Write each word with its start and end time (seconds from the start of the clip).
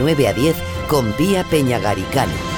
9 0.00 0.26
a 0.28 0.32
10 0.32 0.56
con 0.88 1.12
Pía 1.12 1.44
Peñagaricano. 1.44 2.49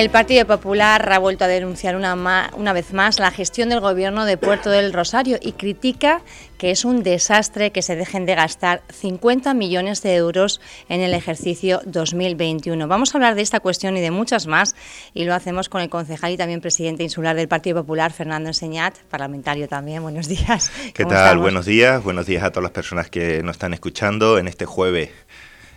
El 0.00 0.08
Partido 0.08 0.46
Popular 0.46 1.12
ha 1.12 1.18
vuelto 1.18 1.44
a 1.44 1.48
denunciar 1.48 1.96
una, 1.96 2.50
una, 2.56 2.72
vez 2.72 2.94
más 2.94 3.18
la 3.18 3.30
gestión 3.30 3.68
del 3.68 3.80
gobierno 3.80 4.24
de 4.24 4.38
Puerto 4.38 4.70
del 4.70 4.90
Rosario 4.90 5.36
y 5.38 5.52
critica 5.52 6.22
que 6.56 6.70
es 6.70 6.86
un 6.86 7.02
desastre 7.02 7.72
que 7.72 7.82
se 7.82 7.94
dejen 7.94 8.24
de 8.24 8.34
gastar 8.34 8.80
50 8.88 9.52
millones 9.52 10.02
de 10.02 10.14
euros 10.14 10.62
en 10.88 11.02
el 11.02 11.12
ejercicio 11.12 11.82
2021. 11.84 12.88
Vamos 12.88 13.14
a 13.14 13.18
hablar 13.18 13.34
de 13.34 13.42
esta 13.42 13.60
cuestión 13.60 13.94
y 13.98 14.00
de 14.00 14.10
muchas 14.10 14.46
más 14.46 14.74
y 15.12 15.24
lo 15.24 15.34
hacemos 15.34 15.68
con 15.68 15.82
el 15.82 15.90
concejal 15.90 16.32
y 16.32 16.38
también 16.38 16.62
presidente 16.62 17.02
insular 17.02 17.36
del 17.36 17.48
Partido 17.48 17.82
Popular, 17.82 18.14
Fernando 18.14 18.48
Enseñat, 18.48 18.96
parlamentario 19.10 19.68
también. 19.68 20.02
Buenos 20.02 20.26
días. 20.26 20.72
¿Qué 20.94 21.04
tal? 21.04 21.36
Buenos 21.36 21.66
días. 21.66 22.02
Buenos 22.02 22.24
días 22.24 22.44
a 22.44 22.50
todas 22.50 22.62
las 22.62 22.72
personas 22.72 23.10
que 23.10 23.42
nos 23.42 23.56
están 23.56 23.74
escuchando 23.74 24.38
en 24.38 24.48
este 24.48 24.64
jueves 24.64 25.10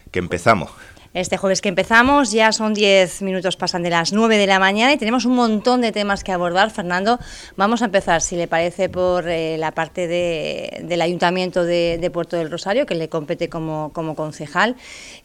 que 0.10 0.20
empezamos. 0.20 0.72
Este 1.16 1.38
jueves 1.38 1.62
que 1.62 1.70
empezamos, 1.70 2.34
ya 2.34 2.52
son 2.52 2.74
10 2.74 3.22
minutos, 3.22 3.56
pasan 3.56 3.84
de 3.84 3.90
las 3.90 4.12
9 4.12 4.38
de 4.38 4.48
la 4.48 4.60
mañana 4.60 4.92
y 4.92 4.98
tenemos 4.98 5.24
un 5.24 5.34
montón 5.34 5.80
de 5.80 5.94
temas 5.94 6.26
que 6.26 6.34
abordar. 6.34 6.72
Fernando, 6.72 7.20
vamos 7.56 7.82
a 7.82 7.86
empezar, 7.86 8.22
si 8.22 8.36
le 8.36 8.50
parece, 8.50 8.90
por 8.90 9.26
eh, 9.30 9.58
la 9.58 9.72
parte 9.72 10.10
del 10.10 11.02
Ayuntamiento 11.02 11.64
de, 11.64 12.12
Puerto 12.12 12.36
del 12.36 12.52
Rosario, 12.52 12.86
que 12.86 12.96
le 12.96 13.08
compete 13.08 13.48
como, 13.48 13.94
concejal, 13.94 14.76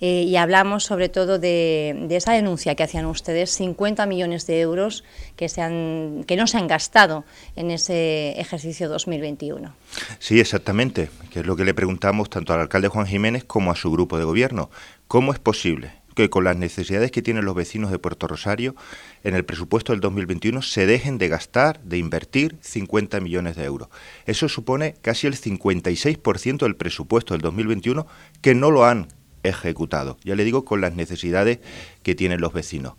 eh, 0.01 0.23
y 0.23 0.37
hablamos 0.37 0.85
sobre 0.85 1.09
todo 1.09 1.41
de, 1.41 2.07
esa 2.11 2.35
denuncia 2.35 2.77
que 2.77 2.85
hacían 2.85 3.07
ustedes, 3.07 3.51
50 3.51 4.07
millones 4.07 4.47
de 4.47 4.61
euros 4.61 5.03
que, 5.35 5.49
se 5.49 5.61
han, 5.61 6.23
que 6.25 6.37
no 6.37 6.47
se 6.47 6.57
han 6.57 6.69
gastado 6.69 7.25
en 7.57 7.73
ese 7.73 8.39
ejercicio 8.39 8.89
2021. 8.89 9.75
Sí, 10.21 10.39
exactamente, 10.39 11.11
que 11.33 11.41
es 11.41 11.47
lo 11.47 11.57
que 11.57 11.65
le 11.65 11.75
preguntamos 11.75 12.31
tanto 12.31 12.55
al 12.55 12.61
alcalde 12.61 12.87
Juan 12.87 13.09
Jiménez 13.09 13.43
como 13.43 13.73
a 13.73 13.75
su 13.75 13.91
grupo 13.91 14.19
de 14.19 14.23
gobierno. 14.23 14.71
¿Cómo 15.11 15.33
es 15.33 15.41
posible 15.41 15.91
que 16.15 16.31
con 16.31 16.45
las 16.45 16.57
necesidades 16.57 17.11
que 17.11 17.21
tienen 17.21 17.45
los 17.45 17.57
vecinos 17.57 17.91
de 17.91 17.99
Puerto 17.99 18.29
Rosario, 18.29 18.77
en 19.25 19.35
el 19.35 19.45
presupuesto 19.45 19.93
del 19.93 20.01
2021 20.01 20.63
se 20.63 20.87
dejen 20.87 21.19
de 21.19 21.27
gastar, 21.27 21.83
de 21.83 21.99
invertir 21.99 22.59
50 22.61 23.19
millones 23.19 23.57
de 23.57 23.65
euros? 23.65 23.89
Eso 24.25 24.49
supone 24.49 24.95
casi 25.03 25.27
el 25.27 25.35
56% 25.35 26.59
del 26.59 26.77
presupuesto 26.77 27.35
del 27.35 27.41
2021 27.41 28.07
que 28.41 28.55
no 28.55 28.71
lo 28.71 28.85
han 28.85 29.09
ejecutado. 29.43 30.17
Ya 30.23 30.37
le 30.37 30.45
digo, 30.45 30.65
con 30.65 30.81
las 30.81 30.95
necesidades 30.95 31.59
que 32.05 32.15
tienen 32.15 32.41
los 32.41 32.53
vecinos. 32.53 32.95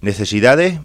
Necesidades 0.00 0.78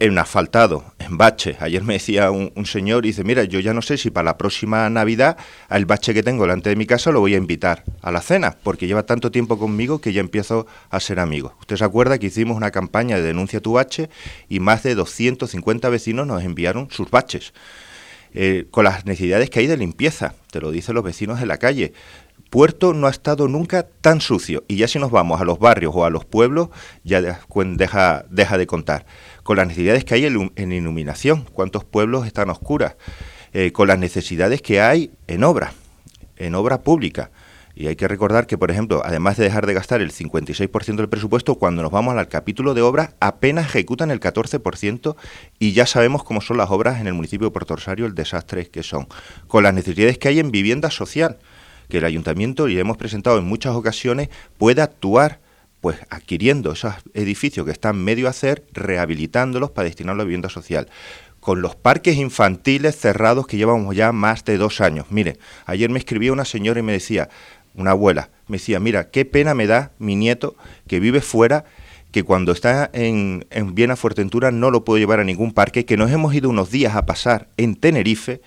en 0.00 0.18
asfaltado, 0.18 0.94
en 0.98 1.18
bache. 1.18 1.56
Ayer 1.60 1.84
me 1.84 1.92
decía 1.94 2.30
un, 2.30 2.66
señor, 2.66 3.04
y 3.04 3.08
dice, 3.08 3.22
mira, 3.22 3.44
yo 3.44 3.60
ya 3.60 3.74
no 3.74 3.82
sé 3.82 3.98
si 3.98 4.10
para 4.10 4.24
la 4.24 4.38
próxima 4.38 4.88
Navidad 4.88 5.36
al 5.68 5.84
bache 5.84 6.14
que 6.14 6.22
tengo 6.22 6.44
delante 6.44 6.70
de 6.70 6.76
mi 6.76 6.86
casa 6.86 7.10
lo 7.10 7.20
voy 7.20 7.34
a 7.34 7.36
invitar 7.36 7.84
a 8.00 8.10
la 8.10 8.22
cena, 8.22 8.56
porque 8.62 8.86
lleva 8.86 9.04
tanto 9.04 9.30
tiempo 9.30 9.58
conmigo 9.58 10.00
que 10.00 10.14
ya 10.14 10.20
empiezo 10.20 10.66
a 10.88 11.00
ser 11.00 11.20
amigo. 11.20 11.54
Usted 11.60 11.76
se 11.76 11.84
acuerda 11.84 12.18
que 12.18 12.26
hicimos 12.26 12.56
una 12.56 12.70
campaña 12.70 13.16
de 13.16 13.22
denuncia 13.22 13.60
tu 13.60 13.74
bache 13.74 14.08
y 14.48 14.58
más 14.58 14.82
de 14.82 14.94
250 14.94 15.88
vecinos 15.90 16.26
nos 16.26 16.42
enviaron 16.42 16.88
sus 16.90 17.10
baches. 17.10 17.52
Eh, 18.32 18.68
con 18.70 18.84
las 18.84 19.04
necesidades 19.04 19.50
que 19.50 19.58
hay 19.58 19.66
de 19.66 19.76
limpieza, 19.76 20.34
te 20.50 20.60
lo 20.60 20.70
dicen 20.70 20.94
los 20.94 21.04
vecinos 21.04 21.40
de 21.40 21.46
la 21.46 21.58
calle. 21.58 21.92
Puerto 22.48 22.94
no 22.94 23.06
ha 23.06 23.10
estado 23.10 23.48
nunca 23.48 23.86
tan 24.00 24.20
sucio 24.20 24.64
y 24.66 24.76
ya 24.76 24.88
si 24.88 24.98
nos 24.98 25.10
vamos 25.10 25.40
a 25.40 25.44
los 25.44 25.58
barrios 25.58 25.92
o 25.94 26.04
a 26.04 26.10
los 26.10 26.24
pueblos 26.24 26.70
ya 27.04 27.20
deja, 27.20 28.24
deja 28.28 28.58
de 28.58 28.66
contar 28.66 29.06
con 29.42 29.56
las 29.56 29.66
necesidades 29.66 30.04
que 30.04 30.14
hay 30.14 30.26
en 30.26 30.72
iluminación, 30.72 31.46
cuántos 31.52 31.84
pueblos 31.84 32.26
están 32.26 32.50
oscuras, 32.50 32.96
eh, 33.52 33.72
con 33.72 33.88
las 33.88 33.98
necesidades 33.98 34.62
que 34.62 34.80
hay 34.80 35.10
en 35.26 35.44
obra, 35.44 35.72
en 36.36 36.54
obra 36.54 36.82
pública. 36.82 37.30
Y 37.74 37.86
hay 37.86 37.96
que 37.96 38.08
recordar 38.08 38.46
que, 38.46 38.58
por 38.58 38.70
ejemplo, 38.70 39.00
además 39.04 39.36
de 39.36 39.44
dejar 39.44 39.66
de 39.66 39.72
gastar 39.72 40.02
el 40.02 40.12
56% 40.12 40.96
del 40.96 41.08
presupuesto, 41.08 41.54
cuando 41.54 41.82
nos 41.82 41.90
vamos 41.90 42.14
al 42.14 42.28
capítulo 42.28 42.74
de 42.74 42.82
obras, 42.82 43.14
apenas 43.20 43.66
ejecutan 43.66 44.10
el 44.10 44.20
14% 44.20 45.16
y 45.58 45.72
ya 45.72 45.86
sabemos 45.86 46.22
cómo 46.22 46.40
son 46.40 46.58
las 46.58 46.70
obras 46.70 47.00
en 47.00 47.06
el 47.06 47.14
municipio 47.14 47.46
de 47.46 47.52
Puerto 47.52 47.76
Rosario, 47.76 48.06
el 48.06 48.14
desastre 48.14 48.68
que 48.68 48.82
son. 48.82 49.06
Con 49.46 49.62
las 49.62 49.72
necesidades 49.72 50.18
que 50.18 50.28
hay 50.28 50.40
en 50.40 50.50
vivienda 50.50 50.90
social, 50.90 51.38
que 51.88 51.98
el 51.98 52.04
ayuntamiento, 52.04 52.68
y 52.68 52.78
hemos 52.78 52.96
presentado 52.96 53.38
en 53.38 53.44
muchas 53.44 53.74
ocasiones, 53.74 54.28
pueda 54.58 54.84
actuar 54.84 55.40
pues 55.80 55.98
adquiriendo 56.10 56.72
esos 56.72 56.94
edificios 57.14 57.64
que 57.64 57.72
están 57.72 58.02
medio 58.02 58.26
a 58.26 58.30
hacer, 58.30 58.64
rehabilitándolos 58.72 59.70
para 59.70 59.86
destinarlos 59.86 60.24
a 60.24 60.26
vivienda 60.26 60.48
social. 60.48 60.88
Con 61.40 61.62
los 61.62 61.74
parques 61.74 62.16
infantiles 62.16 62.96
cerrados 62.98 63.46
que 63.46 63.56
llevamos 63.56 63.96
ya 63.96 64.12
más 64.12 64.44
de 64.44 64.58
dos 64.58 64.80
años. 64.82 65.06
Mire, 65.10 65.38
ayer 65.64 65.88
me 65.88 65.98
escribía 65.98 66.32
una 66.32 66.44
señora 66.44 66.80
y 66.80 66.82
me 66.82 66.92
decía, 66.92 67.30
una 67.74 67.92
abuela, 67.92 68.30
me 68.46 68.58
decía, 68.58 68.78
mira, 68.78 69.10
qué 69.10 69.24
pena 69.24 69.54
me 69.54 69.66
da 69.66 69.92
mi 69.98 70.16
nieto 70.16 70.54
que 70.86 71.00
vive 71.00 71.22
fuera 71.22 71.64
que 72.12 72.24
cuando 72.24 72.52
está 72.52 72.90
en, 72.92 73.46
en 73.50 73.74
Viena 73.74 73.96
Fuerteventura 73.96 74.50
no 74.50 74.70
lo 74.70 74.84
puedo 74.84 74.98
llevar 74.98 75.20
a 75.20 75.24
ningún 75.24 75.52
parque, 75.52 75.84
que 75.84 75.96
nos 75.96 76.10
hemos 76.10 76.34
ido 76.34 76.50
unos 76.50 76.70
días 76.70 76.96
a 76.96 77.06
pasar 77.06 77.48
en 77.56 77.76
Tenerife 77.76 78.42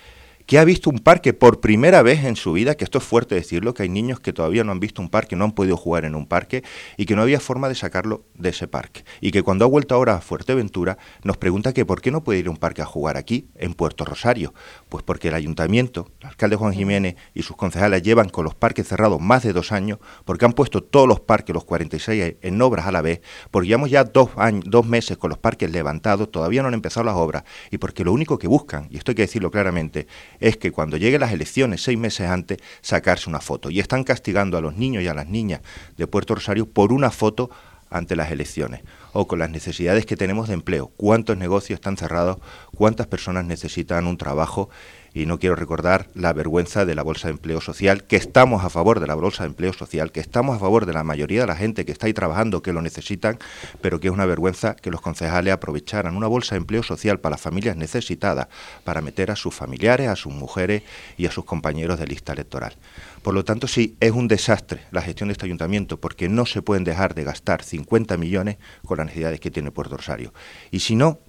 que 0.46 0.59
ha 0.59 0.66
visto 0.66 0.90
un 0.90 1.00
parque 1.00 1.34
por 1.34 1.62
primera 1.62 2.02
vez 2.02 2.24
en 2.26 2.36
su 2.36 2.54
vida, 2.54 2.76
que 2.76 2.84
esto 2.84 2.98
es 2.98 3.04
fuerte 3.04 3.36
decirlo, 3.36 3.74
que 3.74 3.84
hay 3.84 3.90
niños 3.90 4.20
que 4.20 4.34
todavía 4.34 4.64
no 4.64 4.72
han 4.72 4.80
visto 4.80 5.02
un 5.02 5.09
parque, 5.09 5.36
no 5.36 5.46
han 5.46 5.54
podido 5.54 5.78
jugar 5.78 6.06
en 6.06 6.16
un 6.16 6.26
parque 6.26 6.64
y 6.98 7.06
que 7.06 7.16
no 7.16 7.22
había 7.22 7.40
forma 7.40 7.70
de 7.70 7.76
sacarlo 7.76 8.26
de 8.36 8.50
ese 8.50 8.68
parque. 8.68 9.04
Y 9.22 9.31
que 9.31 9.44
cuando 9.44 9.66
ha 9.66 9.68
vuelto 9.68 9.96
ahora 9.96 10.16
a 10.16 10.22
Fuerteventura 10.22 10.98
nos 11.24 11.38
pregunta 11.38 11.74
que 11.74 11.86
por 11.86 12.02
qué 12.02 12.12
no 12.12 12.24
puede 12.24 12.40
ir 12.40 12.48
a 12.48 12.52
un 12.52 12.58
parque 12.58 12.81
a 12.81 12.86
jugar 12.86 13.18
aquí, 13.18 13.48
en 13.56 13.74
Puerto 13.74 14.06
Rosario. 14.06 14.54
Pues 14.94 15.02
porque 15.02 15.30
el 15.30 15.34
ayuntamiento, 15.34 16.12
el 16.22 16.28
alcalde 16.28 16.56
Juan 16.56 16.72
Jiménez 16.72 17.16
y 17.34 17.42
sus 17.42 17.58
concejales 17.58 18.04
llevan 18.04 18.30
con 18.30 18.46
los 18.46 18.54
parques 18.54 18.88
cerrados 18.88 19.20
más 19.20 19.42
de 19.42 19.52
dos 19.52 19.72
años, 19.72 19.98
porque 20.24 20.46
han 20.46 20.54
puesto 20.54 20.84
todos 20.84 21.08
los 21.08 21.20
parques, 21.20 21.52
los 21.52 21.64
46, 21.64 22.36
en 22.40 22.62
obras 22.62 22.86
a 22.86 22.92
la 22.92 23.02
vez, 23.02 23.22
porque 23.50 23.70
llevamos 23.70 23.90
ya 23.90 24.04
dos, 24.04 24.30
años, 24.36 24.66
dos 24.68 24.86
meses 24.86 25.18
con 25.18 25.31
los 25.31 25.40
parques 25.40 25.72
levantados, 25.72 26.31
todavía 26.31 26.62
no 26.62 26.68
han 26.68 26.76
empezado 26.76 27.04
las 27.06 27.16
obras, 27.16 27.44
y 27.72 27.80
porque 27.80 28.04
lo 28.04 28.14
único 28.14 28.38
que 28.38 28.48
buscan, 28.48 28.86
y 28.92 28.98
esto 28.98 29.09
hay 29.09 29.16
que 29.16 29.24
decirlo 29.24 29.50
claramente, 29.50 30.06
es 30.40 30.58
que 30.58 30.72
cuando 30.72 30.96
lleguen 30.98 31.22
las 31.22 31.31
elecciones, 31.31 31.81
seis 31.81 31.98
meses 31.98 32.30
antes, 32.30 32.60
sacarse 32.81 33.31
una 33.31 33.40
foto. 33.40 33.72
Y 33.72 33.80
están 33.80 34.04
castigando 34.04 34.60
a 34.60 34.62
los 34.62 34.75
niños 34.75 35.02
y 35.02 35.08
a 35.08 35.16
las 35.16 35.25
niñas 35.25 35.62
de 35.98 36.06
Puerto 36.06 36.36
Rosario 36.36 36.68
por 36.68 36.94
una 36.94 37.10
foto 37.10 37.50
ante 37.94 38.16
las 38.16 38.31
elecciones 38.31 38.81
o 39.14 39.28
con 39.28 39.40
las 39.40 39.50
necesidades 39.50 40.06
que 40.06 40.18
tenemos 40.18 40.48
de 40.48 40.56
empleo. 40.56 40.92
¿Cuántos 40.98 41.38
negocios 41.38 41.78
están 41.78 41.96
cerrados? 41.96 42.40
¿Cuántas 42.76 43.08
personas 43.08 43.46
necesitan 43.46 44.08
un 44.08 44.18
trabajo? 44.18 44.70
Y 45.13 45.25
no 45.25 45.40
quiero 45.40 45.56
recordar 45.56 46.07
la 46.13 46.34
vergüenza 46.34 46.85
de 46.85 46.96
la 46.96 47.03
Bolsa 47.03 47.28
de 47.28 47.34
Empleo 47.34 47.62
Social, 47.62 48.03
que 48.03 48.16
estamos 48.16 48.63
a 48.63 48.69
favor 48.69 49.00
de 49.00 49.07
la 49.07 49.16
Bolsa 49.16 49.44
de 49.44 49.50
Empleo 49.50 49.74
Social, 49.74 50.12
que 50.12 50.19
estamos 50.19 50.56
a 50.56 50.59
favor 50.59 50.85
de 50.85 50.94
la 50.94 51.03
mayoría 51.03 51.41
de 51.41 51.47
la 51.47 51.56
gente 51.56 51.85
que 51.85 51.91
está 51.91 52.07
ahí 52.07 52.13
trabajando, 52.13 52.62
que 52.62 52.74
lo 52.74 52.81
necesitan, 52.81 53.38
pero 53.81 54.00
que 54.00 54.07
es 54.07 54.13
una 54.13 54.25
vergüenza 54.25 54.75
que 54.75 54.91
los 54.91 55.01
concejales 55.01 55.53
aprovecharan 55.53 56.16
una 56.16 56.28
Bolsa 56.28 56.56
de 56.56 56.62
Empleo 56.62 56.84
Social 56.84 57.19
para 57.19 57.34
las 57.34 57.41
familias 57.41 57.78
necesitadas, 57.78 58.47
para 58.84 59.01
meter 59.01 59.31
a 59.31 59.35
sus 59.35 59.53
familiares, 59.53 60.07
a 60.07 60.16
sus 60.16 60.34
mujeres 60.34 60.84
y 61.18 61.25
a 61.25 61.31
sus 61.31 61.45
compañeros 61.45 62.00
de 62.00 62.07
lista 62.07 62.34
electoral. 62.34 62.75
Por 63.22 63.34
lo 63.34 63.45
tanto, 63.45 63.68
sí, 63.68 63.95
es 64.00 64.12
un 64.12 64.28
desastre 64.28 64.81
la 64.91 65.01
gestión 65.01 65.30
de 65.30 65.34
este 65.34 65.45
ayuntamiento, 65.45 66.00
porque 66.00 66.28
no 66.28 66.45
se 66.45 66.62
pueden 66.62 66.84
dejar 66.84 67.16
de 67.16 67.24
gastar 67.24 67.63
50 67.63 68.18
millones 68.18 68.57
con 68.85 68.97
las 68.97 69.07
necesidades 69.07 69.40
que 69.40 69.51
tiene 69.51 69.72
Puerto 69.72 69.97
Rosario. 69.97 70.34
Y 70.72 70.80
si 70.80 70.95
no, 70.95 71.19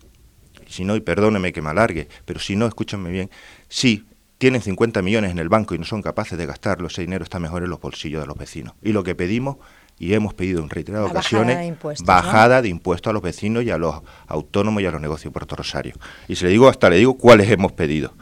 si 0.69 0.85
no, 0.85 0.97
y 0.97 1.01
perdóneme 1.01 1.53
que 1.53 1.63
me 1.63 1.71
alargue, 1.71 2.09
pero 2.25 2.41
si 2.41 2.57
no, 2.57 2.67
escúchenme 2.67 3.11
bien, 3.11 3.31
si 3.69 4.07
tienen 4.39 4.61
50 4.61 5.03
millones 5.03 5.31
en 5.31 5.39
el 5.39 5.49
banco 5.49 5.75
y 5.75 5.79
no 5.79 5.85
son 5.85 6.03
capaces 6.03 6.37
de 6.37 6.47
gastarlo, 6.47 6.89
ese 6.89 7.03
dinero 7.03 7.25
está 7.25 7.39
mejor 7.39 7.63
en 7.63 7.71
los 7.71 7.81
bolsillos 7.81 8.21
de 8.21 8.27
los 8.27 8.37
vecinos. 8.37 8.75
Y 8.83 8.93
lo 8.93 9.03
que 9.05 9.15
pedimos, 9.15 9.57
y 9.99 10.13
hemos 10.15 10.35
pedido 10.35 10.63
en 10.63 10.71
reiteradas 10.71 11.11
ocasiones, 11.11 11.77
bajada 12.05 12.61
de 12.61 12.69
impuestos 12.69 13.11
a 13.11 13.15
los 13.15 13.23
vecinos 13.23 13.65
y 13.65 13.71
a 13.71 13.79
los 13.79 14.03
autónomos 14.27 14.83
y 14.83 14.87
a 14.87 14.91
los 14.91 15.01
negocios 15.01 15.31
de 15.31 15.35
Puerto 15.35 15.57
Rosario. 15.57 15.95
Y 16.29 16.37
se 16.37 16.47
le 16.47 16.51
digo, 16.51 16.69
hasta 16.69 16.91
le 16.91 16.97
digo 16.97 17.17
cuáles 17.17 17.51
hemos 17.51 17.73
pedido. 17.73 18.13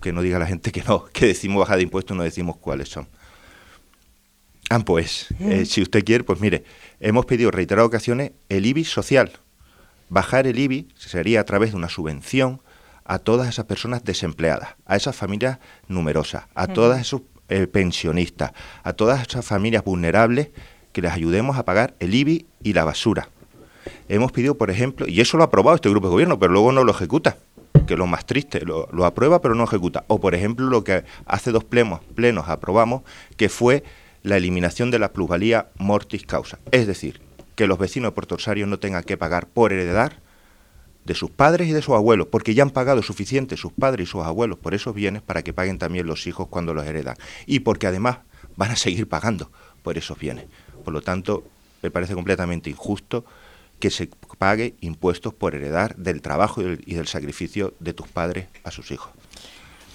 Que 0.00 0.12
no 0.12 0.20
diga 0.20 0.38
la 0.38 0.46
gente 0.46 0.72
que 0.72 0.82
no, 0.82 1.04
que 1.12 1.26
decimos 1.26 1.60
bajada 1.60 1.78
de 1.78 1.84
impuestos, 1.84 2.16
no 2.16 2.22
decimos 2.22 2.56
cuáles 2.56 2.88
son. 2.88 3.08
Ah, 4.70 4.80
pues, 4.80 5.28
eh, 5.40 5.64
si 5.66 5.82
usted 5.82 6.04
quiere, 6.04 6.24
pues 6.24 6.40
mire, 6.40 6.64
hemos 7.00 7.26
pedido 7.26 7.50
en 7.50 7.54
reiteradas 7.54 7.88
ocasiones 7.88 8.32
el 8.48 8.64
IBI 8.64 8.84
social, 8.84 9.32
Bajar 10.12 10.46
el 10.46 10.58
IBI 10.58 10.88
sería 10.94 11.40
a 11.40 11.44
través 11.44 11.70
de 11.70 11.78
una 11.78 11.88
subvención 11.88 12.60
a 13.06 13.18
todas 13.18 13.48
esas 13.48 13.64
personas 13.64 14.04
desempleadas, 14.04 14.76
a 14.84 14.94
esas 14.94 15.16
familias 15.16 15.58
numerosas, 15.88 16.44
a 16.54 16.66
todas 16.66 17.00
esos 17.00 17.22
eh, 17.48 17.66
pensionistas, 17.66 18.52
a 18.82 18.92
todas 18.92 19.26
esas 19.26 19.42
familias 19.42 19.84
vulnerables 19.84 20.50
que 20.92 21.00
les 21.00 21.12
ayudemos 21.12 21.56
a 21.56 21.64
pagar 21.64 21.94
el 21.98 22.14
IBI 22.14 22.44
y 22.62 22.74
la 22.74 22.84
basura. 22.84 23.30
Hemos 24.06 24.32
pedido, 24.32 24.58
por 24.58 24.70
ejemplo, 24.70 25.08
y 25.08 25.22
eso 25.22 25.38
lo 25.38 25.44
ha 25.44 25.46
aprobado 25.46 25.76
este 25.76 25.88
grupo 25.88 26.08
de 26.08 26.12
gobierno, 26.12 26.38
pero 26.38 26.52
luego 26.52 26.72
no 26.72 26.84
lo 26.84 26.92
ejecuta. 26.92 27.38
que 27.86 27.96
lo 27.96 28.06
más 28.06 28.26
triste, 28.26 28.66
lo, 28.66 29.06
aprueba 29.06 29.40
pero 29.40 29.54
no 29.54 29.64
ejecuta. 29.64 30.04
O 30.08 30.20
por 30.20 30.34
ejemplo 30.34 30.66
lo 30.66 30.84
que 30.84 31.04
hace 31.24 31.52
dos 31.52 31.64
plenos, 31.64 32.00
plenos 32.14 32.50
aprobamos, 32.50 33.00
que 33.38 33.48
fue 33.48 33.82
la 34.22 34.36
eliminación 34.36 34.90
de 34.90 34.98
la 34.98 35.14
plusvalía 35.14 35.68
mortis 35.78 36.26
causa. 36.26 36.58
Es 36.70 36.86
decir, 36.86 37.22
que 37.54 37.66
los 37.66 37.78
vecinos 37.78 38.10
de 38.10 38.14
Puerto 38.14 38.36
no 38.66 38.78
tengan 38.78 39.02
que 39.02 39.16
pagar 39.16 39.46
por 39.46 39.72
heredar 39.72 40.20
de 41.04 41.14
sus 41.14 41.30
padres 41.30 41.68
y 41.68 41.72
de 41.72 41.82
sus 41.82 41.94
abuelos, 41.94 42.28
porque 42.28 42.54
ya 42.54 42.62
han 42.62 42.70
pagado 42.70 43.02
suficiente 43.02 43.56
sus 43.56 43.72
padres 43.72 44.08
y 44.08 44.10
sus 44.10 44.22
abuelos 44.22 44.58
por 44.58 44.74
esos 44.74 44.94
bienes 44.94 45.22
para 45.22 45.42
que 45.42 45.52
paguen 45.52 45.78
también 45.78 46.06
los 46.06 46.26
hijos 46.26 46.48
cuando 46.48 46.74
los 46.74 46.86
heredan. 46.86 47.16
Y 47.46 47.60
porque 47.60 47.86
además 47.86 48.18
van 48.56 48.70
a 48.70 48.76
seguir 48.76 49.08
pagando 49.08 49.50
por 49.82 49.98
esos 49.98 50.18
bienes. 50.18 50.46
Por 50.84 50.94
lo 50.94 51.02
tanto, 51.02 51.44
me 51.82 51.90
parece 51.90 52.14
completamente 52.14 52.70
injusto 52.70 53.24
que 53.80 53.90
se 53.90 54.08
pague 54.38 54.76
impuestos 54.80 55.34
por 55.34 55.56
heredar 55.56 55.96
del 55.96 56.22
trabajo 56.22 56.62
y 56.62 56.94
del, 56.94 57.08
sacrificio 57.08 57.74
de 57.80 57.92
tus 57.92 58.06
padres 58.06 58.46
a 58.62 58.70
sus 58.70 58.92
hijos. 58.92 59.10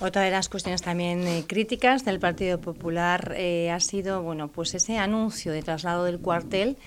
Otra 0.02 0.24
de 0.24 0.30
las 0.30 0.50
cuestiones 0.50 0.82
también 0.82 1.26
eh, 1.26 1.46
críticas 1.48 2.04
del 2.04 2.20
Partido 2.20 2.60
Popular 2.60 3.34
eh, 3.38 3.72
ha 3.72 3.80
sido 3.80 4.22
bueno, 4.22 4.50
pues 4.50 4.76
ese 4.76 4.98
anuncio 4.98 5.54
de 5.54 5.64
traslado 5.64 6.04
del 6.04 6.20
cuartel 6.20 6.78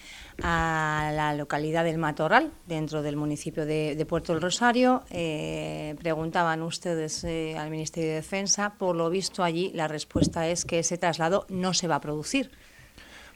a 0.43 1.13
la 1.15 1.35
localidad 1.35 1.85
del 1.85 1.99
Matorral, 1.99 2.51
dentro 2.67 3.03
del 3.03 3.17
municipio 3.17 3.67
de, 3.67 4.07
Puerto 4.09 4.33
del 4.33 4.43
Rosario. 4.43 5.03
Eh, 5.11 5.97
preguntaban 6.01 6.63
ustedes 6.63 7.25
al 7.25 7.71
Ministerio 7.71 8.11
de 8.11 8.17
Defensa. 8.17 8.75
Por 8.79 8.97
lo 8.97 9.11
visto 9.11 9.43
allí 9.43 9.71
la 9.75 9.89
respuesta 9.89 10.49
es 10.49 10.65
que 10.65 10.81
ese 10.81 10.99
traslado 10.99 11.47
no 11.49 11.75
se 11.75 11.89
va 11.89 11.97
a 11.97 12.01
producir. 12.01 12.51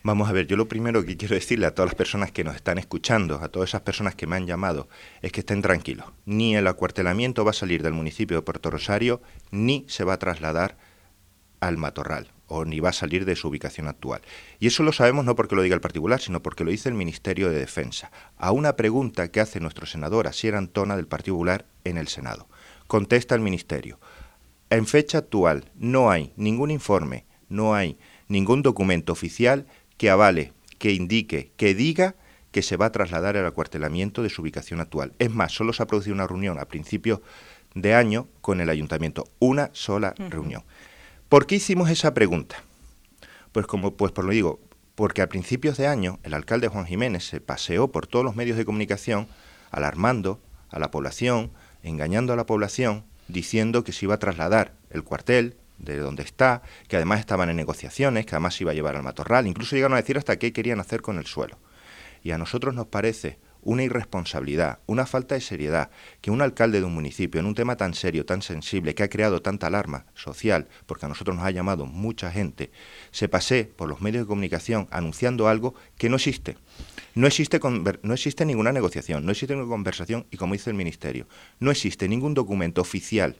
Vamos 0.07 0.29
a 0.29 0.33
ver, 0.33 0.47
yo 0.47 0.59
lo 0.59 0.69
primero 0.69 1.03
que 1.07 1.17
quiero 1.17 1.35
decirle 1.35 1.65
a 1.65 1.75
todas 1.75 1.89
las 1.89 1.95
personas 1.95 2.31
que 2.31 2.45
nos 2.45 2.57
están 2.57 2.77
escuchando, 2.77 3.41
a 3.41 3.49
todas 3.49 3.71
esas 3.71 3.81
personas 3.81 4.15
que 4.15 4.27
me 4.27 4.37
han 4.37 4.47
llamado, 4.47 4.87
es 5.23 5.33
que 5.33 5.41
estén 5.41 5.63
tranquilos. 5.63 6.05
Ni 6.27 6.55
el 6.57 6.67
acuartelamiento 6.67 7.43
va 7.43 7.53
a 7.53 7.55
salir 7.55 7.83
del 7.83 7.95
municipio 7.95 8.37
de 8.37 8.43
Puerto 8.43 8.71
Rosario, 8.71 9.23
ni 9.51 9.87
se 9.89 10.05
va 10.05 10.13
a 10.13 10.19
trasladar 10.19 10.77
al 11.61 11.79
matorral, 11.79 12.29
o 12.47 12.65
ni 12.65 12.81
va 12.81 12.91
a 12.91 12.93
salir 12.93 13.25
de 13.25 13.37
su 13.37 13.49
ubicación 13.49 13.89
actual. 13.89 14.21
Y 14.59 14.67
eso 14.67 14.83
lo 14.83 14.93
sabemos 14.93 15.25
no 15.25 15.35
porque 15.35 15.57
lo 15.57 15.63
diga 15.63 15.75
el 15.75 15.81
particular, 15.81 16.21
sino 16.21 16.43
porque 16.43 16.65
lo 16.65 16.71
dice 16.71 16.89
el 16.89 16.95
Ministerio 16.95 17.51
de 17.51 17.59
Defensa, 17.59 18.11
a 18.37 18.53
una 18.53 18.77
pregunta 18.77 19.29
que 19.29 19.41
hace 19.41 19.61
nuestro 19.61 19.87
senador 19.87 20.27
Asier 20.27 20.55
Antona 20.55 20.97
del 20.97 21.07
Partido 21.07 21.37
Popular 21.37 21.67
en 21.85 21.97
el 21.97 22.09
Senado. 22.09 22.49
Contesta 22.87 23.35
el 23.35 23.41
Ministerio. 23.41 23.99
En 24.71 24.87
fecha 24.87 25.19
actual 25.19 25.71
no 25.77 26.11
hay 26.11 26.33
ningún 26.37 26.71
informe, 26.71 27.27
no 27.49 27.75
hay 27.75 27.99
ningún 28.29 28.63
documento 28.63 29.13
oficial 29.13 29.67
que 29.97 30.11
avale, 30.11 30.53
que 30.79 30.93
indique, 30.93 31.53
que 31.57 31.75
diga 31.75 32.17
que 32.51 32.63
se 32.63 32.77
va 32.77 32.87
a 32.87 32.93
trasladar 32.93 33.37
el 33.37 33.47
acuartelamiento 33.47 34.23
de 34.23 34.31
su 34.31 34.43
ubicación 34.43 34.81
actual. 34.81 35.13
Es 35.19 35.31
más, 35.31 35.53
solo 35.53 35.73
se 35.73 35.83
ha 35.83 35.87
producido 35.87 36.15
una 36.15 36.27
reunión 36.27 36.59
a 36.59 36.67
principios 36.67 37.21
de 37.75 37.95
año 37.95 38.29
con 38.41 38.61
el 38.61 38.71
ayuntamiento, 38.71 39.25
una 39.41 39.71
sola 39.73 40.15
reunión. 40.17 40.63
¿Por 41.29 41.47
qué 41.47 41.57
hicimos 41.57 41.91
esa 41.91 42.15
pregunta? 42.15 42.57
Pues 43.53 43.67
como 43.67 43.95
pues 43.95 44.13
por 44.13 44.25
lo 44.25 44.33
digo, 44.33 44.61
porque 44.95 45.23
a 45.23 45.29
principios 45.29 45.77
de 45.79 45.87
año 45.87 46.19
el 46.23 46.35
alcalde 46.35 46.69
Juan 46.69 46.87
Jiménez 46.87 47.27
se 47.27 47.41
paseó 47.41 47.89
por 47.89 48.07
todos 48.07 48.25
los 48.25 48.37
medios 48.37 48.57
de 48.57 48.65
comunicación 48.65 49.27
alarmando 49.71 50.41
a 50.71 50.79
la 50.79 50.91
población, 50.91 51.51
engañando 51.83 52.33
a 52.33 52.37
la 52.37 52.47
población, 52.47 53.05
diciendo 53.27 53.85
que 53.85 53.93
se 53.93 54.05
iba 54.05 54.15
a 54.15 54.19
trasladar 54.19 54.75
el 54.91 55.03
cuartel 55.03 55.57
de 55.79 55.97
donde 55.97 56.23
está, 56.23 56.63
que 56.89 56.97
además 56.97 57.21
estaban 57.21 57.49
en 57.49 57.57
negociaciones, 57.57 58.27
que 58.27 58.35
además 58.35 58.61
iba 58.61 58.71
a 58.71 58.75
llevar 58.75 58.95
al 58.95 59.03
matorral, 59.03 59.47
incluso 59.47 59.75
llegaron 59.75 59.97
a 59.97 60.01
decir 60.01 60.19
hasta 60.19 60.39
qué 60.39 60.53
querían 60.53 60.79
hacer 60.79 61.01
con 61.03 61.19
el 61.19 61.27
suelo. 61.27 61.59
Y 62.23 62.31
a 62.31 62.39
nosotros 62.39 62.75
nos 62.75 62.87
parece 62.87 63.39
una 63.65 63.83
irresponsabilidad, 63.83 64.79
una 64.87 65.07
falta 65.07 65.35
de 65.35 65.41
seriedad, 65.41 65.91
que 66.21 66.31
un 66.31 66.43
alcalde 66.43 66.81
de 66.81 66.87
un 66.87 66.95
municipio, 66.95 67.41
en 67.41 67.47
un 67.47 67.55
tema 67.55 67.77
tan 67.77 67.95
serio, 67.95 68.25
tan 68.25 68.43
sensible, 68.43 68.95
que 68.95 69.03
ha 69.03 69.09
creado 69.09 69.43
tanta 69.43 69.67
alarma 69.67 70.07
social, 70.15 70.69
porque 70.87 71.07
a 71.07 71.09
nosotros 71.09 71.37
nos 71.37 71.45
ha 71.45 71.51
llamado 71.51 71.87
mucha 71.87 72.31
gente, 72.31 72.71
se 73.11 73.29
pase 73.29 73.65
por 73.65 73.89
los 73.89 74.01
medios 74.01 74.25
de 74.25 74.29
comunicación 74.29 74.89
anunciando 74.91 75.49
algo 75.49 75.75
que 75.99 76.09
no 76.09 76.17
existe. 76.17 76.57
No 77.15 77.27
existe, 77.27 77.61
no 78.03 78.15
existe 78.15 78.45
ninguna 78.45 78.73
negociación, 78.73 79.25
no 79.25 79.31
existe 79.31 79.55
ninguna 79.55 79.73
conversación 79.73 80.27
y, 80.31 80.37
como 80.37 80.55
dice 80.55 80.71
el 80.71 80.77
Ministerio, 80.77 81.27
no 81.61 81.71
existe 81.71 82.09
ningún 82.09 82.35
documento 82.35 82.81
oficial 82.81 83.37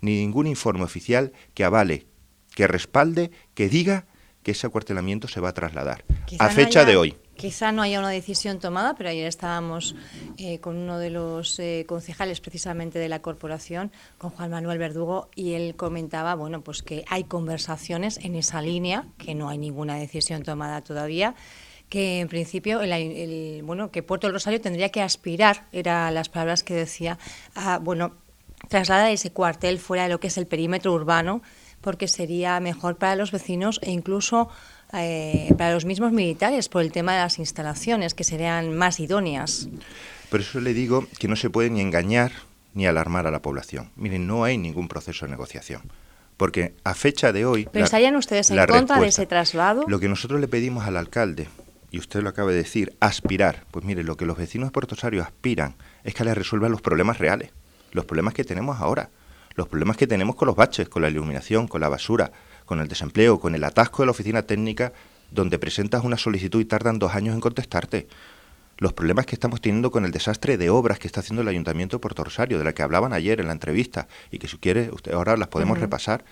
ni 0.00 0.18
ningún 0.18 0.46
informe 0.46 0.84
oficial 0.84 1.32
que 1.54 1.64
avale, 1.64 2.06
que 2.54 2.66
respalde, 2.66 3.30
que 3.54 3.68
diga 3.68 4.04
que 4.42 4.52
ese 4.52 4.66
acuartelamiento 4.66 5.26
se 5.26 5.40
va 5.40 5.48
a 5.48 5.54
trasladar. 5.54 6.04
a 6.38 6.50
fecha 6.50 6.84
de 6.84 6.96
hoy. 6.96 7.16
Quizá 7.36 7.72
no 7.72 7.82
haya 7.82 7.98
una 7.98 8.10
decisión 8.10 8.60
tomada, 8.60 8.94
pero 8.94 9.10
ayer 9.10 9.26
estábamos 9.26 9.96
eh, 10.38 10.60
con 10.60 10.76
uno 10.76 10.98
de 10.98 11.10
los 11.10 11.58
eh, 11.58 11.84
concejales 11.86 12.40
precisamente 12.40 12.98
de 12.98 13.08
la 13.08 13.22
corporación, 13.22 13.90
con 14.18 14.30
Juan 14.30 14.50
Manuel 14.50 14.78
Verdugo, 14.78 15.28
y 15.34 15.54
él 15.54 15.74
comentaba, 15.76 16.34
bueno, 16.36 16.62
pues 16.62 16.82
que 16.82 17.04
hay 17.08 17.24
conversaciones 17.24 18.18
en 18.18 18.36
esa 18.36 18.62
línea, 18.62 19.06
que 19.18 19.34
no 19.34 19.48
hay 19.48 19.58
ninguna 19.58 19.96
decisión 19.96 20.42
tomada 20.42 20.82
todavía, 20.82 21.34
que 21.88 22.20
en 22.20 22.28
principio 22.28 22.80
el, 22.80 23.62
bueno 23.62 23.90
que 23.90 24.02
Puerto 24.02 24.26
del 24.26 24.34
Rosario 24.34 24.60
tendría 24.60 24.88
que 24.90 25.02
aspirar, 25.02 25.66
eran 25.72 26.14
las 26.14 26.28
palabras 26.28 26.62
que 26.62 26.74
decía, 26.74 27.18
a 27.54 27.78
bueno 27.78 28.12
trasladar 28.68 29.10
ese 29.10 29.30
cuartel 29.30 29.78
fuera 29.78 30.04
de 30.04 30.08
lo 30.08 30.20
que 30.20 30.28
es 30.28 30.38
el 30.38 30.46
perímetro 30.46 30.92
urbano, 30.92 31.42
porque 31.80 32.08
sería 32.08 32.58
mejor 32.60 32.96
para 32.96 33.14
los 33.14 33.30
vecinos 33.30 33.78
e 33.82 33.90
incluso 33.90 34.48
eh, 34.96 35.52
para 35.56 35.74
los 35.74 35.84
mismos 35.84 36.12
militares 36.12 36.68
por 36.68 36.82
el 36.82 36.92
tema 36.92 37.12
de 37.14 37.20
las 37.20 37.38
instalaciones, 37.38 38.14
que 38.14 38.24
serían 38.24 38.76
más 38.76 39.00
idóneas. 39.00 39.68
Por 40.30 40.40
eso 40.40 40.60
le 40.60 40.74
digo 40.74 41.06
que 41.18 41.28
no 41.28 41.36
se 41.36 41.50
puede 41.50 41.70
ni 41.70 41.80
engañar 41.80 42.32
ni 42.74 42.86
alarmar 42.86 43.26
a 43.26 43.30
la 43.30 43.40
población. 43.40 43.90
Miren, 43.96 44.26
no 44.26 44.44
hay 44.44 44.58
ningún 44.58 44.88
proceso 44.88 45.26
de 45.26 45.30
negociación. 45.30 45.82
Porque 46.36 46.74
a 46.82 46.94
fecha 46.94 47.32
de 47.32 47.46
hoy... 47.46 47.68
¿Pero 47.70 47.84
estarían 47.84 48.16
ustedes 48.16 48.50
en 48.50 48.66
contra 48.66 48.98
de 48.98 49.06
ese 49.06 49.26
traslado? 49.26 49.84
Lo 49.86 50.00
que 50.00 50.08
nosotros 50.08 50.40
le 50.40 50.48
pedimos 50.48 50.84
al 50.84 50.96
alcalde, 50.96 51.46
y 51.92 51.98
usted 51.98 52.22
lo 52.22 52.30
acaba 52.30 52.50
de 52.50 52.56
decir, 52.56 52.96
aspirar. 52.98 53.64
Pues 53.70 53.84
mire, 53.84 54.02
lo 54.02 54.16
que 54.16 54.26
los 54.26 54.36
vecinos 54.36 54.68
de 54.68 54.72
Puerto 54.72 54.96
aspiran 55.22 55.76
es 56.02 56.14
que 56.14 56.24
le 56.24 56.34
resuelvan 56.34 56.72
los 56.72 56.82
problemas 56.82 57.18
reales 57.18 57.50
los 57.94 58.04
problemas 58.04 58.34
que 58.34 58.44
tenemos 58.44 58.80
ahora, 58.80 59.08
los 59.54 59.68
problemas 59.68 59.96
que 59.96 60.06
tenemos 60.06 60.36
con 60.36 60.46
los 60.46 60.56
baches, 60.56 60.88
con 60.88 61.00
la 61.00 61.08
iluminación, 61.08 61.66
con 61.66 61.80
la 61.80 61.88
basura, 61.88 62.32
con 62.64 62.80
el 62.80 62.88
desempleo, 62.88 63.40
con 63.40 63.54
el 63.54 63.64
atasco 63.64 64.02
de 64.02 64.06
la 64.06 64.12
oficina 64.12 64.42
técnica 64.42 64.92
donde 65.30 65.58
presentas 65.58 66.04
una 66.04 66.16
solicitud 66.16 66.60
y 66.60 66.64
tardan 66.64 66.98
dos 66.98 67.14
años 67.14 67.34
en 67.34 67.40
contestarte. 67.40 68.06
Los 68.78 68.92
problemas 68.92 69.26
que 69.26 69.34
estamos 69.34 69.60
teniendo 69.60 69.90
con 69.90 70.04
el 70.04 70.10
desastre 70.10 70.56
de 70.56 70.70
obras 70.70 70.98
que 70.98 71.06
está 71.06 71.20
haciendo 71.20 71.42
el 71.42 71.48
Ayuntamiento 71.48 71.96
de 71.96 72.00
Puerto 72.00 72.24
Rosario, 72.24 72.58
de 72.58 72.64
la 72.64 72.72
que 72.72 72.82
hablaban 72.82 73.12
ayer 73.12 73.40
en 73.40 73.46
la 73.46 73.52
entrevista 73.52 74.08
y 74.30 74.38
que 74.38 74.48
si 74.48 74.58
quiere 74.58 74.90
usted 74.92 75.12
ahora 75.12 75.36
las 75.36 75.48
podemos 75.48 75.78
repasar. 75.78 76.24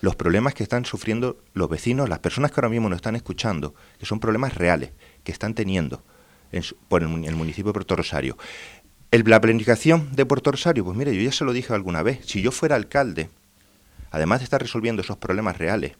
Los 0.00 0.16
problemas 0.16 0.54
que 0.54 0.62
están 0.62 0.84
sufriendo 0.84 1.38
los 1.54 1.68
vecinos, 1.68 2.08
las 2.08 2.18
personas 2.18 2.50
que 2.50 2.60
ahora 2.60 2.68
mismo 2.68 2.88
nos 2.88 2.96
están 2.96 3.16
escuchando, 3.16 3.74
que 3.98 4.06
son 4.06 4.20
problemas 4.20 4.54
reales 4.54 4.90
que 5.22 5.32
están 5.32 5.54
teniendo 5.54 6.02
por 6.88 7.02
el 7.02 7.08
municipio 7.08 7.68
de 7.68 7.72
Puerto 7.72 7.96
Rosario. 7.96 8.36
El, 9.10 9.22
la 9.26 9.40
planificación 9.40 10.14
de 10.14 10.26
Puerto 10.26 10.50
Rosario, 10.50 10.84
pues 10.84 10.96
mire, 10.96 11.14
yo 11.16 11.22
ya 11.22 11.32
se 11.32 11.44
lo 11.44 11.52
dije 11.52 11.72
alguna 11.72 12.02
vez, 12.02 12.20
si 12.26 12.42
yo 12.42 12.50
fuera 12.50 12.76
alcalde, 12.76 13.30
además 14.14 14.38
de 14.38 14.44
estar 14.44 14.62
resolviendo 14.62 15.02
esos 15.02 15.16
problemas 15.16 15.58
reales, 15.58 15.96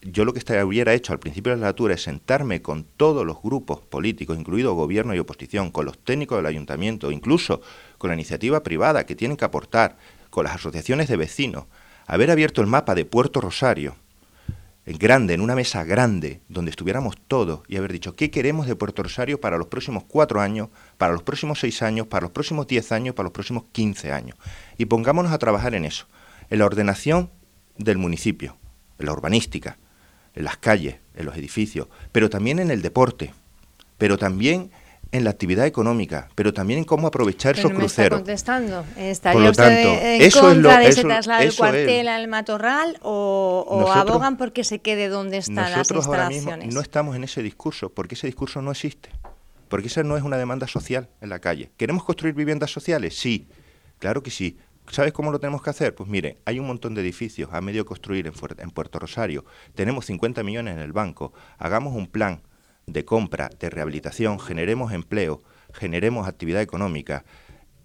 yo 0.00 0.24
lo 0.24 0.32
que 0.32 0.62
hubiera 0.62 0.94
hecho 0.94 1.12
al 1.12 1.18
principio 1.18 1.50
de 1.50 1.56
la 1.56 1.66
legislatura 1.66 1.94
es 1.94 2.02
sentarme 2.02 2.62
con 2.62 2.84
todos 2.84 3.26
los 3.26 3.42
grupos 3.42 3.80
políticos, 3.80 4.38
incluido 4.38 4.74
gobierno 4.74 5.12
y 5.12 5.18
oposición, 5.18 5.72
con 5.72 5.86
los 5.86 5.98
técnicos 5.98 6.38
del 6.38 6.46
ayuntamiento, 6.46 7.10
incluso 7.10 7.62
con 7.98 8.08
la 8.08 8.14
iniciativa 8.14 8.62
privada 8.62 9.06
que 9.06 9.16
tienen 9.16 9.36
que 9.36 9.44
aportar, 9.44 9.98
con 10.30 10.44
las 10.44 10.54
asociaciones 10.54 11.08
de 11.08 11.16
vecinos, 11.16 11.64
haber 12.06 12.30
abierto 12.30 12.60
el 12.60 12.68
mapa 12.68 12.94
de 12.94 13.04
Puerto 13.04 13.40
Rosario, 13.40 13.96
grande, 14.86 15.34
en 15.34 15.40
una 15.40 15.56
mesa 15.56 15.82
grande, 15.82 16.40
donde 16.48 16.70
estuviéramos 16.70 17.16
todos 17.26 17.62
y 17.66 17.76
haber 17.76 17.92
dicho 17.92 18.14
qué 18.14 18.30
queremos 18.30 18.68
de 18.68 18.76
Puerto 18.76 19.02
Rosario 19.02 19.40
para 19.40 19.58
los 19.58 19.66
próximos 19.66 20.04
cuatro 20.04 20.40
años, 20.40 20.68
para 20.96 21.12
los 21.12 21.24
próximos 21.24 21.58
seis 21.58 21.82
años, 21.82 22.06
para 22.06 22.22
los 22.22 22.30
próximos 22.30 22.68
diez 22.68 22.92
años, 22.92 23.16
para 23.16 23.24
los 23.24 23.32
próximos 23.32 23.64
quince 23.72 24.12
años. 24.12 24.36
Y 24.78 24.86
pongámonos 24.86 25.32
a 25.32 25.38
trabajar 25.38 25.74
en 25.74 25.84
eso, 25.84 26.06
en 26.50 26.58
la 26.58 26.66
ordenación 26.66 27.30
del 27.78 27.98
municipio, 27.98 28.56
en 28.98 29.06
la 29.06 29.12
urbanística, 29.12 29.78
en 30.34 30.44
las 30.44 30.56
calles, 30.58 30.96
en 31.14 31.26
los 31.26 31.36
edificios, 31.36 31.88
pero 32.12 32.28
también 32.28 32.58
en 32.58 32.70
el 32.70 32.82
deporte, 32.82 33.32
pero 33.98 34.18
también 34.18 34.70
en 35.12 35.24
la 35.24 35.30
actividad 35.30 35.66
económica, 35.66 36.28
pero 36.34 36.52
también 36.52 36.78
en 36.78 36.84
cómo 36.84 37.08
aprovechar 37.08 37.58
esos 37.58 37.72
cruceros. 37.72 38.20
Está 38.28 38.52
contestando. 38.52 38.84
¿Estaría 38.96 39.50
usted 39.50 40.22
en 40.22 40.30
contra 40.30 40.78
de 40.78 40.88
ese 40.88 41.02
traslado 41.02 41.42
del 41.42 41.56
cuartel 41.56 42.08
al 42.08 42.28
matorral 42.28 42.98
o, 43.02 43.90
abogan 43.92 44.36
porque 44.36 44.62
se 44.62 44.80
quede 44.80 45.08
donde 45.08 45.38
están 45.38 45.72
las 45.72 45.90
instalaciones? 45.90 46.46
Ahora 46.46 46.56
mismo 46.58 46.72
no 46.72 46.80
estamos 46.80 47.16
en 47.16 47.24
ese 47.24 47.42
discurso, 47.42 47.90
porque 47.90 48.14
ese 48.14 48.26
discurso 48.26 48.62
no 48.62 48.70
existe. 48.70 49.10
Porque 49.68 49.86
esa 49.86 50.02
no 50.02 50.16
es 50.16 50.22
una 50.22 50.36
demanda 50.36 50.66
social 50.66 51.08
en 51.20 51.28
la 51.28 51.38
calle. 51.38 51.70
¿Queremos 51.76 52.04
construir 52.04 52.34
viviendas 52.34 52.72
sociales? 52.72 53.16
Sí, 53.16 53.46
claro 53.98 54.22
que 54.22 54.30
sí. 54.30 54.58
¿Sabes 54.90 55.12
cómo 55.12 55.30
lo 55.30 55.38
tenemos 55.38 55.62
que 55.62 55.70
hacer? 55.70 55.94
Pues 55.94 56.08
mire, 56.08 56.38
hay 56.44 56.58
un 56.58 56.66
montón 56.66 56.94
de 56.94 57.00
edificios 57.00 57.50
a 57.52 57.60
medio 57.60 57.86
construir 57.86 58.26
en, 58.26 58.70
Puerto 58.72 58.98
Rosario. 58.98 59.44
Tenemos 59.76 60.06
50 60.06 60.42
millones 60.42 60.74
en 60.74 60.80
el 60.80 60.92
banco. 60.92 61.32
Hagamos 61.58 61.94
un 61.94 62.08
plan 62.08 62.42
de 62.86 63.04
compra, 63.04 63.50
de 63.60 63.70
rehabilitación, 63.70 64.40
generemos 64.40 64.92
empleo, 64.92 65.44
generemos 65.72 66.26
actividad 66.26 66.60
económica, 66.60 67.24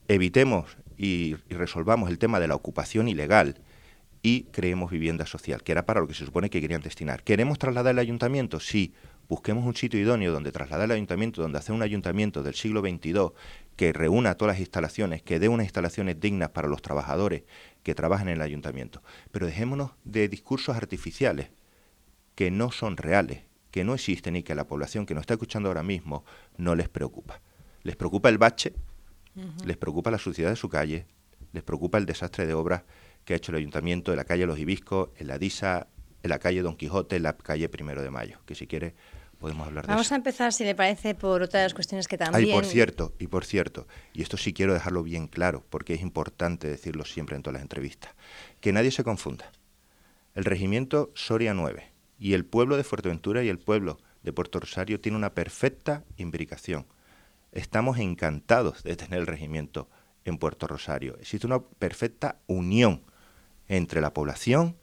evitemos 0.08 0.78
y, 0.98 1.36
resolvamos 1.48 2.10
el 2.10 2.18
tema 2.18 2.40
de 2.40 2.48
la 2.48 2.56
ocupación 2.56 3.08
ilegal 3.08 3.62
y 4.24 4.46
creemos 4.46 4.90
vivienda 4.90 5.28
social, 5.28 5.62
que 5.62 5.74
era 5.74 5.86
para 5.86 6.00
lo 6.00 6.08
que 6.08 6.16
se 6.16 6.26
supone 6.26 6.50
que 6.50 6.60
querían 6.60 6.82
destinar. 6.82 7.22
¿Queremos 7.22 7.60
trasladar 7.60 7.94
el 7.94 8.00
ayuntamiento? 8.00 8.60
Sí. 8.60 8.96
Busquemos 9.28 9.66
un 9.66 9.76
sitio 9.76 10.00
idóneo 10.00 10.32
donde 10.32 10.52
trasladar 10.52 10.86
el 10.86 10.92
ayuntamiento, 10.92 11.42
donde 11.42 11.58
hacer 11.58 11.74
un 11.74 11.82
ayuntamiento 11.82 12.44
del 12.44 12.54
siglo 12.54 12.82
XXII 12.82 13.32
que 13.76 13.92
reúna 13.92 14.36
todas 14.36 14.54
las 14.54 14.60
instalaciones, 14.60 15.22
que 15.24 15.40
dé 15.40 15.50
unas 15.50 15.66
instalaciones 15.66 16.20
dignas 16.20 16.50
para 16.50 16.68
los 16.68 16.82
trabajadores 16.82 17.44
que 17.84 17.96
trabajan 17.96 18.30
en 18.30 18.36
el 18.36 18.42
ayuntamiento. 18.42 19.02
Pero 19.32 19.48
dejémonos 19.48 19.92
de 20.04 20.30
discursos 20.30 20.76
artificiales 20.76 21.50
que 22.36 22.52
no 22.52 22.72
son 22.72 22.98
reales, 22.98 23.44
que 23.72 23.84
no 23.84 23.96
existen 23.96 24.36
y 24.36 24.44
que 24.44 24.54
a 24.54 24.56
la 24.56 24.68
población 24.68 25.06
que 25.06 25.14
nos 25.14 25.22
está 25.22 25.34
escuchando 25.34 25.70
ahora 25.70 25.84
mismo 25.84 26.24
no 26.58 26.76
les 26.76 26.88
preocupa. 26.88 27.42
Les 27.84 27.96
preocupa 27.96 28.30
el 28.30 28.38
bache, 28.38 28.74
les 29.66 29.78
preocupa 29.78 30.12
la 30.12 30.18
suciedad 30.18 30.50
de 30.50 30.56
su 30.56 30.70
calle, 30.70 31.08
les 31.52 31.64
preocupa 31.64 31.98
el 31.98 32.06
desastre 32.06 32.46
de 32.46 32.54
obras 32.54 32.84
que 33.26 33.34
ha 33.34 33.38
hecho 33.38 33.52
el 33.52 33.58
ayuntamiento 33.58 34.12
en 34.12 34.18
la 34.18 34.26
calle 34.26 34.46
Los 34.46 34.60
Hibiscos, 34.60 35.10
en 35.18 35.28
la 35.28 35.38
Disa, 35.40 35.88
en 36.26 36.30
la 36.30 36.40
calle 36.40 36.62
Don 36.62 36.76
Quijote, 36.76 37.18
en 37.18 37.24
la 37.24 37.38
calle 37.38 37.70
Primero 37.70 38.02
de 38.02 38.10
Mayo, 38.10 38.40
que 38.46 38.56
si 38.56 38.66
quiere 38.66 38.96
podemos 39.38 39.68
hablar 39.68 39.86
de 39.86 39.92
Vamos 39.92 40.12
a 40.12 40.16
empezar, 40.16 40.54
si 40.54 40.64
le 40.64 40.74
parece, 40.74 41.14
por 41.14 41.44
otra 41.44 41.60
de 41.60 41.66
las 41.68 41.76
cuestiones 41.76 42.08
que 42.08 42.18
también... 42.18 42.50
Ay, 42.50 42.52
por 42.52 42.66
cierto, 42.66 43.14
y 43.20 43.28
por 43.28 43.46
cierto, 43.46 43.88
y 44.14 44.24
esto 44.24 44.36
sí 44.36 44.52
quiero 44.52 44.74
dejarlo 44.74 45.04
bien 45.04 45.28
claro, 45.28 45.64
porque 45.70 45.94
es 45.94 46.02
importante 46.02 46.68
decirlo 46.68 47.06
siempre 47.06 47.36
en 47.36 47.44
todas 47.44 47.56
las 47.56 47.62
entrevistas, 47.62 48.16
que 48.60 48.74
nadie 48.74 48.90
se 48.90 49.04
confunda. 49.04 49.52
El 50.34 50.46
regimiento 50.46 51.12
Soria 51.14 51.54
9 51.54 51.92
y 52.18 52.34
el 52.34 52.44
pueblo 52.46 52.76
de 52.76 52.84
Fuerteventura 52.84 53.44
y 53.44 53.50
el 53.50 53.60
pueblo 53.60 54.00
de 54.24 54.34
Puerto 54.34 54.60
Rosario 54.60 55.00
tienen 55.00 55.18
una 55.18 55.36
perfecta 55.36 56.04
imbricación. 56.18 56.88
Estamos 57.52 58.00
encantados 58.00 58.82
de 58.84 58.96
tener 58.96 59.20
el 59.20 59.28
regimiento 59.28 59.90
en 60.24 60.40
Puerto 60.40 60.66
Rosario. 60.66 61.18
Existe 61.20 61.46
una 61.46 61.62
perfecta 61.62 62.40
unión 62.48 63.04
entre 63.68 64.02
la 64.02 64.14
población 64.14 64.76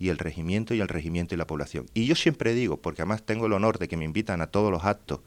y 0.00 0.08
el 0.08 0.18
regimiento 0.18 0.74
y 0.74 0.80
el 0.80 0.88
regimiento 0.88 1.36
y 1.36 1.38
la 1.38 1.46
población. 1.46 1.86
Y 1.94 2.06
yo 2.06 2.16
siempre 2.16 2.54
digo, 2.54 2.78
porque 2.78 3.02
además 3.02 3.22
tengo 3.22 3.46
el 3.46 3.52
honor 3.52 3.78
de 3.78 3.86
que 3.86 3.96
me 3.96 4.04
invitan 4.04 4.40
a 4.40 4.48
todos 4.48 4.72
los 4.72 4.84
actos, 4.84 5.20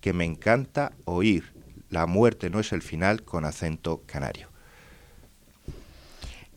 que 0.00 0.12
me 0.12 0.24
encanta 0.24 0.92
oír 1.04 1.58
la 1.90 2.06
muerte 2.06 2.50
no 2.50 2.60
es 2.60 2.72
el 2.72 2.82
final 2.82 3.22
con 3.22 3.44
acento 3.44 4.02
canario. 4.06 4.48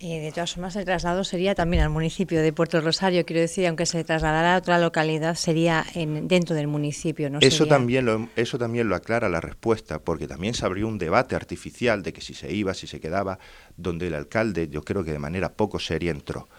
Eh, 0.03 0.19
de 0.19 0.31
todas 0.31 0.55
formas, 0.55 0.75
el 0.75 0.83
traslado 0.83 1.23
sería 1.23 1.53
también 1.53 1.83
al 1.83 1.91
municipio 1.91 2.41
de 2.41 2.51
Puerto 2.51 2.81
Rosario, 2.81 3.23
quiero 3.23 3.39
decir, 3.39 3.67
aunque 3.67 3.85
se 3.85 4.03
trasladara 4.03 4.55
a 4.55 4.57
otra 4.57 4.79
localidad, 4.79 5.35
sería 5.35 5.85
en, 5.93 6.27
dentro 6.27 6.55
del 6.55 6.65
municipio. 6.65 7.29
¿no? 7.29 7.37
Eso, 7.39 7.67
también 7.67 8.05
lo, 8.05 8.27
eso 8.35 8.57
también 8.57 8.89
lo 8.89 8.95
aclara 8.95 9.29
la 9.29 9.41
respuesta, 9.41 9.99
porque 9.99 10.27
también 10.27 10.55
se 10.55 10.65
abrió 10.65 10.87
un 10.87 10.97
debate 10.97 11.35
artificial 11.35 12.01
de 12.01 12.13
que 12.13 12.21
si 12.21 12.33
se 12.33 12.51
iba, 12.51 12.73
si 12.73 12.87
se 12.87 12.99
quedaba, 12.99 13.37
donde 13.77 14.07
el 14.07 14.15
alcalde, 14.15 14.69
yo 14.69 14.81
creo 14.81 15.03
que 15.03 15.11
de 15.11 15.19
manera 15.19 15.53
poco 15.53 15.77
seria 15.77 16.09
entró. 16.09 16.49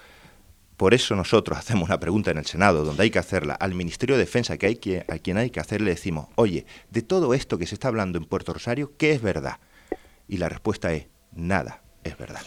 Por 0.77 0.95
eso 0.95 1.15
nosotros 1.15 1.59
hacemos 1.61 1.89
una 1.89 2.01
pregunta 2.01 2.31
en 2.31 2.39
el 2.39 2.47
Senado, 2.47 2.85
donde 2.85 3.05
hay 3.05 3.11
que 3.11 3.19
hacerla 3.19 3.55
al 3.55 3.75
Ministerio 3.75 4.17
de 4.17 4.25
Defensa, 4.25 4.57
que 4.57 4.67
hay 4.67 4.77
que, 4.77 5.05
a 5.09 5.19
quien 5.19 5.37
hay 5.37 5.51
que 5.51 5.61
hacerle, 5.61 5.91
decimos, 5.91 6.29
oye, 6.37 6.67
de 6.91 7.03
todo 7.03 7.35
esto 7.35 7.59
que 7.59 7.67
se 7.67 7.75
está 7.75 7.89
hablando 7.89 8.19
en 8.19 8.25
Puerto 8.25 8.53
Rosario, 8.53 8.93
¿qué 8.97 9.13
es 9.13 9.23
verdad? 9.23 9.59
Y 10.29 10.39
la 10.39 10.49
respuesta 10.49 10.93
es, 10.93 11.07
nada 11.33 11.83
es 12.05 12.17
verdad. 12.17 12.43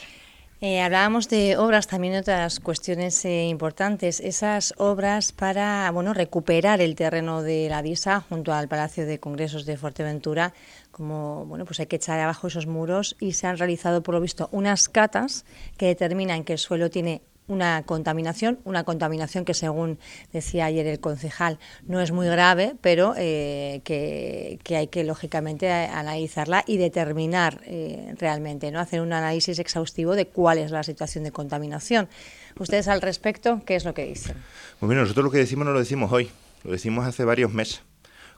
Eh, 0.62 0.82
hablábamos 0.82 1.28
de 1.30 1.58
obras, 1.58 1.86
también 1.86 2.16
otras 2.16 2.62
cuestiones 2.62 3.24
eh, 3.26 3.46
importantes. 3.48 4.22
Esas 4.22 4.74
obras 4.78 5.34
para 5.34 5.92
bueno 5.92 6.14
recuperar 6.14 6.80
el 6.80 6.96
terreno 6.96 7.44
de 7.44 7.68
la 7.70 7.82
DISA 7.82 8.22
junto 8.22 8.54
al 8.54 8.70
Palacio 8.70 9.06
de 9.06 9.20
Congresos 9.20 9.66
de 9.66 9.76
Fuerteventura, 9.76 10.54
como 10.92 11.46
bueno 11.46 11.66
pues 11.66 11.82
hay 11.82 11.88
que 11.88 11.98
echar 11.98 12.20
abajo 12.20 12.48
esos 12.48 12.68
muros 12.68 13.18
y 13.20 13.34
se 13.34 13.48
han 13.48 13.58
realizado 13.58 14.02
por 14.02 14.16
lo 14.16 14.22
visto 14.22 14.48
unas 14.54 14.88
catas 14.88 15.46
que 15.78 15.88
determinan 15.88 16.46
que 16.46 16.54
el 16.54 16.60
suelo 16.60 16.90
tiene 16.90 17.22
una 17.48 17.84
contaminación, 17.84 18.60
una 18.64 18.84
contaminación 18.84 19.46
que 19.46 19.54
según 19.54 20.00
decía 20.34 20.66
ayer 20.66 20.88
el 20.88 21.00
concejal 21.00 21.60
no 21.86 22.02
es 22.02 22.12
muy 22.12 22.28
grave, 22.28 22.76
pero 22.82 23.14
eh, 23.18 23.82
que, 23.84 24.60
hay 24.76 24.88
que 24.88 25.04
lógicamente 25.04 25.72
analizarla 25.72 26.64
y 26.66 26.78
determinar 26.78 27.62
eh, 27.66 28.14
realmente, 28.18 28.72
no 28.72 28.80
hacer 28.80 29.02
un 29.02 29.14
análisis 29.14 29.60
exhaustivo 29.60 30.16
de 30.16 30.28
cuál 30.28 30.58
es 30.58 30.72
la 30.72 30.84
situación 30.84 31.24
de 31.24 31.32
contaminación. 31.32 32.10
Ustedes 32.58 32.88
al 32.88 33.02
respecto, 33.02 33.62
¿qué 33.66 33.76
es 33.76 33.86
lo 33.86 33.94
que 33.94 34.06
dicen? 34.06 34.36
Pues 34.80 34.90
mira, 34.90 35.02
nosotros 35.02 35.26
lo 35.26 35.32
que 35.32 35.38
decimos 35.38 35.66
no 35.66 35.74
lo 35.74 35.80
decimos 35.80 36.12
hoy, 36.12 36.30
lo 36.64 36.72
decimos 36.72 37.06
hace 37.06 37.26
varios 37.26 37.54
meses, 37.54 37.84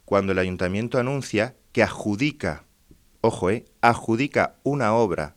cuando 0.05 0.33
el 0.33 0.39
ayuntamiento 0.39 0.99
anuncia 0.99 1.55
que 1.71 1.83
adjudica, 1.83 2.63
ojo, 3.21 3.49
eh, 3.51 3.65
adjudica 3.81 4.55
una 4.63 4.93
obra 4.93 5.35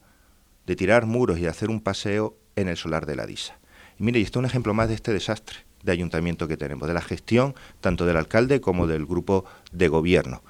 de 0.66 0.76
tirar 0.76 1.06
muros 1.06 1.38
y 1.38 1.46
hacer 1.46 1.70
un 1.70 1.80
paseo 1.80 2.36
en 2.56 2.68
el 2.68 2.76
solar 2.76 3.06
de 3.06 3.16
la 3.16 3.26
Disa. 3.26 3.59
Mire, 4.00 4.18
y 4.18 4.22
esto 4.22 4.38
es 4.38 4.40
un 4.40 4.46
ejemplo 4.46 4.72
más 4.72 4.88
de 4.88 4.94
este 4.94 5.12
desastre 5.12 5.58
de 5.82 5.92
ayuntamiento 5.92 6.48
que 6.48 6.56
tenemos, 6.56 6.88
de 6.88 6.94
la 6.94 7.02
gestión 7.02 7.54
tanto 7.82 8.06
del 8.06 8.16
alcalde 8.16 8.62
como 8.62 8.86
del 8.86 9.04
grupo 9.04 9.44
de 9.72 9.88
gobierno. 9.88 10.42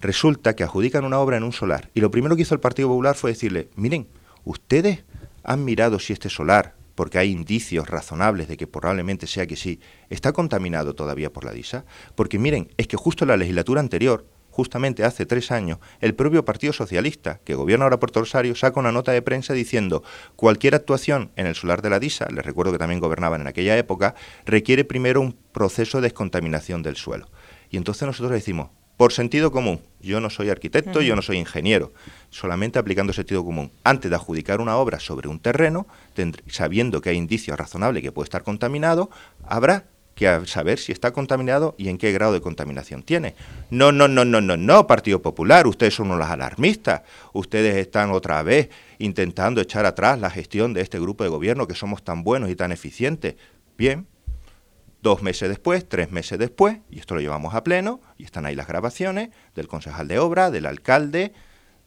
Resulta 0.00 0.54
que 0.54 0.62
adjudican 0.62 1.04
una 1.04 1.18
obra 1.18 1.36
en 1.36 1.42
un 1.42 1.52
solar 1.52 1.90
y 1.94 2.00
lo 2.00 2.12
primero 2.12 2.36
que 2.36 2.42
hizo 2.42 2.54
el 2.54 2.60
Partido 2.60 2.88
Popular 2.88 3.16
fue 3.16 3.32
decirle, 3.32 3.68
miren, 3.74 4.06
ustedes 4.44 5.02
han 5.42 5.64
mirado 5.64 5.98
si 5.98 6.12
este 6.12 6.30
solar, 6.30 6.76
porque 6.94 7.18
hay 7.18 7.32
indicios 7.32 7.90
razonables 7.90 8.46
de 8.46 8.56
que 8.56 8.68
probablemente 8.68 9.26
sea 9.26 9.48
que 9.48 9.56
sí, 9.56 9.80
está 10.08 10.32
contaminado 10.32 10.94
todavía 10.94 11.32
por 11.32 11.44
la 11.44 11.50
DISA, 11.50 11.84
porque 12.14 12.38
miren, 12.38 12.70
es 12.76 12.86
que 12.86 12.96
justo 12.96 13.24
en 13.24 13.30
la 13.30 13.36
legislatura 13.36 13.80
anterior 13.80 14.26
justamente 14.52 15.02
hace 15.02 15.26
tres 15.26 15.50
años, 15.50 15.78
el 16.00 16.14
propio 16.14 16.44
Partido 16.44 16.72
Socialista, 16.72 17.40
que 17.44 17.54
gobierna 17.54 17.86
ahora 17.86 17.98
Puerto 17.98 18.20
Rosario, 18.20 18.54
saca 18.54 18.78
una 18.78 18.92
nota 18.92 19.10
de 19.10 19.22
prensa 19.22 19.54
diciendo 19.54 20.04
cualquier 20.36 20.74
actuación 20.74 21.32
en 21.36 21.46
el 21.46 21.54
solar 21.54 21.82
de 21.82 21.90
la 21.90 21.98
DISA, 21.98 22.28
les 22.30 22.44
recuerdo 22.44 22.70
que 22.70 22.78
también 22.78 23.00
gobernaban 23.00 23.40
en 23.40 23.46
aquella 23.46 23.76
época, 23.76 24.14
requiere 24.44 24.84
primero 24.84 25.20
un 25.20 25.34
proceso 25.52 25.98
de 25.98 26.02
descontaminación 26.02 26.82
del 26.82 26.96
suelo. 26.96 27.30
Y 27.70 27.78
entonces 27.78 28.06
nosotros 28.06 28.32
decimos, 28.32 28.68
por 28.98 29.12
sentido 29.12 29.50
común, 29.50 29.80
yo 30.00 30.20
no 30.20 30.28
soy 30.28 30.50
arquitecto, 30.50 31.00
yo 31.00 31.16
no 31.16 31.22
soy 31.22 31.38
ingeniero, 31.38 31.92
solamente 32.30 32.78
aplicando 32.78 33.12
sentido 33.12 33.44
común. 33.44 33.72
Antes 33.82 34.10
de 34.10 34.16
adjudicar 34.16 34.60
una 34.60 34.76
obra 34.76 35.00
sobre 35.00 35.28
un 35.28 35.40
terreno, 35.40 35.86
sabiendo 36.46 37.00
que 37.00 37.08
hay 37.08 37.16
indicios 37.16 37.58
razonables 37.58 38.02
que 38.02 38.12
puede 38.12 38.26
estar 38.26 38.42
contaminado, 38.44 39.10
habrá 39.44 39.86
que 40.14 40.28
a 40.28 40.44
saber 40.46 40.78
si 40.78 40.92
está 40.92 41.12
contaminado 41.12 41.74
y 41.78 41.88
en 41.88 41.98
qué 41.98 42.12
grado 42.12 42.32
de 42.32 42.40
contaminación 42.40 43.02
tiene. 43.02 43.34
No, 43.70 43.92
no, 43.92 44.08
no, 44.08 44.24
no, 44.24 44.40
no, 44.40 44.56
no, 44.56 44.86
Partido 44.86 45.22
Popular, 45.22 45.66
ustedes 45.66 45.94
son 45.94 46.10
unos 46.10 46.28
alarmistas, 46.28 47.02
ustedes 47.32 47.76
están 47.76 48.10
otra 48.10 48.42
vez 48.42 48.68
intentando 48.98 49.60
echar 49.60 49.86
atrás 49.86 50.20
la 50.20 50.30
gestión 50.30 50.74
de 50.74 50.82
este 50.82 51.00
grupo 51.00 51.24
de 51.24 51.30
gobierno 51.30 51.66
que 51.66 51.74
somos 51.74 52.02
tan 52.02 52.24
buenos 52.24 52.50
y 52.50 52.56
tan 52.56 52.72
eficientes. 52.72 53.36
Bien, 53.78 54.06
dos 55.02 55.22
meses 55.22 55.48
después, 55.48 55.88
tres 55.88 56.12
meses 56.12 56.38
después, 56.38 56.78
y 56.90 56.98
esto 57.00 57.14
lo 57.14 57.20
llevamos 57.20 57.54
a 57.54 57.64
pleno, 57.64 58.00
y 58.18 58.24
están 58.24 58.46
ahí 58.46 58.54
las 58.54 58.68
grabaciones 58.68 59.30
del 59.54 59.66
concejal 59.66 60.08
de 60.08 60.18
obra, 60.18 60.50
del 60.50 60.66
alcalde, 60.66 61.32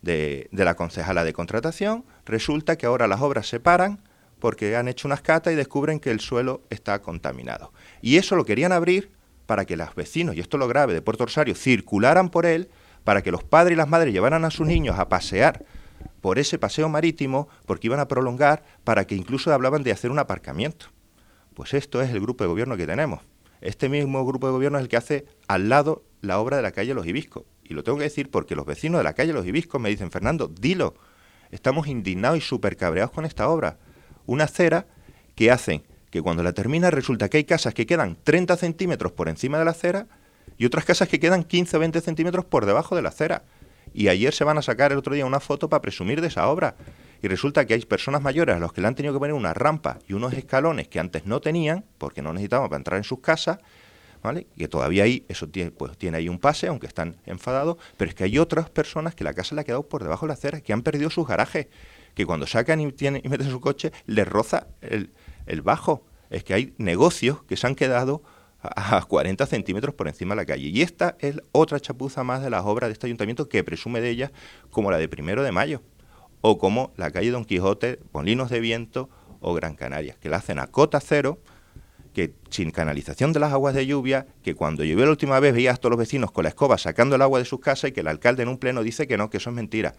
de, 0.02 0.50
de 0.52 0.66
la 0.66 0.76
concejala 0.76 1.24
de 1.24 1.34
contratación, 1.34 2.06
resulta 2.26 2.78
que 2.78 2.86
ahora 2.86 3.08
las 3.08 3.22
obras 3.22 3.48
se 3.48 3.60
paran 3.60 4.00
porque 4.40 4.76
han 4.76 4.88
hecho 4.88 5.08
unas 5.08 5.22
catas 5.22 5.54
y 5.54 5.56
descubren 5.56 6.00
que 6.00 6.12
el 6.12 6.20
suelo 6.20 6.62
está 6.70 7.02
contaminado. 7.02 7.72
Y 8.02 8.18
eso 8.18 8.36
lo 8.36 8.46
querían 8.46 8.72
abrir 8.72 9.12
para 9.46 9.66
que 9.66 9.78
los 9.78 9.94
vecinos, 9.96 10.36
y 10.36 10.40
esto 10.40 10.58
es 10.58 10.60
lo 10.60 10.68
grave, 10.68 10.94
de 10.94 11.02
Puerto 11.02 11.26
Rosario, 11.26 11.56
circularan 11.56 12.30
por 12.30 12.46
él, 12.46 12.70
para 13.04 13.22
que 13.22 13.32
los 13.32 13.44
padres 13.44 13.76
y 13.76 13.78
las 13.78 13.88
madres 13.88 14.14
llevaran 14.14 14.46
a 14.46 14.50
sus 14.50 14.66
niños 14.66 14.98
a 14.98 15.08
pasear 15.08 15.64
por 16.22 16.40
ese 16.40 16.58
paseo 16.58 16.90
marítimo, 16.90 17.48
porque 17.66 17.88
iban 17.88 18.00
a 18.00 18.08
prolongar, 18.08 18.64
para 18.84 19.06
que 19.06 19.16
incluso 19.16 19.54
hablaban 19.54 19.84
de 19.84 19.92
hacer 19.92 20.10
un 20.10 20.20
aparcamiento. 20.20 20.88
Pues 21.54 21.74
esto 21.74 22.02
es 22.02 22.10
el 22.10 22.20
grupo 22.20 22.44
de 22.44 22.50
gobierno 22.50 22.76
que 22.78 22.88
tenemos. 22.88 23.22
Este 23.62 23.90
mismo 23.90 24.26
grupo 24.26 24.48
de 24.48 24.54
gobierno 24.54 24.78
es 24.78 24.84
el 24.84 24.90
que 24.90 24.98
hace 24.98 25.26
al 25.48 25.70
lado 25.70 26.04
la 26.22 26.40
obra 26.40 26.58
de 26.58 26.64
la 26.64 26.72
calle 26.72 26.94
Los 26.94 27.06
Hibiscos. 27.06 27.44
Y 27.64 27.74
lo 27.74 27.84
tengo 27.84 27.98
que 27.98 28.04
decir 28.04 28.30
porque 28.30 28.56
los 28.56 28.66
vecinos 28.66 29.00
de 29.00 29.04
la 29.04 29.14
calle 29.14 29.34
Los 29.34 29.46
Hibiscos 29.46 29.80
me 29.80 29.90
dicen, 29.90 30.12
Fernando, 30.12 30.48
dilo, 30.48 30.96
estamos 31.52 31.88
indignados 31.88 32.38
y 32.38 32.42
súper 32.42 32.76
cabreados 32.76 33.12
con 33.12 33.26
esta 33.26 33.48
obra. 33.48 33.78
Una 34.26 34.46
acera 34.46 34.86
que 35.36 35.52
hacen 35.52 35.84
que 36.10 36.22
cuando 36.22 36.44
la 36.44 36.54
termina 36.54 36.92
resulta 36.92 37.30
que 37.30 37.38
hay 37.38 37.44
casas 37.44 37.74
que 37.74 37.86
quedan 37.86 38.18
30 38.24 38.56
centímetros 38.58 39.12
por 39.12 39.28
encima 39.28 39.60
de 39.60 39.66
la 39.66 39.72
acera 39.72 40.08
y 40.58 40.66
otras 40.66 40.86
casas 40.86 41.10
que 41.10 41.20
quedan 41.20 41.44
15 41.44 41.76
o 41.76 41.80
20 41.80 42.02
centímetros 42.02 42.46
por 42.46 42.66
debajo 42.66 42.96
de 42.96 43.02
la 43.02 43.10
acera. 43.10 43.44
Y 43.94 44.08
ayer 44.08 44.34
se 44.34 44.44
van 44.44 44.58
a 44.58 44.62
sacar 44.62 44.92
el 44.92 44.98
otro 44.98 45.14
día 45.14 45.26
una 45.26 45.40
foto 45.40 45.70
para 45.70 45.82
presumir 45.82 46.22
de 46.22 46.28
esa 46.28 46.48
obra. 46.48 46.76
Y 47.22 47.28
resulta 47.28 47.66
que 47.66 47.74
hay 47.74 47.82
personas 47.82 48.22
mayores 48.22 48.56
a 48.56 48.60
los 48.60 48.74
que 48.74 48.82
le 48.82 48.88
han 48.88 48.96
tenido 48.96 49.14
que 49.14 49.20
poner 49.20 49.34
una 49.34 49.54
rampa 49.54 50.00
y 50.08 50.14
unos 50.14 50.34
escalones 50.34 50.88
que 50.88 51.00
antes 51.00 51.26
no 51.26 51.42
tenían, 51.42 51.86
porque 51.98 52.22
no 52.22 52.34
necesitaban 52.34 52.70
para 52.70 52.78
entrar 52.78 52.98
en 52.98 53.04
sus 53.04 53.20
casas, 53.20 53.60
¿vale? 54.22 54.48
Que 54.58 54.68
todavía 54.68 55.04
ahí, 55.04 55.26
eso 55.28 55.48
tiene, 55.48 55.72
pues 55.72 55.98
tiene 55.98 56.18
ahí 56.18 56.30
un 56.30 56.40
pase, 56.40 56.68
aunque 56.68 56.88
están 56.88 57.18
enfadados, 57.26 57.78
pero 57.98 58.10
es 58.10 58.16
que 58.16 58.26
hay 58.26 58.38
otras 58.38 58.70
personas 58.70 59.16
que 59.16 59.24
la 59.24 59.34
casa 59.34 59.56
le 59.56 59.62
ha 59.62 59.64
quedado 59.64 59.84
por 59.84 60.04
debajo 60.04 60.26
de 60.26 60.30
la 60.30 60.34
acera, 60.34 60.62
que 60.62 60.74
han 60.74 60.82
perdido 60.82 61.10
sus 61.10 61.28
garajes, 61.28 61.68
que 62.16 62.26
cuando 62.26 62.48
sacan 62.48 62.82
y, 62.82 62.92
tienen, 62.92 63.22
y 63.24 63.30
meten 63.30 63.50
su 63.50 63.62
coche, 63.62 63.92
les 64.08 64.28
roza 64.28 64.68
el, 64.82 65.12
el 65.46 65.62
bajo. 65.62 66.04
Es 66.30 66.44
que 66.44 66.54
hay 66.54 66.74
negocios 66.78 67.44
que 67.44 67.56
se 67.56 67.68
han 67.68 67.76
quedado 67.76 68.24
a 68.76 69.04
40 69.04 69.46
centímetros 69.46 69.94
por 69.96 70.08
encima 70.08 70.34
de 70.34 70.42
la 70.42 70.46
calle. 70.46 70.70
Y 70.70 70.82
esta 70.82 71.16
es 71.20 71.42
otra 71.52 71.80
chapuza 71.80 72.24
más 72.24 72.42
de 72.42 72.50
las 72.50 72.66
obras 72.66 72.90
de 72.90 72.94
este 72.94 73.08
ayuntamiento 73.08 73.48
que 73.48 73.64
presume 73.64 74.02
de 74.02 74.10
ellas 74.10 74.32
como 74.72 74.92
la 74.92 74.98
de 74.98 75.08
primero 75.08 75.44
de 75.44 75.52
mayo. 75.52 75.82
o 76.42 76.60
como 76.60 76.94
la 76.96 77.10
calle 77.10 77.32
Don 77.32 77.44
Quijote, 77.44 78.00
Molinos 78.14 78.52
de 78.52 78.60
Viento 78.60 79.10
o 79.40 79.56
Gran 79.56 79.76
Canaria, 79.76 80.16
que 80.20 80.30
la 80.30 80.38
hacen 80.38 80.60
a 80.60 80.68
cota 80.68 81.00
cero, 81.00 81.40
que 82.14 82.36
sin 82.52 82.70
canalización 82.70 83.34
de 83.34 83.40
las 83.40 83.52
aguas 83.52 83.74
de 83.74 83.88
lluvia, 83.88 84.28
que 84.44 84.54
cuando 84.54 84.84
llovió 84.84 85.06
la 85.06 85.12
última 85.12 85.40
vez 85.40 85.56
veía 85.56 85.72
a 85.72 85.76
todos 85.76 85.92
los 85.92 86.00
vecinos 86.00 86.32
con 86.32 86.44
la 86.44 86.50
escoba 86.50 86.78
sacando 86.78 87.16
el 87.16 87.24
agua 87.24 87.40
de 87.40 87.46
sus 87.46 87.60
casas 87.60 87.90
y 87.90 87.94
que 87.94 88.02
el 88.02 88.08
alcalde 88.08 88.44
en 88.44 88.50
un 88.50 88.60
pleno 88.60 88.84
dice 88.84 89.08
que 89.08 89.18
no, 89.18 89.32
que 89.32 89.38
eso 89.38 89.50
es 89.50 89.56
mentira. 89.56 89.96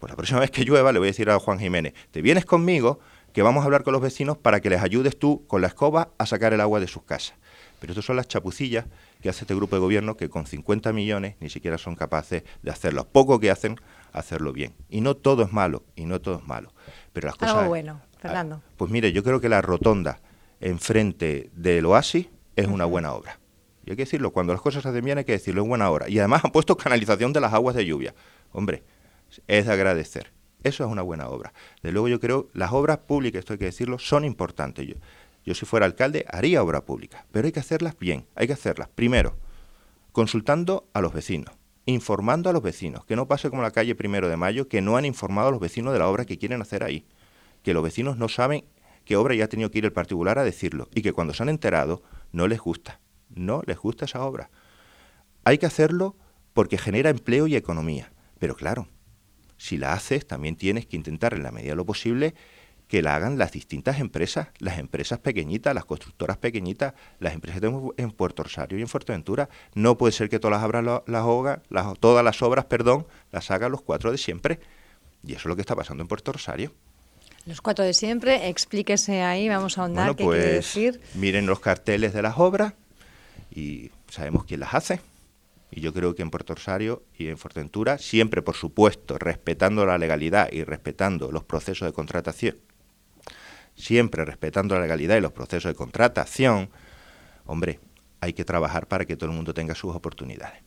Pues 0.00 0.10
la 0.10 0.16
próxima 0.16 0.40
vez 0.40 0.50
que 0.50 0.64
llueva 0.64 0.92
le 0.92 0.98
voy 0.98 1.08
a 1.08 1.10
decir 1.10 1.28
a 1.28 1.38
Juan 1.38 1.58
Jiménez, 1.58 1.92
te 2.10 2.22
vienes 2.22 2.46
conmigo 2.46 3.00
que 3.34 3.42
vamos 3.42 3.62
a 3.62 3.66
hablar 3.66 3.82
con 3.84 3.92
los 3.92 4.00
vecinos 4.00 4.38
para 4.38 4.60
que 4.60 4.70
les 4.70 4.82
ayudes 4.82 5.18
tú 5.18 5.46
con 5.46 5.60
la 5.60 5.68
escoba 5.68 6.08
a 6.16 6.24
sacar 6.24 6.54
el 6.54 6.60
agua 6.62 6.80
de 6.80 6.88
sus 6.88 7.02
casas. 7.02 7.34
Pero 7.80 7.92
estas 7.92 8.06
son 8.06 8.16
las 8.16 8.26
chapucillas 8.26 8.86
que 9.20 9.28
hace 9.28 9.44
este 9.44 9.54
grupo 9.54 9.76
de 9.76 9.80
gobierno 9.80 10.16
que 10.16 10.30
con 10.30 10.46
50 10.46 10.94
millones 10.94 11.36
ni 11.38 11.50
siquiera 11.50 11.76
son 11.76 11.96
capaces 11.96 12.44
de 12.62 12.70
hacerlo. 12.70 13.06
Poco 13.12 13.38
que 13.40 13.50
hacen, 13.50 13.76
hacerlo 14.14 14.54
bien. 14.54 14.74
Y 14.88 15.02
no 15.02 15.16
todo 15.16 15.42
es 15.42 15.52
malo, 15.52 15.84
y 15.94 16.06
no 16.06 16.18
todo 16.18 16.38
es 16.38 16.46
malo. 16.46 16.72
Pero 17.12 17.26
las 17.26 17.36
cosas... 17.36 17.56
Algo 17.56 17.68
bueno, 17.68 18.00
Fernando. 18.18 18.62
Ah, 18.64 18.70
pues 18.78 18.90
mire, 18.90 19.12
yo 19.12 19.22
creo 19.22 19.38
que 19.38 19.50
la 19.50 19.60
rotonda 19.60 20.20
enfrente 20.60 21.50
del 21.54 21.84
oasis 21.84 22.28
es 22.56 22.66
una 22.66 22.86
buena 22.86 23.12
obra. 23.12 23.38
Y 23.84 23.90
hay 23.90 23.96
que 23.96 24.04
decirlo, 24.04 24.30
cuando 24.30 24.54
las 24.54 24.62
cosas 24.62 24.82
se 24.82 24.88
hacen 24.88 25.04
bien 25.04 25.18
hay 25.18 25.24
que 25.24 25.32
decirlo, 25.32 25.62
es 25.62 25.68
buena 25.68 25.90
obra. 25.90 26.08
Y 26.08 26.18
además 26.18 26.42
han 26.44 26.52
puesto 26.52 26.74
canalización 26.76 27.34
de 27.34 27.40
las 27.40 27.52
aguas 27.52 27.74
de 27.76 27.84
lluvia. 27.84 28.14
Hombre, 28.52 28.82
es 29.46 29.66
de 29.66 29.72
agradecer. 29.72 30.32
Eso 30.62 30.84
es 30.84 30.90
una 30.90 31.02
buena 31.02 31.28
obra. 31.28 31.52
De 31.82 31.92
luego 31.92 32.08
yo 32.08 32.20
creo, 32.20 32.48
las 32.52 32.72
obras 32.72 32.98
públicas, 32.98 33.40
esto 33.40 33.54
hay 33.54 33.58
que 33.58 33.64
decirlo, 33.66 33.98
son 33.98 34.24
importantes. 34.24 34.86
Yo, 34.86 34.94
yo 35.44 35.54
si 35.54 35.64
fuera 35.64 35.86
alcalde 35.86 36.26
haría 36.28 36.62
obra 36.62 36.84
pública, 36.84 37.26
pero 37.32 37.46
hay 37.46 37.52
que 37.52 37.60
hacerlas 37.60 37.98
bien, 37.98 38.26
hay 38.34 38.46
que 38.46 38.52
hacerlas 38.52 38.88
primero, 38.88 39.36
consultando 40.12 40.88
a 40.92 41.00
los 41.00 41.12
vecinos, 41.14 41.54
informando 41.86 42.50
a 42.50 42.52
los 42.52 42.62
vecinos, 42.62 43.04
que 43.06 43.16
no 43.16 43.26
pase 43.26 43.48
como 43.48 43.62
la 43.62 43.70
calle 43.70 43.94
Primero 43.94 44.28
de 44.28 44.36
Mayo, 44.36 44.68
que 44.68 44.82
no 44.82 44.96
han 44.96 45.04
informado 45.04 45.48
a 45.48 45.50
los 45.50 45.60
vecinos 45.60 45.92
de 45.92 45.98
la 45.98 46.08
obra 46.08 46.26
que 46.26 46.38
quieren 46.38 46.60
hacer 46.60 46.84
ahí, 46.84 47.06
que 47.62 47.72
los 47.72 47.82
vecinos 47.82 48.18
no 48.18 48.28
saben 48.28 48.64
qué 49.04 49.16
obra 49.16 49.34
ya 49.34 49.44
ha 49.44 49.48
tenido 49.48 49.70
que 49.70 49.78
ir 49.78 49.84
el 49.86 49.92
particular 49.92 50.38
a 50.38 50.44
decirlo, 50.44 50.88
y 50.94 51.02
que 51.02 51.12
cuando 51.12 51.32
se 51.32 51.42
han 51.42 51.48
enterado 51.48 52.02
no 52.32 52.48
les 52.48 52.60
gusta, 52.60 53.00
no 53.30 53.62
les 53.66 53.78
gusta 53.78 54.04
esa 54.04 54.22
obra. 54.24 54.50
Hay 55.44 55.56
que 55.56 55.66
hacerlo 55.66 56.16
porque 56.52 56.76
genera 56.76 57.08
empleo 57.08 57.46
y 57.46 57.56
economía, 57.56 58.12
pero 58.38 58.54
claro, 58.54 58.88
si 59.60 59.76
la 59.76 59.92
haces, 59.92 60.26
también 60.26 60.56
tienes 60.56 60.86
que 60.86 60.96
intentar 60.96 61.34
en 61.34 61.42
la 61.42 61.52
medida 61.52 61.72
de 61.72 61.76
lo 61.76 61.84
posible 61.84 62.34
que 62.88 63.02
la 63.02 63.14
hagan 63.14 63.36
las 63.36 63.52
distintas 63.52 64.00
empresas, 64.00 64.48
las 64.58 64.78
empresas 64.78 65.18
pequeñitas, 65.18 65.74
las 65.74 65.84
constructoras 65.84 66.38
pequeñitas, 66.38 66.94
las 67.18 67.34
empresas 67.34 67.62
en 67.98 68.10
Puerto 68.10 68.42
Rosario 68.42 68.78
y 68.78 68.80
en 68.80 68.88
Fuerteventura. 68.88 69.50
No 69.74 69.98
puede 69.98 70.12
ser 70.12 70.30
que 70.30 70.40
todas 70.40 70.58
las 70.58 70.64
obras, 70.64 71.60
las, 71.68 71.98
todas 72.00 72.24
las 72.24 72.40
obras, 72.40 72.64
perdón, 72.64 73.06
las 73.32 73.50
hagan 73.50 73.70
los 73.70 73.82
cuatro 73.82 74.10
de 74.10 74.16
siempre. 74.16 74.60
Y 75.22 75.32
eso 75.32 75.40
es 75.40 75.46
lo 75.46 75.56
que 75.56 75.60
está 75.60 75.76
pasando 75.76 76.02
en 76.02 76.08
Puerto 76.08 76.32
Rosario. 76.32 76.72
Los 77.44 77.60
cuatro 77.60 77.84
de 77.84 77.92
siempre, 77.92 78.48
explíquese 78.48 79.20
ahí, 79.20 79.46
vamos 79.50 79.76
a 79.76 79.82
ahondar 79.82 80.16
qué 80.16 80.24
quiere 80.24 80.40
pues, 80.40 80.52
decir. 80.52 81.00
Miren 81.14 81.44
los 81.44 81.60
carteles 81.60 82.14
de 82.14 82.22
las 82.22 82.38
obras 82.38 82.72
y 83.54 83.90
sabemos 84.08 84.46
quién 84.46 84.60
las 84.60 84.72
hace. 84.72 85.00
Y 85.70 85.80
yo 85.80 85.92
creo 85.92 86.14
que 86.14 86.22
en 86.22 86.30
Puerto 86.30 86.54
Rosario 86.54 87.04
y 87.16 87.28
en 87.28 87.38
Fuerteventura, 87.38 87.98
siempre, 87.98 88.42
por 88.42 88.56
supuesto, 88.56 89.18
respetando 89.18 89.86
la 89.86 89.98
legalidad 89.98 90.48
y 90.50 90.64
respetando 90.64 91.30
los 91.30 91.44
procesos 91.44 91.86
de 91.86 91.92
contratación, 91.92 92.58
siempre 93.76 94.24
respetando 94.24 94.74
la 94.74 94.82
legalidad 94.82 95.16
y 95.16 95.20
los 95.20 95.32
procesos 95.32 95.70
de 95.70 95.76
contratación, 95.76 96.70
hombre, 97.46 97.78
hay 98.20 98.32
que 98.32 98.44
trabajar 98.44 98.86
para 98.86 99.04
que 99.04 99.16
todo 99.16 99.30
el 99.30 99.36
mundo 99.36 99.54
tenga 99.54 99.74
sus 99.74 99.94
oportunidades. 99.94 100.62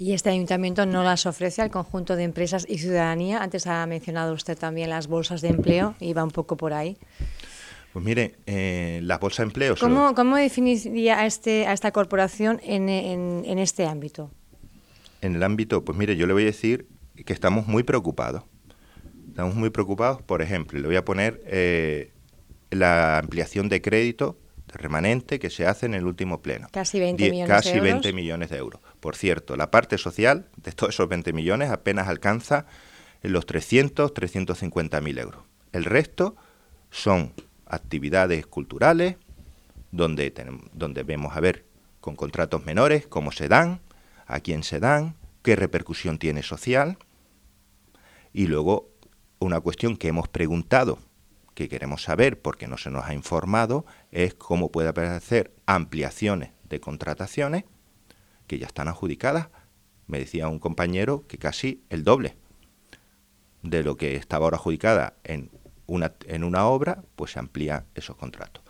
¿Y 0.00 0.12
este 0.12 0.30
ayuntamiento 0.30 0.86
no 0.86 1.02
las 1.02 1.26
ofrece 1.26 1.60
al 1.60 1.72
conjunto 1.72 2.14
de 2.14 2.22
empresas 2.22 2.64
y 2.68 2.78
ciudadanía? 2.78 3.42
Antes 3.42 3.66
ha 3.66 3.84
mencionado 3.86 4.32
usted 4.32 4.56
también 4.56 4.90
las 4.90 5.08
bolsas 5.08 5.40
de 5.40 5.48
empleo 5.48 5.96
y 5.98 6.12
va 6.12 6.22
un 6.22 6.30
poco 6.30 6.56
por 6.56 6.72
ahí. 6.72 6.96
Pues 7.92 8.04
mire, 8.04 8.36
eh, 8.46 9.00
la 9.02 9.18
bolsa 9.18 9.42
de 9.42 9.48
empleo... 9.48 9.74
¿Cómo, 9.76 10.14
¿Cómo, 10.14 10.36
definiría 10.36 11.20
a, 11.20 11.26
este, 11.26 11.66
a 11.66 11.72
esta 11.72 11.90
corporación 11.90 12.60
en, 12.62 12.88
en, 12.88 13.58
este 13.58 13.86
ámbito? 13.86 14.30
En 15.20 15.36
el 15.36 15.42
ámbito, 15.42 15.84
pues 15.84 15.96
mire, 15.96 16.16
yo 16.16 16.26
le 16.26 16.32
voy 16.32 16.42
a 16.42 16.46
decir 16.46 16.86
que 17.24 17.32
estamos 17.32 17.66
muy 17.66 17.82
preocupados. 17.82 18.44
Estamos 19.28 19.54
muy 19.54 19.70
preocupados, 19.70 20.20
por 20.22 20.42
ejemplo, 20.42 20.78
le 20.78 20.86
voy 20.86 20.96
a 20.96 21.04
poner 21.04 21.40
eh, 21.46 22.12
la 22.70 23.18
ampliación 23.18 23.68
de 23.68 23.80
crédito 23.80 24.38
remanente 24.66 25.38
que 25.38 25.48
se 25.48 25.66
hace 25.66 25.86
en 25.86 25.94
el 25.94 26.06
último 26.06 26.42
pleno. 26.42 26.68
Casi 26.70 27.00
20 27.00 27.30
millones 27.30 27.48
casi 27.48 27.70
de 27.70 27.76
euros. 27.78 27.92
20 27.92 28.12
millones 28.12 28.50
de 28.50 28.56
euros. 28.58 28.80
Por 29.00 29.16
cierto, 29.16 29.56
la 29.56 29.70
parte 29.70 29.96
social 29.96 30.48
de 30.56 30.72
todos 30.72 30.94
esos 30.94 31.08
20 31.08 31.32
millones 31.32 31.70
apenas 31.70 32.08
alcanza 32.08 32.66
los 33.22 33.46
300, 33.46 34.12
350 34.12 35.00
mil 35.00 35.18
euros. 35.18 35.42
El 35.72 35.84
resto 35.84 36.36
son 36.90 37.32
actividades 37.68 38.46
culturales, 38.46 39.16
donde, 39.90 40.30
tenemos, 40.30 40.64
donde 40.72 41.02
vemos 41.02 41.36
a 41.36 41.40
ver 41.40 41.64
con 42.00 42.16
contratos 42.16 42.64
menores 42.64 43.06
cómo 43.06 43.32
se 43.32 43.48
dan, 43.48 43.80
a 44.26 44.40
quién 44.40 44.62
se 44.62 44.80
dan, 44.80 45.16
qué 45.42 45.56
repercusión 45.56 46.18
tiene 46.18 46.42
social. 46.42 46.98
Y 48.32 48.46
luego 48.46 48.90
una 49.38 49.60
cuestión 49.60 49.96
que 49.96 50.08
hemos 50.08 50.28
preguntado, 50.28 50.98
que 51.54 51.68
queremos 51.68 52.02
saber 52.02 52.40
porque 52.40 52.68
no 52.68 52.76
se 52.76 52.90
nos 52.90 53.04
ha 53.04 53.14
informado, 53.14 53.84
es 54.12 54.34
cómo 54.34 54.70
puede 54.70 54.88
aparecer 54.88 55.54
ampliaciones 55.66 56.50
de 56.68 56.80
contrataciones 56.80 57.64
que 58.46 58.58
ya 58.58 58.66
están 58.66 58.88
adjudicadas. 58.88 59.48
Me 60.06 60.18
decía 60.18 60.48
un 60.48 60.58
compañero 60.58 61.26
que 61.26 61.38
casi 61.38 61.82
el 61.90 62.04
doble 62.04 62.36
de 63.62 63.82
lo 63.82 63.96
que 63.96 64.16
estaba 64.16 64.46
ahora 64.46 64.56
adjudicada 64.56 65.14
en 65.24 65.50
una, 65.88 66.12
en 66.26 66.44
una 66.44 66.66
obra, 66.66 67.02
pues 67.16 67.32
se 67.32 67.40
amplía 67.40 67.84
esos 67.96 68.14
contratos. 68.14 68.62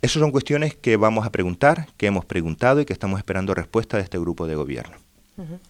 Esas 0.00 0.20
son 0.20 0.30
cuestiones 0.30 0.76
que 0.76 0.96
vamos 0.96 1.26
a 1.26 1.32
preguntar, 1.32 1.88
que 1.96 2.06
hemos 2.06 2.24
preguntado 2.24 2.80
y 2.80 2.84
que 2.84 2.92
estamos 2.92 3.18
esperando 3.18 3.54
respuesta 3.54 3.96
de 3.96 4.04
este 4.04 4.18
grupo 4.18 4.46
de 4.46 4.54
gobierno. 4.54 4.96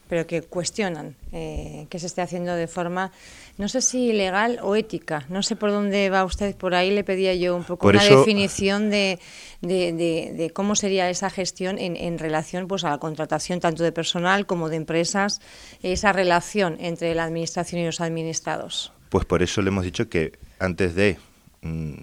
Pero 0.08 0.26
que 0.26 0.42
cuestionan 0.42 1.16
eh, 1.32 1.86
que 1.88 1.98
se 1.98 2.06
esté 2.06 2.20
haciendo 2.20 2.54
de 2.54 2.66
forma, 2.66 3.12
no 3.56 3.66
sé 3.68 3.80
si 3.80 4.12
legal 4.12 4.58
o 4.62 4.76
ética. 4.76 5.24
No 5.30 5.42
sé 5.42 5.56
por 5.56 5.70
dónde 5.70 6.10
va 6.10 6.22
usted. 6.24 6.54
Por 6.54 6.74
ahí 6.74 6.90
le 6.90 7.02
pedía 7.02 7.34
yo 7.34 7.56
un 7.56 7.64
poco 7.64 7.88
una 7.88 8.04
definición 8.04 8.90
de, 8.90 9.18
de, 9.62 10.50
cómo 10.52 10.76
sería 10.76 11.08
esa 11.08 11.30
gestión 11.30 11.78
en, 11.78 11.96
en, 11.96 12.18
relación 12.18 12.68
pues, 12.68 12.84
a 12.84 12.90
la 12.90 12.98
contratación 12.98 13.60
tanto 13.60 13.82
de 13.82 13.92
personal 13.92 14.44
como 14.44 14.68
de 14.68 14.76
empresas, 14.76 15.40
esa 15.82 16.12
relación 16.12 16.76
entre 16.80 17.14
la 17.14 17.24
administración 17.24 17.80
y 17.80 17.86
los 17.86 18.02
administrados. 18.02 18.92
Pues 19.08 19.24
por 19.24 19.42
eso 19.42 19.62
le 19.62 19.68
hemos 19.68 19.84
dicho 19.84 20.08
que 20.10 20.32
antes 20.64 20.94
de 20.94 21.18
mm, 21.62 21.94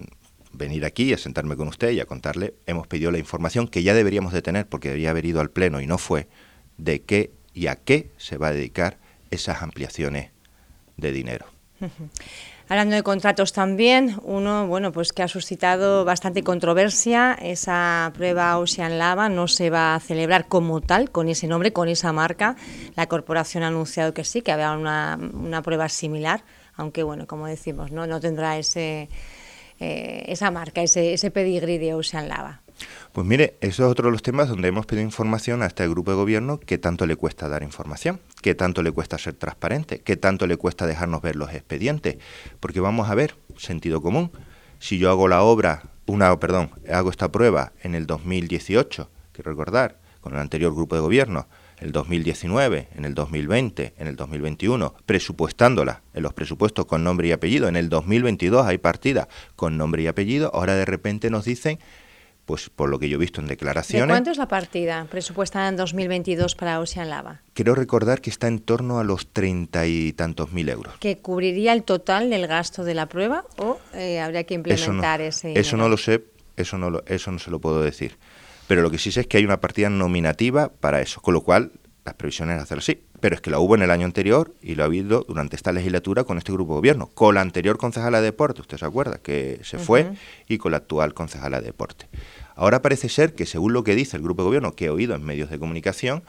venir 0.52 0.84
aquí 0.84 1.12
a 1.12 1.18
sentarme 1.18 1.56
con 1.56 1.68
usted 1.68 1.90
y 1.90 2.00
a 2.00 2.06
contarle, 2.06 2.54
hemos 2.66 2.86
pedido 2.86 3.10
la 3.10 3.18
información 3.18 3.68
que 3.68 3.82
ya 3.82 3.94
deberíamos 3.94 4.32
de 4.32 4.42
tener, 4.42 4.66
porque 4.66 4.88
debería 4.88 5.10
haber 5.10 5.26
ido 5.26 5.40
al 5.40 5.50
Pleno 5.50 5.80
y 5.80 5.86
no 5.86 5.98
fue, 5.98 6.28
de 6.76 7.02
qué 7.02 7.32
y 7.54 7.66
a 7.66 7.76
qué 7.76 8.10
se 8.16 8.38
va 8.38 8.48
a 8.48 8.52
dedicar 8.52 8.98
esas 9.30 9.62
ampliaciones 9.62 10.30
de 10.96 11.12
dinero. 11.12 11.46
Hablando 12.68 12.94
de 12.94 13.02
contratos 13.02 13.52
también, 13.52 14.16
uno 14.22 14.66
bueno 14.66 14.92
pues 14.92 15.12
que 15.12 15.22
ha 15.22 15.28
suscitado 15.28 16.06
bastante 16.06 16.42
controversia, 16.42 17.36
esa 17.42 18.10
prueba 18.14 18.56
Ocean 18.56 18.98
Lava 18.98 19.28
no 19.28 19.46
se 19.46 19.68
va 19.68 19.94
a 19.94 20.00
celebrar 20.00 20.46
como 20.46 20.80
tal, 20.80 21.10
con 21.10 21.28
ese 21.28 21.48
nombre, 21.48 21.74
con 21.74 21.88
esa 21.88 22.12
marca. 22.14 22.56
La 22.94 23.08
corporación 23.08 23.62
ha 23.62 23.66
anunciado 23.66 24.14
que 24.14 24.24
sí, 24.24 24.40
que 24.40 24.52
había 24.52 24.72
una, 24.72 25.18
una 25.34 25.60
prueba 25.60 25.90
similar 25.90 26.44
aunque 26.76 27.02
bueno, 27.02 27.26
como 27.26 27.46
decimos, 27.46 27.92
no, 27.92 28.06
no 28.06 28.20
tendrá 28.20 28.58
ese, 28.58 29.08
eh, 29.80 30.24
esa 30.28 30.50
marca, 30.50 30.82
ese, 30.82 31.30
pedigrí 31.30 31.78
de 31.78 31.94
Ocean 31.94 32.28
Lava. 32.28 32.60
Pues 33.12 33.26
mire, 33.26 33.56
eso 33.60 33.84
es 33.84 33.90
otro 33.90 34.06
de 34.06 34.12
los 34.12 34.22
temas 34.22 34.48
donde 34.48 34.68
hemos 34.68 34.86
pedido 34.86 35.04
información 35.04 35.62
a 35.62 35.66
este 35.66 35.86
grupo 35.88 36.12
de 36.12 36.16
gobierno, 36.16 36.58
qué 36.58 36.78
tanto 36.78 37.06
le 37.06 37.16
cuesta 37.16 37.48
dar 37.48 37.62
información, 37.62 38.20
qué 38.40 38.54
tanto 38.54 38.82
le 38.82 38.92
cuesta 38.92 39.18
ser 39.18 39.34
transparente, 39.34 40.00
qué 40.00 40.16
tanto 40.16 40.46
le 40.46 40.56
cuesta 40.56 40.86
dejarnos 40.86 41.20
ver 41.20 41.36
los 41.36 41.52
expedientes, 41.52 42.16
porque 42.60 42.80
vamos 42.80 43.10
a 43.10 43.14
ver, 43.14 43.36
sentido 43.56 44.00
común, 44.00 44.30
si 44.78 44.98
yo 44.98 45.10
hago 45.10 45.28
la 45.28 45.42
obra, 45.42 45.82
una, 46.06 46.38
perdón, 46.40 46.70
hago 46.92 47.10
esta 47.10 47.30
prueba 47.30 47.72
en 47.82 47.94
el 47.94 48.06
2018, 48.06 49.08
quiero 49.32 49.50
recordar, 49.50 49.98
con 50.20 50.34
el 50.34 50.38
anterior 50.38 50.72
grupo 50.74 50.94
de 50.94 51.02
gobierno, 51.02 51.48
el 51.82 51.92
2019, 51.92 52.88
en 52.94 53.04
el 53.04 53.14
2020, 53.14 53.94
en 53.98 54.06
el 54.06 54.16
2021, 54.16 54.94
presupuestándola 55.04 56.02
en 56.14 56.22
los 56.22 56.32
presupuestos 56.32 56.86
con 56.86 57.02
nombre 57.02 57.28
y 57.28 57.32
apellido. 57.32 57.68
En 57.68 57.76
el 57.76 57.88
2022 57.88 58.66
hay 58.66 58.78
partidas 58.78 59.28
con 59.56 59.76
nombre 59.76 60.02
y 60.02 60.06
apellido. 60.06 60.50
Ahora 60.54 60.76
de 60.76 60.84
repente 60.84 61.28
nos 61.28 61.44
dicen, 61.44 61.80
pues 62.44 62.70
por 62.70 62.88
lo 62.88 62.98
que 62.98 63.08
yo 63.08 63.16
he 63.16 63.20
visto 63.20 63.40
en 63.40 63.48
declaraciones. 63.48 64.08
¿De 64.08 64.12
cuánto 64.12 64.30
es 64.30 64.38
la 64.38 64.48
partida 64.48 65.06
presupuestada 65.10 65.68
en 65.68 65.76
2022 65.76 66.54
para 66.54 66.80
Ocean 66.80 67.10
Lava? 67.10 67.40
Quiero 67.54 67.74
recordar 67.74 68.20
que 68.20 68.30
está 68.30 68.48
en 68.48 68.60
torno 68.60 68.98
a 69.00 69.04
los 69.04 69.32
treinta 69.32 69.86
y 69.86 70.12
tantos 70.12 70.52
mil 70.52 70.68
euros. 70.68 70.94
¿Que 70.98 71.18
cubriría 71.18 71.72
el 71.72 71.82
total 71.82 72.30
del 72.30 72.46
gasto 72.46 72.84
de 72.84 72.94
la 72.94 73.06
prueba 73.06 73.44
o 73.58 73.78
eh, 73.94 74.20
habría 74.20 74.44
que 74.44 74.54
implementar 74.54 75.20
eso 75.20 75.48
ese? 75.48 75.58
Eso 75.58 75.76
no 75.76 75.88
lo 75.88 75.96
sé, 75.96 76.24
eso 76.56 76.78
no, 76.78 76.90
lo, 76.90 77.04
eso 77.06 77.32
no 77.32 77.38
se 77.38 77.50
lo 77.50 77.60
puedo 77.60 77.82
decir. 77.82 78.18
Pero 78.72 78.80
lo 78.80 78.90
que 78.90 78.96
sí 78.96 79.12
sé 79.12 79.20
es 79.20 79.26
que 79.26 79.36
hay 79.36 79.44
una 79.44 79.60
partida 79.60 79.90
nominativa 79.90 80.72
para 80.72 81.02
eso, 81.02 81.20
con 81.20 81.34
lo 81.34 81.42
cual 81.42 81.72
las 82.06 82.14
previsiones 82.14 82.56
es 82.56 82.62
hacerlo 82.62 82.78
así. 82.78 83.02
pero 83.20 83.34
es 83.34 83.42
que 83.42 83.50
la 83.50 83.58
hubo 83.58 83.74
en 83.74 83.82
el 83.82 83.90
año 83.90 84.06
anterior 84.06 84.54
y 84.62 84.76
lo 84.76 84.82
ha 84.82 84.86
habido 84.86 85.26
durante 85.28 85.56
esta 85.56 85.72
legislatura 85.72 86.24
con 86.24 86.38
este 86.38 86.52
grupo 86.52 86.72
de 86.72 86.76
gobierno, 86.78 87.08
con 87.08 87.34
la 87.34 87.42
anterior 87.42 87.76
concejala 87.76 88.22
de 88.22 88.24
deporte, 88.28 88.62
usted 88.62 88.78
se 88.78 88.86
acuerda, 88.86 89.18
que 89.18 89.60
se 89.62 89.76
fue, 89.76 90.14
y 90.48 90.56
con 90.56 90.70
la 90.70 90.78
actual 90.78 91.12
concejala 91.12 91.60
de 91.60 91.66
deporte. 91.66 92.08
Ahora 92.54 92.80
parece 92.80 93.10
ser 93.10 93.34
que, 93.34 93.44
según 93.44 93.74
lo 93.74 93.84
que 93.84 93.94
dice 93.94 94.16
el 94.16 94.22
grupo 94.22 94.40
de 94.40 94.46
gobierno, 94.46 94.72
que 94.72 94.86
he 94.86 94.90
oído 94.90 95.14
en 95.14 95.22
medios 95.22 95.50
de 95.50 95.58
comunicación, 95.58 96.22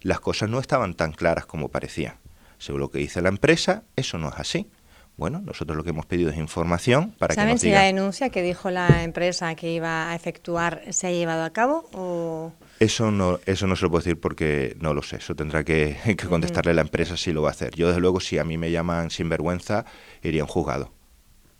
las 0.00 0.20
cosas 0.20 0.48
no 0.48 0.60
estaban 0.60 0.94
tan 0.94 1.10
claras 1.10 1.46
como 1.46 1.68
parecían. 1.68 2.14
Según 2.58 2.78
lo 2.78 2.92
que 2.92 3.00
dice 3.00 3.20
la 3.22 3.28
empresa, 3.28 3.82
eso 3.96 4.18
no 4.18 4.28
es 4.28 4.36
así. 4.36 4.70
Bueno, 5.18 5.40
nosotros 5.40 5.76
lo 5.76 5.82
que 5.82 5.90
hemos 5.90 6.06
pedido 6.06 6.30
es 6.30 6.36
información 6.36 7.10
para 7.18 7.34
que 7.34 7.44
nos 7.44 7.60
si 7.60 7.70
la 7.70 7.82
denuncia 7.82 8.30
que 8.30 8.40
dijo 8.40 8.70
la 8.70 9.02
empresa 9.02 9.52
que 9.56 9.72
iba 9.72 10.10
a 10.10 10.14
efectuar 10.14 10.80
se 10.90 11.08
ha 11.08 11.10
llevado 11.10 11.42
a 11.42 11.50
cabo 11.50 11.88
o...? 11.92 12.52
Eso 12.78 13.10
no, 13.10 13.40
eso 13.44 13.66
no 13.66 13.74
se 13.74 13.82
lo 13.82 13.90
puedo 13.90 14.04
decir 14.04 14.20
porque 14.20 14.76
no 14.80 14.94
lo 14.94 15.02
sé. 15.02 15.16
Eso 15.16 15.34
tendrá 15.34 15.64
que, 15.64 15.96
contestarle 16.28 16.72
la 16.72 16.82
empresa 16.82 17.16
si 17.16 17.32
lo 17.32 17.42
va 17.42 17.48
a 17.48 17.50
hacer. 17.50 17.74
Yo, 17.74 17.88
desde 17.88 18.00
luego, 18.00 18.20
si 18.20 18.38
a 18.38 18.44
mí 18.44 18.56
me 18.58 18.70
llaman 18.70 19.10
sinvergüenza, 19.10 19.84
iría 20.22 20.42
a 20.42 20.44
un 20.44 20.50
juzgado 20.50 20.92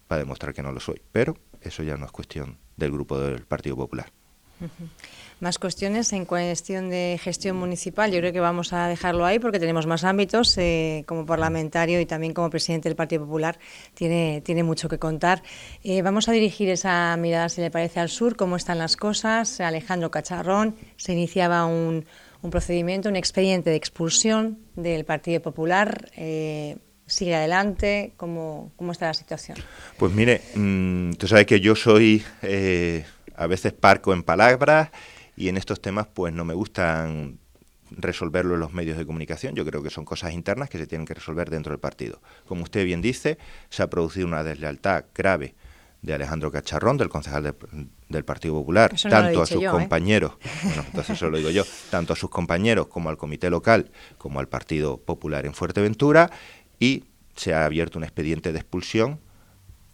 para 0.07 0.21
demostrar 0.21 0.55
que 0.55 0.63
no 0.63 0.71
lo 0.71 0.79
soy. 0.79 1.03
Pero 1.11 1.37
eso 1.61 1.83
ya 1.83 1.97
no 1.97 2.07
es 2.07 2.13
cuestión 2.13 2.59
del 2.77 2.93
grupo 2.93 3.19
del 3.19 3.45
Partido 3.45 3.75
Popular. 3.75 4.13
Más 5.41 5.61
cuestiones 5.61 6.13
en 6.13 6.25
cuestión 6.25 6.91
de 6.91 7.17
gestión 7.23 7.57
municipal. 7.57 8.11
Yo 8.11 8.19
creo 8.19 8.33
que 8.33 8.41
vamos 8.41 8.73
a 8.73 8.89
dejarlo 8.89 9.25
ahí 9.25 9.39
porque 9.39 9.61
tenemos 9.61 9.87
más 9.87 10.03
ámbitos. 10.03 10.59
Eh, 10.59 11.05
como 11.07 11.27
parlamentario 11.27 12.01
y 12.01 12.07
también 12.07 12.35
como 12.35 12.51
presidente 12.51 12.89
del 12.89 12.97
Partido 12.97 13.25
Popular 13.25 13.57
tiene, 13.95 14.43
tiene 14.45 14.65
mucho 14.65 14.89
que 14.89 14.99
contar. 14.99 15.45
Eh, 15.85 16.03
vamos 16.03 16.29
a 16.29 16.33
dirigir 16.33 16.69
esa 16.71 17.17
mirada, 17.17 17.49
si 17.49 17.61
le 17.61 17.71
parece, 17.71 18.01
al 18.01 18.09
sur, 18.09 18.35
cómo 18.35 18.57
están 18.57 18.79
las 18.79 18.97
cosas. 18.97 19.61
Alejandro 19.61 20.11
Cacharrón 20.11 20.75
se 20.97 21.13
iniciaba 21.13 21.67
un, 21.67 22.05
un 22.43 22.51
procedimiento, 22.51 23.09
un 23.09 23.15
expediente 23.15 23.71
de 23.71 23.77
expulsión 23.77 24.59
del 24.75 25.05
Partido 25.05 25.41
Popular. 25.41 26.11
Eh, 26.17 26.79
sigue 27.07 27.37
adelante? 27.37 28.13
¿Cómo, 28.17 28.73
¿Cómo, 28.75 28.91
está 28.91 29.07
la 29.07 29.15
situación? 29.15 29.57
Pues 29.99 30.13
mire, 30.13 30.43
mm, 30.57 31.13
tú 31.13 31.29
sabes 31.29 31.47
que 31.47 31.61
yo 31.61 31.77
soy 31.77 32.25
a 33.37 33.47
veces 33.47 33.73
parco 33.73 34.13
en 34.13 34.25
palabras 34.25 34.91
y 35.39 35.49
en 35.49 35.57
estos 35.57 35.81
temas 35.81 36.09
pues 36.13 36.35
no 36.35 36.45
me 36.45 36.53
gustan 36.53 37.39
resolverlo 37.91 38.55
en 38.55 38.61
los 38.61 38.73
medios 38.73 38.99
de 38.99 39.07
comunicación. 39.07 39.55
Yo 39.55 39.65
creo 39.65 39.83
que 39.83 39.89
son 39.89 40.05
cosas 40.05 40.33
internas 40.33 40.69
que 40.69 40.79
se 40.79 40.87
tienen 40.87 41.07
que 41.07 41.15
resolver 41.15 41.49
dentro 41.49 41.71
del 41.71 41.81
partido. 41.81 42.21
Como 42.47 42.65
usted 42.65 42.85
bien 42.85 43.01
dice, 43.01 43.39
se 43.71 43.83
ha 43.83 43.89
producido 43.89 44.27
una 44.27 44.43
deslealtad 44.43 45.05
grave 45.15 45.55
de 46.03 46.15
Alejandro 46.15 46.51
Cacharrón, 46.51 46.97
del 46.97 47.09
concejal 47.09 47.55
del 48.09 48.25
Partido 48.25 48.55
Popular, 48.55 48.95
tanto 49.01 49.43
a 49.43 49.47
sus 49.47 49.63
¿eh? 49.63 49.67
compañeros, 49.69 50.35
bueno, 50.63 50.85
entonces 50.87 51.17
eso 51.17 51.29
lo 51.29 51.39
digo 51.39 51.51
yo, 51.51 51.65
tanto 51.91 52.13
a 52.13 52.17
sus 52.17 52.31
compañeros 52.31 52.87
como 52.87 53.09
al 53.09 53.17
comité 53.17 53.51
local, 53.51 53.91
como 54.17 54.39
al 54.39 54.49
Partido 54.49 54.99
Popular 54.99 55.45
en 55.45 55.55
Fuerteventura, 55.55 56.31
y 56.79 57.05
se 57.35 57.55
ha 57.55 57.65
abierto 57.65 57.99
un 57.99 58.05
expediente 58.05 58.53
de 58.53 58.59
expulsión 58.59 59.19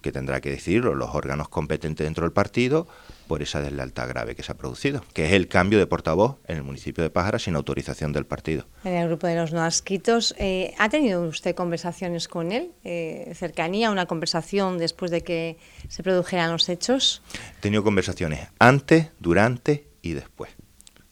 que 0.02 0.12
tendrá 0.12 0.42
que 0.42 0.50
decidirlo 0.50 0.94
los 0.94 1.14
órganos 1.14 1.48
competentes 1.48 2.04
dentro 2.04 2.24
del 2.24 2.32
partido 2.32 2.86
por 3.26 3.42
esa 3.42 3.60
deslealtad 3.60 4.08
grave 4.08 4.34
que 4.34 4.42
se 4.42 4.52
ha 4.52 4.54
producido, 4.54 5.04
que 5.12 5.26
es 5.26 5.32
el 5.32 5.48
cambio 5.48 5.78
de 5.78 5.86
portavoz 5.86 6.36
en 6.46 6.58
el 6.58 6.62
municipio 6.62 7.02
de 7.02 7.10
Pájara 7.10 7.38
sin 7.38 7.56
autorización 7.56 8.12
del 8.12 8.26
partido. 8.26 8.66
En 8.84 8.94
el 8.94 9.08
grupo 9.08 9.26
de 9.26 9.36
los 9.36 9.52
no 9.52 9.62
asquitos, 9.62 10.34
eh, 10.38 10.74
¿ha 10.78 10.88
tenido 10.88 11.22
usted 11.22 11.54
conversaciones 11.54 12.28
con 12.28 12.52
él? 12.52 12.72
Eh, 12.84 13.32
¿Cercanía, 13.34 13.90
una 13.90 14.06
conversación 14.06 14.78
después 14.78 15.10
de 15.10 15.22
que 15.22 15.58
se 15.88 16.02
produjeran 16.02 16.52
los 16.52 16.68
hechos? 16.68 17.22
He 17.58 17.60
tenido 17.60 17.82
conversaciones 17.82 18.48
antes, 18.58 19.08
durante 19.18 19.88
y 20.02 20.12
después. 20.12 20.50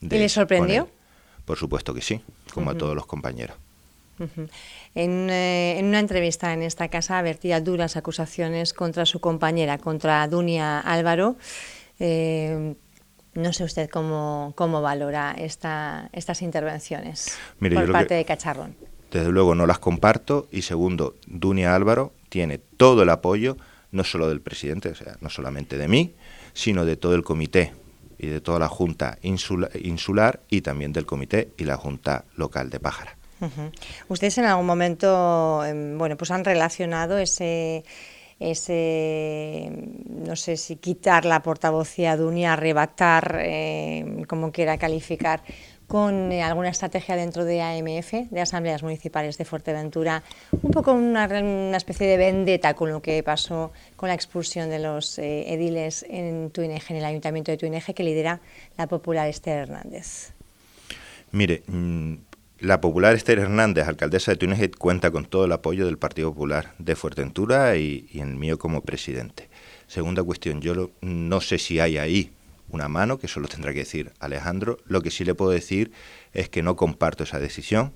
¿Y 0.00 0.08
le 0.08 0.28
sorprendió? 0.28 0.88
Por 1.44 1.58
supuesto 1.58 1.94
que 1.94 2.02
sí, 2.02 2.20
como 2.52 2.70
a 2.70 2.74
todos 2.74 2.94
los 2.94 3.06
compañeros. 3.06 3.56
Eh, 4.94 5.76
en, 5.78 5.86
una 5.86 5.98
entrevista 5.98 6.52
en 6.52 6.62
esta 6.62 6.88
casa 6.88 7.20
vertía 7.22 7.60
duras 7.60 7.96
acusaciones 7.96 8.72
contra 8.72 9.06
su 9.06 9.20
compañera, 9.20 9.78
contra 9.78 10.26
Dunia 10.28 10.80
Álvaro. 10.80 11.36
Eh, 12.04 12.74
no 13.34 13.52
sé 13.52 13.62
usted 13.62 13.88
cómo, 13.88 14.54
cómo 14.56 14.82
valora 14.82 15.36
esta, 15.38 16.10
estas 16.12 16.42
intervenciones 16.42 17.38
por 17.60 17.92
parte 17.92 18.14
de 18.14 18.24
Cacharrón. 18.24 18.74
Desde 19.12 19.30
luego 19.30 19.54
no 19.54 19.66
las 19.66 19.78
comparto 19.78 20.48
y 20.50 20.62
segundo, 20.62 21.14
Dunia 21.28 21.76
Álvaro 21.76 22.12
tiene 22.28 22.58
todo 22.58 23.04
el 23.04 23.10
apoyo, 23.10 23.56
no 23.92 24.02
solo 24.02 24.28
del 24.28 24.40
presidente, 24.40 24.88
o 24.88 24.94
sea, 24.96 25.16
no 25.20 25.30
solamente 25.30 25.78
de 25.78 25.86
mí, 25.86 26.14
sino 26.54 26.84
de 26.84 26.96
todo 26.96 27.14
el 27.14 27.22
comité 27.22 27.72
y 28.18 28.26
de 28.26 28.40
toda 28.40 28.58
la 28.58 28.68
Junta 28.68 29.18
insular 29.22 30.40
y 30.50 30.62
también 30.62 30.92
del 30.92 31.06
comité 31.06 31.52
y 31.56 31.64
la 31.64 31.76
Junta 31.76 32.24
local 32.34 32.68
de 32.68 32.80
Pájara. 32.80 33.16
Ustedes 34.08 34.38
en 34.38 34.44
algún 34.44 34.66
momento, 34.66 35.64
em, 35.64 35.98
bueno, 35.98 36.16
pues 36.16 36.32
han 36.32 36.44
relacionado 36.44 37.18
ese 37.18 37.84
ese, 38.42 39.70
no 40.08 40.36
sé 40.36 40.56
si 40.56 40.76
quitar 40.76 41.24
la 41.24 41.42
portavocía 41.42 42.16
de 42.16 42.24
UNI, 42.24 42.46
arrebatar, 42.46 43.40
em, 43.40 44.24
como 44.24 44.52
quiera 44.52 44.78
calificar, 44.78 45.42
con 45.86 46.32
eh, 46.32 46.42
alguna 46.42 46.70
estrategia 46.70 47.16
dentro 47.16 47.44
de 47.44 47.60
AMF, 47.60 48.30
de 48.30 48.40
Asambleas 48.40 48.82
Municipales 48.82 49.36
de 49.36 49.44
Fuerteventura, 49.44 50.22
un 50.62 50.70
poco 50.70 50.92
una, 50.92 51.26
especie 51.76 52.06
de 52.06 52.16
vendetta 52.16 52.72
con 52.72 52.90
lo 52.90 53.02
que 53.02 53.22
pasó 53.22 53.72
con 53.96 54.08
la 54.08 54.14
expulsión 54.14 54.70
de 54.70 54.78
los 54.78 55.18
eh, 55.18 55.52
ediles 55.52 56.06
en 56.08 56.50
Tuineje, 56.50 56.94
en 56.94 57.00
el 57.00 57.04
Ayuntamiento 57.04 57.50
de 57.50 57.58
Tuineje, 57.58 57.92
que 57.92 58.04
lidera 58.04 58.40
la 58.78 58.86
popular 58.86 59.28
Esther 59.28 59.58
Hernández. 59.58 60.32
Mire, 61.30 61.62
mm, 61.66 62.14
la 62.62 62.80
popular 62.80 63.16
Esther 63.16 63.40
Hernández, 63.40 63.88
alcaldesa 63.88 64.30
de 64.30 64.36
Túnez, 64.36 64.70
cuenta 64.78 65.10
con 65.10 65.24
todo 65.24 65.46
el 65.46 65.52
apoyo 65.52 65.84
del 65.84 65.98
Partido 65.98 66.30
Popular 66.30 66.74
de 66.78 66.94
Fuerteventura 66.94 67.76
y, 67.76 68.06
y 68.12 68.20
el 68.20 68.36
mío 68.36 68.56
como 68.56 68.82
presidente. 68.82 69.50
Segunda 69.88 70.22
cuestión, 70.22 70.60
yo 70.60 70.92
no 71.00 71.40
sé 71.40 71.58
si 71.58 71.80
hay 71.80 71.98
ahí 71.98 72.30
una 72.68 72.88
mano, 72.88 73.18
que 73.18 73.26
eso 73.26 73.40
lo 73.40 73.48
tendrá 73.48 73.72
que 73.72 73.80
decir 73.80 74.12
Alejandro. 74.20 74.78
Lo 74.86 75.02
que 75.02 75.10
sí 75.10 75.24
le 75.24 75.34
puedo 75.34 75.50
decir 75.50 75.90
es 76.32 76.48
que 76.48 76.62
no 76.62 76.76
comparto 76.76 77.24
esa 77.24 77.40
decisión, 77.40 77.92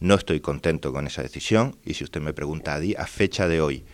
no 0.00 0.16
estoy 0.16 0.40
contento 0.40 0.92
con 0.92 1.06
esa 1.06 1.22
decisión 1.22 1.76
y 1.84 1.94
si 1.94 2.02
usted 2.02 2.20
me 2.20 2.32
pregunta 2.32 2.74
a, 2.74 3.02
a 3.02 3.06
fecha 3.06 3.46
de 3.46 3.60
hoy, 3.60 3.84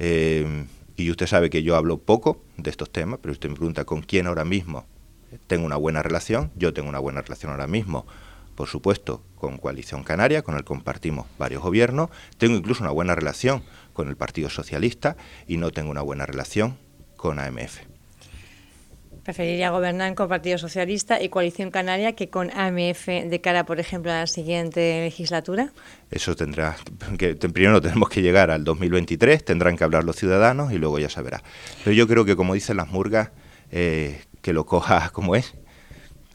eh, 0.00 0.64
y 0.96 1.10
usted 1.10 1.28
sabe 1.28 1.48
que 1.48 1.62
yo 1.62 1.76
hablo 1.76 1.98
poco 1.98 2.42
de 2.56 2.70
estos 2.70 2.90
temas, 2.90 3.20
pero 3.22 3.30
usted 3.30 3.50
me 3.50 3.54
pregunta 3.54 3.84
con 3.84 4.02
quién 4.02 4.26
ahora 4.26 4.44
mismo 4.44 4.84
tengo 5.46 5.64
una 5.64 5.76
buena 5.76 6.02
relación, 6.02 6.50
yo 6.56 6.74
tengo 6.74 6.88
una 6.88 6.98
buena 6.98 7.22
relación 7.22 7.52
ahora 7.52 7.68
mismo 7.68 8.04
por 8.54 8.68
supuesto, 8.68 9.22
con 9.36 9.58
Coalición 9.58 10.04
Canaria, 10.04 10.42
con 10.42 10.54
el 10.54 10.60
que 10.60 10.66
compartimos 10.66 11.26
varios 11.38 11.62
gobiernos. 11.62 12.10
Tengo 12.38 12.56
incluso 12.56 12.82
una 12.82 12.92
buena 12.92 13.14
relación 13.14 13.62
con 13.92 14.08
el 14.08 14.16
Partido 14.16 14.50
Socialista 14.50 15.16
y 15.46 15.56
no 15.56 15.70
tengo 15.70 15.90
una 15.90 16.02
buena 16.02 16.26
relación 16.26 16.78
con 17.16 17.38
AMF. 17.38 17.80
Preferiría 19.24 19.70
gobernar 19.70 20.14
con 20.14 20.28
Partido 20.28 20.58
Socialista 20.58 21.22
y 21.22 21.30
Coalición 21.30 21.70
Canaria 21.70 22.12
que 22.12 22.28
con 22.28 22.50
AMF 22.50 23.06
de 23.06 23.40
cara, 23.40 23.64
por 23.64 23.80
ejemplo, 23.80 24.12
a 24.12 24.16
la 24.16 24.26
siguiente 24.26 25.00
legislatura? 25.04 25.72
Eso 26.10 26.36
tendrá 26.36 26.76
que 27.16 27.34
primero 27.34 27.80
tenemos 27.80 28.10
que 28.10 28.20
llegar 28.20 28.50
al 28.50 28.64
2023, 28.64 29.42
tendrán 29.42 29.78
que 29.78 29.84
hablar 29.84 30.04
los 30.04 30.16
ciudadanos 30.16 30.72
y 30.72 30.76
luego 30.76 30.98
ya 30.98 31.08
se 31.08 31.22
verá. 31.22 31.42
Pero 31.82 31.96
yo 31.96 32.06
creo 32.06 32.26
que 32.26 32.36
como 32.36 32.52
dicen 32.52 32.76
las 32.76 32.88
murgas, 32.88 33.30
eh, 33.70 34.20
que 34.42 34.52
lo 34.52 34.66
coja 34.66 35.08
como 35.08 35.36
es, 35.36 35.54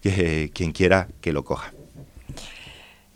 que 0.02 0.50
quien 0.52 0.72
quiera 0.72 1.10
que 1.22 1.32
lo 1.32 1.44
coja. 1.44 1.74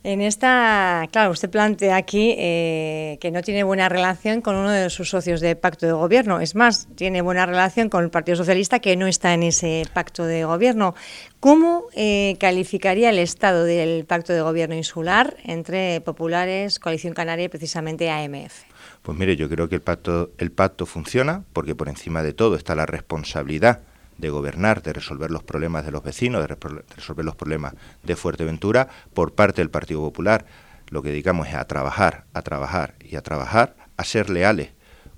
En 0.06 0.20
esta, 0.20 1.08
claro, 1.14 1.32
usted 1.32 1.50
plantea 1.50 1.96
aquí 1.96 2.36
eh, 2.38 3.18
que 3.22 3.32
no 3.32 3.42
tiene 3.42 3.64
buena 3.64 3.88
relación 3.88 4.42
con 4.42 4.58
uno 4.58 4.70
de 4.70 4.90
sus 4.90 5.10
socios 5.10 5.40
de 5.40 5.56
pacto 5.56 5.86
de 5.86 5.94
gobierno. 5.94 6.42
Es 6.42 6.56
más, 6.56 6.90
tiene 6.96 7.22
buena 7.22 7.46
relación 7.46 7.88
con 7.88 8.04
el 8.04 8.10
Partido 8.10 8.36
Socialista 8.36 8.80
que 8.80 8.98
no 8.98 9.08
está 9.08 9.34
en 9.34 9.44
ese 9.44 9.86
pacto 9.94 10.26
de 10.26 10.44
gobierno. 10.44 10.94
¿Cómo 11.40 11.86
eh, 11.96 12.36
calificaría 12.38 13.12
el 13.12 13.18
estado 13.18 13.64
del 13.64 14.04
pacto 14.04 14.34
de 14.34 14.42
gobierno 14.42 14.76
insular 14.76 15.38
entre 15.46 16.02
populares, 16.02 16.80
Coalición 16.80 17.14
Canaria 17.14 17.46
y 17.46 17.50
precisamente 17.50 18.10
AMF? 18.10 18.64
Pues 19.04 19.18
mire, 19.18 19.38
yo 19.38 19.48
creo 19.48 19.70
que 19.70 19.76
el 19.76 19.82
pacto, 19.82 20.32
el 20.38 20.52
pacto 20.52 20.86
funciona 20.86 21.46
porque 21.54 21.76
por 21.76 21.88
encima 21.88 22.24
de 22.24 22.34
todo 22.34 22.58
está 22.58 22.76
la 22.76 22.86
responsabilidad 22.86 23.80
de 24.18 24.30
gobernar, 24.30 24.82
de 24.82 24.94
resolver 24.94 25.32
los 25.32 25.44
problemas 25.44 25.86
de 25.86 25.92
los 25.92 26.04
vecinos, 26.04 26.48
de, 26.48 26.56
resolver 26.96 27.26
los 27.26 27.36
problemas 27.36 27.74
de 28.04 28.16
Fuerteventura 28.16 28.88
por 29.14 29.34
parte 29.34 29.62
del 29.62 29.70
Partido 29.70 30.02
Popular. 30.02 30.46
Lo 30.90 31.02
que 31.02 31.10
dedicamos 31.10 31.48
es 31.48 31.56
a 31.56 31.66
trabajar, 31.66 32.26
a 32.34 32.42
trabajar 32.42 32.96
y 33.00 33.16
a 33.16 33.22
trabajar, 33.22 33.76
a 33.98 34.04
ser 34.04 34.30
leales 34.30 34.72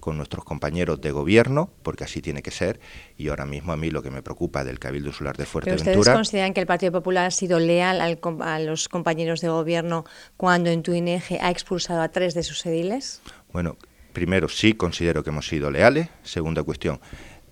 con 0.05 0.17
nuestros 0.17 0.45
compañeros 0.45 1.01
de 1.01 1.10
gobierno, 1.10 1.71
porque 1.81 2.03
así 2.03 2.21
tiene 2.21 2.43
que 2.43 2.51
ser, 2.51 2.79
y 3.17 3.29
ahora 3.29 3.47
mismo 3.47 3.73
a 3.73 3.75
mí 3.75 3.89
lo 3.89 4.03
que 4.03 4.12
me 4.12 4.21
preocupa 4.21 4.63
del 4.63 4.77
Cabildo 4.77 5.10
Insular 5.10 5.36
de 5.36 5.47
Fuerteventura... 5.47 5.84
¿Pero 5.84 5.99
ustedes 5.99 6.15
consideran 6.15 6.53
que 6.53 6.62
el 6.62 6.67
Partido 6.67 6.91
Popular 6.91 7.25
ha 7.25 7.31
sido 7.31 7.58
leal 7.58 7.99
a 7.99 8.60
los 8.60 8.88
compañeros 8.88 9.41
de 9.41 9.49
gobierno 9.49 10.05
cuando 10.38 10.69
en 10.69 10.84
Tuineje 10.84 11.39
ha 11.41 11.49
expulsado 11.49 12.03
a 12.03 12.10
tres 12.10 12.36
de 12.36 12.43
sus 12.43 12.63
ediles? 12.67 13.23
Bueno, 13.51 13.77
primero 14.13 14.47
sí 14.47 14.73
considero 14.73 15.23
que 15.23 15.31
hemos 15.31 15.47
sido 15.47 15.71
leales. 15.71 16.10
Segunda 16.21 16.62
cuestión, 16.62 16.99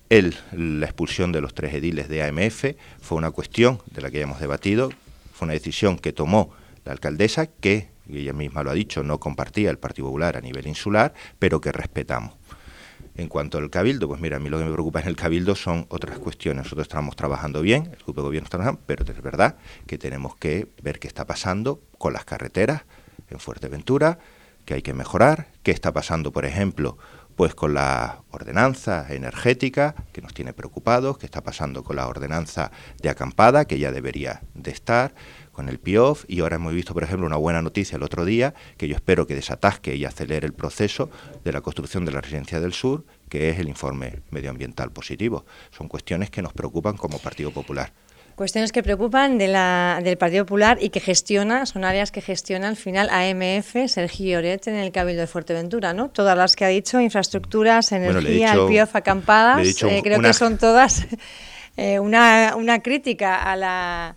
la 0.09 0.85
expulsión 0.85 1.31
de 1.31 1.41
los 1.41 1.53
tres 1.53 1.73
ediles 1.73 2.07
de 2.07 2.23
AMF 2.23 2.65
fue 3.01 3.17
una 3.17 3.31
cuestión 3.31 3.81
de 3.91 4.01
la 4.01 4.11
que 4.11 4.17
ya 4.17 4.23
hemos 4.23 4.39
debatido, 4.39 4.91
fue 5.33 5.47
una 5.47 5.53
decisión 5.53 5.97
que 5.97 6.13
tomó 6.13 6.53
la 6.85 6.91
alcaldesa 6.91 7.47
que 7.47 7.89
ella 8.09 8.33
misma 8.33 8.63
lo 8.63 8.71
ha 8.71 8.73
dicho, 8.73 9.03
no 9.03 9.19
compartía 9.19 9.69
el 9.69 9.79
Partido 9.79 10.07
Popular 10.07 10.37
a 10.37 10.41
nivel 10.41 10.67
insular, 10.67 11.13
pero 11.39 11.61
que 11.61 11.71
respetamos. 11.71 12.35
En 13.15 13.27
cuanto 13.27 13.59
al 13.59 13.69
cabildo, 13.69 14.07
pues 14.07 14.19
mira, 14.19 14.37
a 14.37 14.39
mí 14.39 14.49
lo 14.49 14.57
que 14.57 14.65
me 14.65 14.73
preocupa 14.73 14.99
en 14.99 15.07
el 15.07 15.15
cabildo 15.15 15.55
son 15.55 15.85
otras 15.89 16.17
cuestiones. 16.17 16.63
Nosotros 16.63 16.87
estamos 16.87 17.15
trabajando 17.15 17.61
bien, 17.61 17.89
el 17.91 18.03
grupo 18.03 18.21
de 18.21 18.27
gobierno 18.27 18.45
está 18.45 18.57
trabajando, 18.57 18.81
pero 18.87 19.05
es 19.05 19.21
verdad 19.21 19.57
que 19.85 19.97
tenemos 19.97 20.35
que 20.35 20.67
ver 20.81 20.99
qué 20.99 21.07
está 21.07 21.25
pasando 21.25 21.79
con 21.99 22.13
las 22.13 22.25
carreteras 22.25 22.83
en 23.29 23.39
Fuerteventura, 23.39 24.17
que 24.65 24.73
hay 24.73 24.81
que 24.81 24.93
mejorar, 24.93 25.49
qué 25.61 25.71
está 25.71 25.91
pasando, 25.91 26.31
por 26.31 26.45
ejemplo, 26.45 26.97
pues 27.35 27.55
con 27.55 27.73
la 27.73 28.23
ordenanza 28.31 29.05
energética, 29.09 29.95
que 30.11 30.21
nos 30.21 30.33
tiene 30.33 30.53
preocupados, 30.53 31.17
qué 31.17 31.25
está 31.25 31.41
pasando 31.41 31.83
con 31.83 31.95
la 31.95 32.07
ordenanza 32.07 32.71
de 33.01 33.09
acampada, 33.09 33.65
que 33.65 33.79
ya 33.79 33.91
debería 33.91 34.41
de 34.53 34.71
estar, 34.71 35.13
con 35.51 35.69
el 35.69 35.79
PIOF, 35.79 36.25
y 36.27 36.39
ahora 36.39 36.55
hemos 36.55 36.73
visto, 36.73 36.93
por 36.93 37.03
ejemplo, 37.03 37.27
una 37.27 37.37
buena 37.37 37.61
noticia 37.61 37.95
el 37.95 38.03
otro 38.03 38.25
día, 38.25 38.55
que 38.77 38.87
yo 38.87 38.95
espero 38.95 39.27
que 39.27 39.35
desatasque 39.35 39.95
y 39.95 40.03
acelere 40.03 40.47
el 40.47 40.53
proceso 40.53 41.11
de 41.43 41.51
la 41.51 41.61
construcción 41.61 42.05
de 42.05 42.11
la 42.11 42.21
residencia 42.21 42.59
del 42.59 42.73
sur, 42.73 43.05
que 43.29 43.49
es 43.49 43.59
el 43.59 43.69
informe 43.69 44.23
medioambiental 44.31 44.91
positivo. 44.91 45.45
Son 45.71 45.87
cuestiones 45.87 46.31
que 46.31 46.41
nos 46.41 46.53
preocupan 46.53 46.97
como 46.97 47.19
Partido 47.19 47.51
Popular. 47.51 47.93
Cuestiones 48.35 48.71
que 48.71 48.81
preocupan 48.81 49.37
de 49.37 49.47
la, 49.47 49.99
del 50.03 50.17
Partido 50.17 50.45
Popular 50.45 50.77
y 50.81 50.89
que 50.89 50.99
gestiona, 50.99 51.65
son 51.67 51.83
áreas 51.83 52.11
que 52.11 52.19
gestiona 52.19 52.67
al 52.67 52.75
final 52.75 53.09
AMF, 53.09 53.87
Sergio 53.87 54.39
Oret 54.39 54.67
en 54.67 54.75
el 54.75 54.91
Cabildo 54.91 55.21
de 55.21 55.27
Fuerteventura, 55.27 55.93
¿no? 55.93 56.09
Todas 56.09 56.35
las 56.35 56.55
que 56.55 56.65
ha 56.65 56.69
dicho, 56.69 56.99
infraestructuras, 56.99 57.91
energía, 57.91 58.53
el 58.53 58.67
PIOF, 58.67 58.95
acampadas, 58.95 59.83
eh, 59.83 60.01
creo 60.03 60.19
que 60.19 60.33
son 60.33 60.57
todas 60.57 61.05
eh, 61.77 61.99
una, 61.99 62.55
una 62.57 62.81
crítica 62.81 63.43
a 63.43 63.55
la 63.55 64.15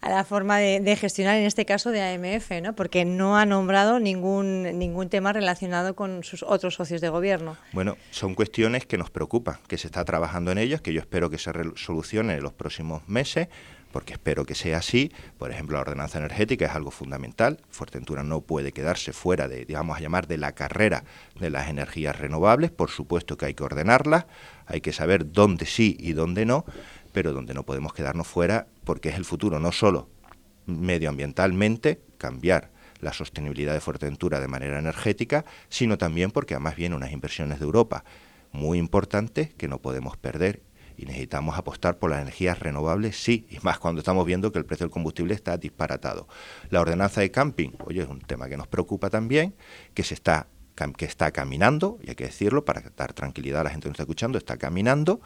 a 0.00 0.10
la 0.10 0.24
forma 0.24 0.58
de, 0.58 0.96
gestionar, 0.96 1.36
en 1.36 1.44
este 1.44 1.64
caso 1.64 1.90
de 1.90 2.02
AMF, 2.02 2.50
¿no? 2.62 2.74
porque 2.74 3.04
no 3.04 3.36
ha 3.36 3.46
nombrado 3.46 3.98
ningún, 3.98 4.78
ningún 4.78 5.08
tema 5.08 5.32
relacionado 5.32 5.96
con 5.96 6.22
sus 6.22 6.42
otros 6.42 6.74
socios 6.74 7.00
de 7.00 7.08
gobierno. 7.08 7.56
Bueno, 7.72 7.96
son 8.10 8.34
cuestiones 8.34 8.86
que 8.86 8.96
nos 8.96 9.10
preocupan, 9.10 9.58
que 9.66 9.76
se 9.76 9.88
está 9.88 10.04
trabajando 10.04 10.52
en 10.52 10.58
ellas, 10.58 10.80
que 10.80 10.92
yo 10.92 11.00
espero 11.00 11.30
que 11.30 11.38
se 11.38 11.50
solucionen 11.74 12.36
en 12.36 12.42
los 12.42 12.52
próximos 12.52 13.06
meses, 13.08 13.48
porque 13.92 14.12
espero 14.12 14.44
que 14.44 14.54
sea 14.54 14.78
así. 14.78 15.10
Por 15.38 15.50
ejemplo, 15.50 15.76
la 15.76 15.82
ordenanza 15.82 16.18
energética 16.18 16.66
es 16.66 16.72
algo 16.72 16.90
fundamental. 16.90 17.58
Fuerteventura 17.70 18.22
no 18.22 18.42
puede 18.42 18.72
quedarse 18.72 19.12
fuera 19.12 19.48
de, 19.48 19.64
digamos, 19.64 19.96
a 19.96 20.00
llamar 20.00 20.26
de 20.26 20.36
la 20.36 20.52
carrera 20.52 21.04
de 21.38 21.50
las 21.50 21.68
energías 21.68 22.16
renovables. 22.18 22.70
Por 22.70 22.90
supuesto 22.90 23.36
que 23.36 23.46
hay 23.46 23.54
que 23.54 23.64
ordenarlas, 23.64 24.26
hay 24.66 24.80
que 24.80 24.92
saber 24.92 25.32
dónde 25.32 25.66
sí 25.66 25.96
y 25.98 26.12
dónde 26.12 26.44
no, 26.44 26.64
pero 27.18 27.32
donde 27.32 27.52
no 27.52 27.64
podemos 27.64 27.92
quedarnos 27.94 28.28
fuera 28.28 28.68
porque 28.84 29.08
es 29.08 29.16
el 29.16 29.24
futuro, 29.24 29.58
no 29.58 29.72
solo 29.72 30.08
medioambientalmente, 30.66 32.00
cambiar 32.16 32.70
la 33.00 33.12
sostenibilidad 33.12 33.72
de 33.74 33.80
Fuerteventura 33.80 34.38
de 34.38 34.46
manera 34.46 34.78
energética, 34.78 35.44
sino 35.68 35.98
también 35.98 36.30
porque 36.30 36.54
además 36.54 36.76
vienen 36.76 36.96
unas 36.96 37.10
inversiones 37.10 37.58
de 37.58 37.64
Europa 37.64 38.04
muy 38.52 38.78
importantes 38.78 39.52
que 39.52 39.66
no 39.66 39.80
podemos 39.80 40.16
perder 40.16 40.62
y 40.96 41.06
necesitamos 41.06 41.58
apostar 41.58 41.98
por 41.98 42.10
las 42.10 42.22
energías 42.22 42.60
renovables, 42.60 43.20
sí, 43.20 43.48
y 43.50 43.58
más 43.62 43.80
cuando 43.80 43.98
estamos 43.98 44.24
viendo 44.24 44.52
que 44.52 44.60
el 44.60 44.64
precio 44.64 44.84
del 44.84 44.92
combustible 44.92 45.34
está 45.34 45.56
disparatado. 45.56 46.28
La 46.70 46.80
ordenanza 46.80 47.20
de 47.20 47.32
camping, 47.32 47.70
oye, 47.84 48.02
es 48.02 48.08
un 48.08 48.20
tema 48.20 48.48
que 48.48 48.56
nos 48.56 48.68
preocupa 48.68 49.10
también, 49.10 49.56
que 49.92 50.04
se 50.04 50.14
está 50.14 50.46
que 50.96 51.06
está 51.06 51.32
caminando, 51.32 51.98
y 52.04 52.10
hay 52.10 52.14
que 52.14 52.26
decirlo 52.26 52.64
para 52.64 52.80
dar 52.96 53.12
tranquilidad 53.12 53.62
a 53.62 53.64
la 53.64 53.70
gente 53.70 53.86
que 53.86 53.88
nos 53.88 53.94
está 53.96 54.04
escuchando, 54.04 54.38
está 54.38 54.58
caminando 54.58 55.20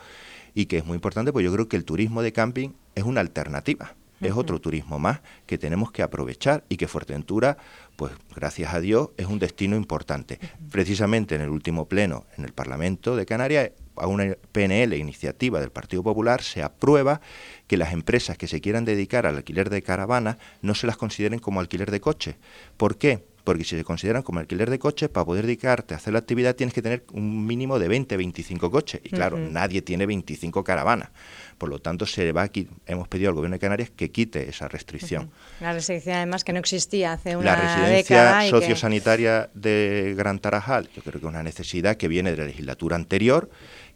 y 0.55 0.67
que 0.67 0.79
es 0.79 0.85
muy 0.85 0.95
importante, 0.95 1.33
porque 1.33 1.45
yo 1.45 1.53
creo 1.53 1.69
que 1.69 1.77
el 1.77 1.85
turismo 1.85 2.23
de 2.23 2.33
camping 2.33 2.71
es 2.95 3.05
una 3.05 3.21
alternativa. 3.21 3.95
Es 4.21 4.35
otro 4.37 4.61
turismo 4.61 5.01
más 5.01 5.21
que 5.47 5.59
tenemos 5.59 5.91
que 5.91 6.03
aprovechar 6.03 6.65
y 6.69 6.77
que 6.77 6.87
Fuerteventura, 6.87 7.59
pues 7.97 8.13
gracias 8.37 8.73
a 8.73 8.81
Dios, 8.81 9.11
es 9.17 9.27
un 9.27 9.41
destino 9.41 9.75
importante. 9.75 10.39
Precisamente 10.71 11.35
en 11.35 11.41
el 11.41 11.49
último 11.49 11.89
pleno 11.89 12.27
en 12.39 12.45
el 12.45 12.53
Parlamento 12.53 13.17
de 13.17 13.27
Canarias, 13.27 13.73
a 13.97 14.07
una 14.07 14.37
PNL, 14.53 14.97
iniciativa 14.97 15.59
del 15.59 15.73
Partido 15.73 16.05
Popular, 16.05 16.41
se 16.41 16.63
aprueba 16.63 17.21
que 17.67 17.77
las 17.77 17.93
empresas 17.93 18.39
que 18.39 18.47
se 18.47 18.61
quieran 18.61 18.85
dedicar 18.85 19.27
al 19.27 19.37
alquiler 19.37 19.71
de 19.71 19.83
caravanas 19.83 20.37
no 20.63 20.77
se 20.77 20.87
las 20.87 20.97
consideren 20.97 21.41
como 21.41 21.59
alquiler 21.59 21.91
de 21.91 22.01
coche. 22.01 22.37
¿Por 22.77 22.99
qué? 22.99 23.25
Porque 23.45 23.65
si 23.65 23.77
se 23.77 23.85
consideran 23.85 24.23
como 24.23 24.41
alquiler 24.41 24.71
de 24.71 24.79
coches, 24.79 25.09
para 25.09 25.25
poder 25.25 25.47
dedicarte 25.47 25.95
a 25.95 25.97
hacer 25.97 26.13
la 26.13 26.21
actividad 26.21 26.55
tienes 26.55 26.75
que 26.75 26.83
tener 26.83 27.05
un 27.13 27.47
mínimo 27.47 27.79
de 27.79 27.89
20, 27.89 28.17
25 28.17 28.71
coches. 28.71 29.01
Y 29.05 29.11
claro, 29.11 29.39
nadie 29.39 29.83
tiene 29.83 30.07
25 30.07 30.63
caravanas. 30.65 31.11
Por 31.59 31.69
lo 31.69 31.79
tanto, 31.79 32.07
se 32.07 32.33
va 32.33 32.43
aquí, 32.43 32.69
hemos 32.87 33.09
pedido 33.09 33.29
al 33.29 33.35
Gobierno 33.35 33.55
de 33.55 33.61
Canarias 33.61 33.91
que 33.91 34.11
quite 34.11 34.49
esa 34.49 34.69
restricción. 34.69 35.31
La 35.61 35.73
restricción, 35.73 36.17
además, 36.17 36.45
que 36.45 36.53
no 36.53 36.59
existía 36.59 37.13
hace 37.13 37.37
una 37.37 37.53
década. 37.53 37.79
La 37.79 38.41
residencia 38.41 38.51
sociosanitaria 38.51 39.51
de 39.55 40.15
Gran 40.17 40.39
Tarajal, 40.39 40.89
yo 40.95 41.03
creo 41.03 41.21
que 41.21 41.27
es 41.27 41.31
una 41.31 41.43
necesidad 41.43 41.97
que 41.97 42.09
viene 42.09 42.33
de 42.33 42.37
la 42.37 42.45
legislatura 42.45 42.97
anterior 42.97 43.51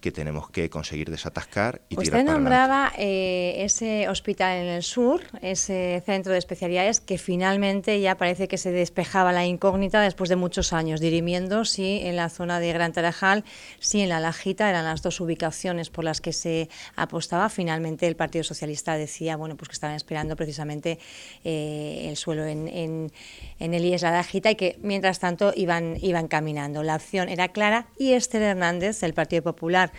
que 0.06 0.12
tenemos 0.12 0.48
que 0.50 0.70
conseguir 0.70 1.10
desatascar 1.10 1.80
y 1.88 1.96
Usted 1.96 2.20
tirar 2.20 2.24
nombraba 2.24 2.92
eh, 2.96 3.64
ese 3.64 4.08
hospital 4.08 4.58
en 4.58 4.66
el 4.68 4.84
sur, 4.84 5.20
ese 5.42 6.00
centro 6.06 6.30
de 6.30 6.38
especialidades 6.38 7.00
que 7.00 7.18
finalmente 7.18 8.00
ya 8.00 8.16
parece 8.16 8.46
que 8.46 8.56
se 8.56 8.70
despejaba 8.70 9.32
la 9.32 9.44
incógnita 9.46 10.00
después 10.00 10.30
de 10.30 10.36
muchos 10.36 10.72
años, 10.72 11.00
dirimiendo 11.00 11.64
si 11.64 12.02
en 12.06 12.14
la 12.14 12.28
zona 12.28 12.60
de 12.60 12.72
Gran 12.72 12.92
Tarajal, 12.92 13.42
si 13.80 14.00
en 14.00 14.08
la 14.08 14.20
Lajita, 14.20 14.70
eran 14.70 14.84
las 14.84 15.02
dos 15.02 15.20
ubicaciones 15.20 15.90
por 15.90 16.04
las 16.04 16.20
que 16.20 16.32
se 16.32 16.68
apostaba. 16.94 17.48
Finalmente 17.48 18.06
el 18.06 18.14
Partido 18.14 18.44
Socialista 18.44 18.96
decía 18.96 19.36
bueno, 19.36 19.56
pues 19.56 19.70
que 19.70 19.74
estaban 19.74 19.96
esperando 19.96 20.36
precisamente 20.36 21.00
eh, 21.42 22.06
el 22.08 22.16
suelo 22.16 22.44
en, 22.44 22.68
en, 22.68 23.12
en 23.58 23.74
el 23.74 23.84
IES 23.84 24.02
La 24.02 24.12
Lajita 24.12 24.52
y 24.52 24.54
que 24.54 24.78
mientras 24.82 25.18
tanto 25.18 25.52
iban, 25.56 25.96
iban 26.00 26.28
caminando. 26.28 26.84
La 26.84 26.94
opción 26.94 27.28
era 27.28 27.48
clara 27.48 27.88
y 27.98 28.12
Esther 28.12 28.42
Hernández, 28.42 29.00
del 29.00 29.14
Partido 29.14 29.42
Popular, 29.42 29.90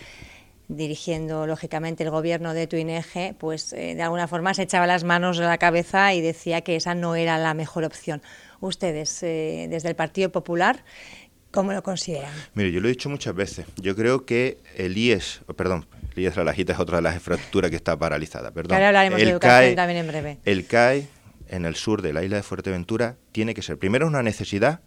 dirigiendo 0.68 1.48
lógicamente 1.48 2.04
el 2.04 2.10
gobierno 2.10 2.54
de 2.54 2.68
Tuineje, 2.68 3.36
pues 3.38 3.72
eh, 3.74 3.96
de 3.96 4.02
alguna 4.02 4.28
forma 4.28 4.54
se 4.54 4.64
echaba 4.64 4.86
las 4.86 5.04
manos 5.04 5.40
a 5.40 5.44
la 5.44 5.58
cabeza 5.58 6.14
y 6.14 6.22
decía 6.22 6.62
que 6.62 6.76
esa 6.76 6.94
no 6.94 7.16
era 7.16 7.38
la 7.38 7.54
mejor 7.54 7.84
opción. 7.84 8.22
Ustedes, 8.60 9.22
eh, 9.24 9.68
desde 9.70 9.90
el 9.90 9.96
Partido 9.96 10.32
Popular, 10.32 10.84
¿cómo 11.52 11.72
lo 11.72 11.84
consideran? 11.84 12.32
Mire, 12.54 12.72
yo 12.72 12.82
lo 12.82 12.88
he 12.88 12.92
dicho 12.92 13.10
muchas 13.10 13.34
veces. 13.34 13.66
Yo 13.78 13.96
creo 13.96 14.26
que 14.26 14.58
el 14.76 14.98
IES, 14.98 15.42
perdón, 15.56 15.86
el 16.16 16.24
IES 16.24 16.36
La 16.36 16.44
Lajita 16.44 16.74
es 16.74 16.80
otra 16.80 16.98
de 16.98 17.04
las 17.04 17.16
infraestructuras 17.16 17.70
que 17.70 17.78
está 17.78 17.98
paralizada. 17.98 18.52
Perdón. 18.52 18.74
Ahora 18.76 18.88
hablaremos 18.90 19.20
de 19.20 19.30
educación 19.30 19.76
también 19.76 20.00
en 20.00 20.08
breve. 20.08 20.38
El 20.44 20.66
CAE 20.66 21.08
en 21.48 21.66
el 21.66 21.76
sur 21.76 22.02
de 22.02 22.12
la 22.12 22.24
isla 22.24 22.36
de 22.36 22.44
Fuerteventura 22.44 23.16
tiene 23.32 23.54
que 23.54 23.62
ser, 23.62 23.78
primero, 23.78 24.06
una 24.06 24.22
necesidad 24.22 24.82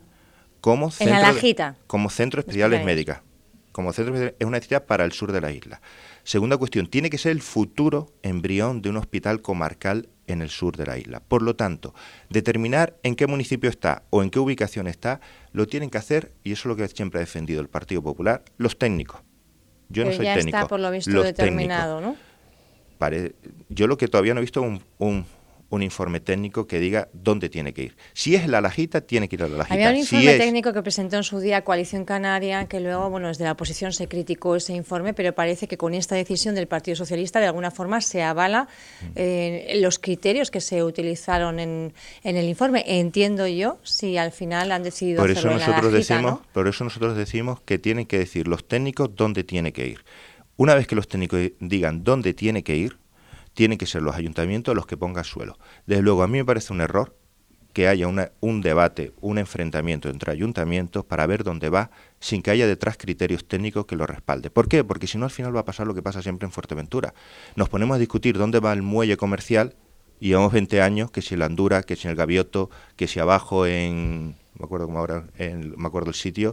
como 0.60 0.90
centro, 0.90 1.20
Lajita. 1.20 1.76
como 1.86 2.10
centro 2.10 2.40
especiales 2.40 2.84
médicas 2.84 3.20
como 3.72 3.92
centro 3.92 4.16
es 4.16 4.34
una 4.40 4.58
necesidad 4.58 4.84
para 4.84 5.04
el 5.04 5.12
sur 5.12 5.32
de 5.32 5.40
la 5.40 5.52
isla. 5.52 5.80
Segunda 6.24 6.56
cuestión, 6.56 6.86
tiene 6.86 7.10
que 7.10 7.18
ser 7.18 7.32
el 7.32 7.42
futuro 7.42 8.12
embrión 8.22 8.82
de 8.82 8.90
un 8.90 8.96
hospital 8.96 9.42
comarcal 9.42 10.08
en 10.26 10.42
el 10.42 10.50
sur 10.50 10.76
de 10.76 10.86
la 10.86 10.98
isla. 10.98 11.20
Por 11.20 11.42
lo 11.42 11.56
tanto, 11.56 11.94
determinar 12.28 12.96
en 13.02 13.16
qué 13.16 13.26
municipio 13.26 13.70
está 13.70 14.04
o 14.10 14.22
en 14.22 14.30
qué 14.30 14.38
ubicación 14.38 14.86
está, 14.86 15.20
lo 15.52 15.66
tienen 15.66 15.90
que 15.90 15.98
hacer, 15.98 16.32
y 16.44 16.52
eso 16.52 16.62
es 16.62 16.66
lo 16.66 16.76
que 16.76 16.88
siempre 16.88 17.18
ha 17.18 17.20
defendido 17.20 17.60
el 17.60 17.68
Partido 17.68 18.02
Popular, 18.02 18.44
los 18.58 18.78
técnicos. 18.78 19.20
Yo 19.88 20.04
no 20.04 20.12
soy 20.12 20.26
ya 20.26 20.34
técnico. 20.34 20.56
Está 20.56 20.68
por 20.68 20.80
lo 20.80 20.90
visto 20.90 21.22
determinado, 21.22 22.00
¿no? 22.00 22.16
yo 23.70 23.86
lo 23.86 23.96
que 23.96 24.08
todavía 24.08 24.34
no 24.34 24.40
he 24.40 24.42
visto 24.42 24.60
un, 24.60 24.82
un 24.98 25.24
un 25.70 25.82
informe 25.82 26.20
técnico 26.20 26.66
que 26.66 26.80
diga 26.80 27.08
dónde 27.12 27.48
tiene 27.48 27.72
que 27.72 27.84
ir. 27.84 27.96
Si 28.12 28.34
es 28.34 28.46
la 28.48 28.60
Lajita, 28.60 29.00
tiene 29.00 29.28
que 29.28 29.36
ir 29.36 29.44
a 29.44 29.48
la 29.48 29.58
Lajita. 29.58 29.74
Había 29.74 29.90
un 29.90 29.96
informe 29.96 30.36
técnico 30.36 30.72
que 30.72 30.82
presentó 30.82 31.16
en 31.16 31.22
su 31.22 31.38
día 31.38 31.62
Coalición 31.62 32.04
Canaria, 32.04 32.66
que 32.66 32.80
luego, 32.80 33.08
bueno, 33.08 33.28
desde 33.28 33.44
la 33.44 33.52
oposición 33.52 33.92
se 33.92 34.08
criticó 34.08 34.56
ese 34.56 34.74
informe, 34.74 35.14
pero 35.14 35.32
parece 35.32 35.68
que 35.68 35.76
con 35.76 35.94
esta 35.94 36.16
decisión 36.16 36.56
del 36.56 36.66
Partido 36.66 36.96
Socialista, 36.96 37.38
de 37.38 37.46
alguna 37.46 37.70
forma, 37.70 38.00
se 38.00 38.22
avala 38.22 38.68
eh, 39.14 39.78
los 39.80 40.00
criterios 40.00 40.50
que 40.50 40.60
se 40.60 40.82
utilizaron 40.82 41.60
en, 41.60 41.92
en, 42.24 42.36
el 42.36 42.48
informe. 42.48 42.84
Entiendo 42.86 43.46
yo, 43.46 43.78
si 43.84 44.16
al 44.16 44.32
final 44.32 44.72
han 44.72 44.82
decidido 44.82 45.22
por 45.22 45.30
eso 45.30 45.48
hacerlo 45.48 45.58
nosotros 45.58 45.84
en 45.84 45.92
la 45.92 45.98
Lajita, 45.98 46.14
decimos, 46.14 46.40
Por 46.52 46.68
eso 46.68 46.84
nosotros 46.84 47.16
decimos 47.16 47.60
que 47.60 47.78
tienen 47.78 48.06
que 48.06 48.18
decir 48.18 48.48
los 48.48 48.66
técnicos 48.66 49.14
dónde 49.14 49.44
tiene 49.44 49.72
que 49.72 49.86
ir. 49.86 50.04
Una 50.56 50.74
vez 50.74 50.86
que 50.86 50.96
los 50.96 51.06
técnicos 51.06 51.40
digan 51.60 52.02
dónde 52.02 52.34
tiene 52.34 52.62
que 52.64 52.76
ir, 52.76 52.98
tienen 53.54 53.78
que 53.78 53.86
ser 53.86 54.02
los 54.02 54.14
ayuntamientos 54.14 54.74
los 54.74 54.86
que 54.86 54.96
pongan 54.96 55.24
suelo. 55.24 55.58
Desde 55.86 56.02
luego, 56.02 56.22
a 56.22 56.28
mí 56.28 56.38
me 56.38 56.44
parece 56.44 56.72
un 56.72 56.80
error 56.80 57.16
que 57.72 57.86
haya 57.86 58.08
un 58.08 58.60
debate, 58.62 59.12
un 59.20 59.38
enfrentamiento 59.38 60.08
entre 60.08 60.32
ayuntamientos 60.32 61.04
para 61.04 61.26
ver 61.26 61.44
dónde 61.44 61.68
va, 61.68 61.90
sin 62.18 62.42
que 62.42 62.50
haya 62.50 62.66
detrás 62.66 62.96
criterios 62.96 63.46
técnicos 63.46 63.86
que 63.86 63.94
lo 63.94 64.06
respalde. 64.06 64.50
¿Por 64.50 64.66
qué? 64.66 64.82
Porque 64.82 65.06
si 65.06 65.18
no, 65.18 65.26
al 65.26 65.30
final 65.30 65.54
va 65.54 65.60
a 65.60 65.64
pasar 65.64 65.86
lo 65.86 65.94
que 65.94 66.02
pasa 66.02 66.20
siempre 66.20 66.46
en 66.46 66.52
Fuerteventura. 66.52 67.14
Nos 67.54 67.68
ponemos 67.68 67.94
a 67.94 67.98
discutir 67.98 68.36
dónde 68.38 68.58
va 68.58 68.72
el 68.72 68.82
muelle 68.82 69.16
comercial 69.16 69.76
y 70.18 70.28
llevamos 70.28 70.52
20 70.52 70.82
años 70.82 71.10
que 71.12 71.22
si 71.22 71.34
el 71.34 71.42
Andura, 71.42 71.84
que 71.84 71.94
si 71.94 72.08
el 72.08 72.16
Gavioto, 72.16 72.70
que 72.96 73.06
si 73.06 73.20
abajo 73.20 73.66
en 73.66 74.34
me 74.60 74.66
acuerdo 74.66 74.86
como 74.86 74.98
ahora, 74.98 75.24
me 75.38 75.86
acuerdo 75.86 76.10
el 76.10 76.14
sitio, 76.14 76.52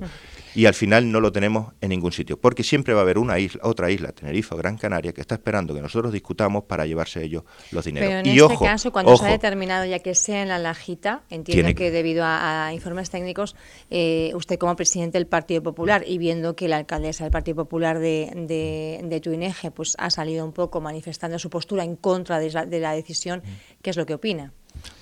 y 0.56 0.66
al 0.66 0.74
final 0.74 1.12
no 1.12 1.20
lo 1.20 1.32
tenemos 1.32 1.74
en 1.82 1.90
ningún 1.90 2.12
sitio, 2.12 2.40
porque 2.40 2.64
siempre 2.64 2.94
va 2.94 3.02
a 3.02 3.04
haber 3.04 3.18
una 3.18 3.38
isla, 3.38 3.62
otra 3.64 3.92
isla, 3.92 4.14
Tenerife 4.14 4.56
o 4.56 4.58
Gran 4.58 4.78
Canaria, 4.78 5.12
que 5.12 5.22
está 5.22 5.36
esperando 5.36 5.74
que 5.74 5.82
nosotros 5.82 6.14
discutamos 6.14 6.64
para 6.64 6.86
llevarse 6.86 7.24
ellos 7.24 7.44
los 7.72 7.86
dineros. 7.86 8.08
Pero 8.08 8.20
en 8.20 8.26
y 8.26 8.40
este 8.40 8.58
caso, 8.58 8.92
cuando 8.92 9.16
se 9.18 9.26
ha 9.26 9.32
determinado 9.32 9.86
ya 9.86 10.00
que 10.00 10.16
sea 10.16 10.42
en 10.42 10.48
la 10.48 10.58
lajita, 10.58 11.24
entiendo 11.30 11.76
que 11.76 11.92
debido 11.92 12.24
a, 12.26 12.72
informes 12.74 13.10
técnicos, 13.10 13.56
eh, 13.90 14.32
usted 14.36 14.58
como 14.58 14.76
presidente 14.76 15.18
del 15.18 15.28
Partido 15.28 15.62
Popular 15.62 16.04
y 16.08 16.18
viendo 16.18 16.56
que 16.56 16.68
la 16.68 16.78
alcaldesa 16.78 17.26
del 17.26 17.32
Partido 17.32 17.56
Popular 17.56 18.00
de, 18.00 18.32
de, 18.36 19.02
de 19.04 19.20
Tuineje 19.20 19.72
pues, 19.72 19.96
ha 19.98 20.10
salido 20.10 20.46
un 20.46 20.54
poco 20.54 20.80
manifestando 20.80 21.38
su 21.40 21.50
postura 21.50 21.84
en 21.84 21.98
contra 21.98 22.40
de 22.40 22.52
la, 22.52 22.66
de 22.66 22.80
la 22.80 22.94
decisión, 22.94 23.44
¿qué 23.82 23.90
es 23.90 23.98
lo 23.98 24.06
que 24.06 24.14
opina? 24.14 24.54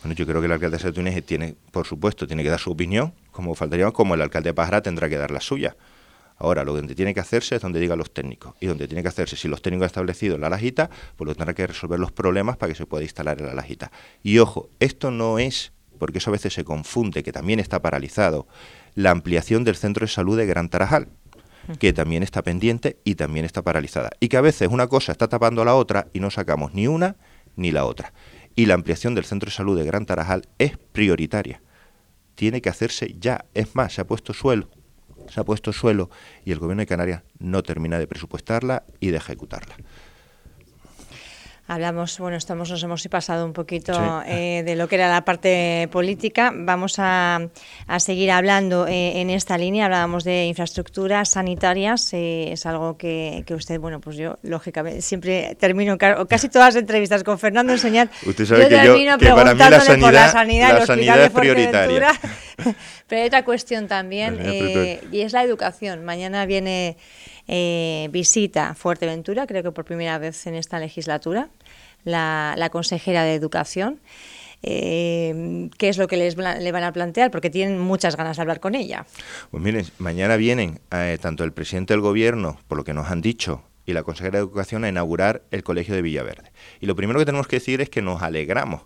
Bueno, 0.02 0.16
yo 0.16 0.26
creo 0.26 0.40
que 0.42 0.46
el 0.46 0.52
alcalde 0.52 0.78
de 0.78 0.92
Túnez 0.92 1.26
tiene, 1.26 1.56
por 1.72 1.86
supuesto, 1.86 2.28
tiene 2.28 2.44
que 2.44 2.50
dar 2.50 2.60
su 2.60 2.72
opinión, 2.72 3.14
como 3.32 3.56
faltaría, 3.56 3.90
como 3.92 4.14
el 4.14 4.22
alcalde 4.22 4.50
de 4.50 4.54
Pájara 4.54 4.82
tendrá 4.82 5.10
que 5.10 5.18
dar 5.18 5.32
la 5.32 5.42
suya. 5.42 5.76
Ahora, 6.38 6.64
lo 6.64 6.76
donde 6.76 6.96
tiene 6.96 7.14
que 7.14 7.22
hacerse 7.22 7.56
es 7.56 7.62
donde 7.62 7.80
digan 7.80 7.98
los 7.98 8.14
técnicos. 8.14 8.56
Y 8.60 8.68
donde 8.68 8.88
tiene 8.88 9.02
que 9.02 9.08
hacerse, 9.08 9.38
si 9.38 9.48
los 9.48 9.62
técnicos 9.62 9.86
han 9.86 9.88
establecido 9.88 10.38
la 10.38 10.50
lajita, 10.50 10.90
pues 11.16 11.28
lo 11.28 11.36
tendrá 11.36 11.54
que 11.54 11.66
resolver 11.66 12.00
los 12.00 12.12
problemas 12.12 12.58
para 12.58 12.74
que 12.74 12.78
se 12.78 12.86
pueda 12.86 13.04
instalar 13.04 13.40
en 13.40 13.48
la 13.48 13.54
lajita. 13.54 13.92
Y 14.22 14.40
ojo, 14.40 14.70
esto 14.80 15.12
no 15.12 15.40
es, 15.40 15.72
porque 15.98 16.18
eso 16.18 16.30
a 16.30 16.34
veces 16.34 16.54
se 16.54 16.66
confunde, 16.66 17.24
que 17.24 17.32
también 17.32 17.60
está 17.60 17.82
paralizado, 17.82 18.48
la 18.96 19.12
ampliación 19.12 19.64
del 19.64 19.76
centro 19.76 20.06
de 20.06 20.12
salud 20.12 20.38
de 20.38 20.46
Gran 20.46 20.70
Tarajal 20.70 21.08
que 21.80 21.94
también 21.94 22.22
está 22.22 22.44
pendiente 22.44 23.00
y 23.04 23.16
también 23.16 23.44
está 23.44 23.64
paralizada. 23.64 24.12
Y 24.20 24.28
que 24.28 24.38
a 24.38 24.42
veces 24.42 24.70
una 24.70 24.86
cosa 24.86 25.12
está 25.12 25.28
tapando 25.28 25.64
a 25.64 25.66
la 25.66 25.74
otra 25.74 26.10
y 26.14 26.20
no 26.20 26.30
sacamos 26.30 26.76
ni 26.76 26.86
una 26.86 27.16
ni 27.56 27.72
la 27.72 27.86
otra 27.86 28.14
y 28.56 28.66
la 28.66 28.74
ampliación 28.74 29.16
del 29.16 29.26
centro 29.26 29.48
de 29.50 29.56
salud 29.56 29.78
de 29.78 29.86
Gran 29.86 30.06
Tarajal 30.06 30.48
es 30.58 30.78
prioritaria. 30.78 31.62
Tiene 32.36 32.62
que 32.62 32.70
hacerse 32.70 33.16
ya. 33.20 33.46
Es 33.54 33.76
más, 33.76 33.94
se 33.94 34.02
ha 34.02 34.08
puesto 34.08 34.34
suelo, 34.34 34.70
se 35.30 35.40
ha 35.40 35.44
puesto 35.44 35.74
suelo 35.74 36.10
y 36.44 36.52
el 36.52 36.60
gobierno 36.60 36.82
de 36.82 36.88
Canarias 36.88 37.24
no 37.40 37.64
termina 37.64 38.00
de 38.00 38.08
presupuestarla 38.08 38.86
y 39.00 39.10
de 39.10 39.18
ejecutarla. 39.18 39.76
Hablamos, 41.68 42.20
bueno, 42.20 42.38
estamos, 42.38 42.70
nos 42.70 42.84
hemos 42.84 43.08
pasado 43.08 43.44
un 43.44 43.52
poquito 43.52 44.22
eh, 44.28 44.62
de 44.64 44.76
lo 44.76 44.88
que 44.88 44.96
era 44.96 45.10
la 45.10 45.26
parte 45.26 45.90
política. 45.92 46.54
Vamos 46.56 46.98
a, 47.00 47.40
seguir 47.98 48.30
hablando 48.30 48.86
eh, 48.88 49.20
en 49.20 49.32
esta 49.32 49.58
línea. 49.58 49.86
Hablábamos 49.86 50.24
de 50.24 50.46
infraestructuras 50.46 51.30
sanitarias. 51.30 52.14
Eh, 52.14 52.52
es 52.52 52.68
algo 52.68 52.98
que, 52.98 53.44
usted, 53.50 53.80
bueno, 53.80 54.00
pues 54.00 54.16
yo, 54.16 54.38
lógicamente, 54.44 55.02
siempre 55.02 55.58
termino 55.60 55.98
casi 55.98 56.50
todas 56.50 56.76
las 56.76 56.82
entrevistas 56.82 57.24
con 57.24 57.40
Fernando 57.40 57.74
Enseñar. 57.74 58.12
Usted 58.28 58.46
sabe 58.46 58.68
que, 58.70 58.86
yo, 58.86 59.18
que 59.18 59.30
para 59.30 59.56
mí 59.56 59.60
la 59.60 59.82
sanidad, 59.82 60.14
la 60.14 60.30
sanidad, 60.30 60.80
la 60.80 60.86
sanidad 60.86 61.24
es 61.24 61.32
prioritaria. 61.32 62.10
Pero 63.08 63.22
hay 63.22 63.28
otra 63.28 63.46
cuestión 63.46 63.88
también, 63.88 64.40
y 65.12 65.22
es 65.22 65.34
la 65.34 65.44
educación. 65.44 66.06
Mañana 66.06 66.46
viene 66.46 66.98
eh, 67.48 68.10
visita 68.12 68.74
Fuerteventura, 68.76 69.48
creo 69.48 69.64
que 69.64 69.72
por 69.72 69.86
primera 69.86 70.18
vez 70.18 70.48
en 70.48 70.56
esta 70.56 70.80
legislatura, 70.80 71.50
la, 72.04 72.70
consejera 72.72 73.24
de 73.24 73.36
Educación. 73.36 74.00
Eh, 74.64 75.70
¿Qué 75.78 75.90
es 75.90 75.98
lo 75.98 76.08
que 76.08 76.18
les, 76.18 76.38
le 76.38 76.72
van 76.72 76.84
a 76.84 76.92
plantear? 76.92 77.30
Porque 77.30 77.50
tienen 77.50 77.80
muchas 77.80 78.16
ganas 78.16 78.38
de 78.38 78.42
hablar 78.42 78.60
con 78.60 78.74
ella. 78.74 79.06
Pues 79.52 79.62
miren, 79.62 79.86
mañana 80.00 80.38
vienen 80.38 80.80
eh, 80.92 81.18
tanto 81.22 81.44
el 81.44 81.52
presidente 81.52 81.94
del 81.94 82.02
Gobierno, 82.02 82.58
por 82.68 82.78
lo 82.78 82.84
que 82.84 82.94
nos 82.94 83.10
han 83.10 83.22
dicho, 83.22 83.64
y 83.86 83.94
la 83.94 84.02
consejera 84.02 84.40
de 84.40 84.46
Educación 84.46 84.84
a 84.84 84.90
inaugurar 84.90 85.44
el 85.52 85.64
Colegio 85.64 85.94
de 85.94 86.02
Villaverde. 86.02 86.52
Y 86.80 86.88
lo 86.88 86.96
primero 86.96 87.20
que 87.20 87.26
tenemos 87.26 87.48
que 87.48 87.58
decir 87.58 87.82
es 87.82 87.90
que 87.90 88.02
nos 88.02 88.24
alegramos 88.24 88.84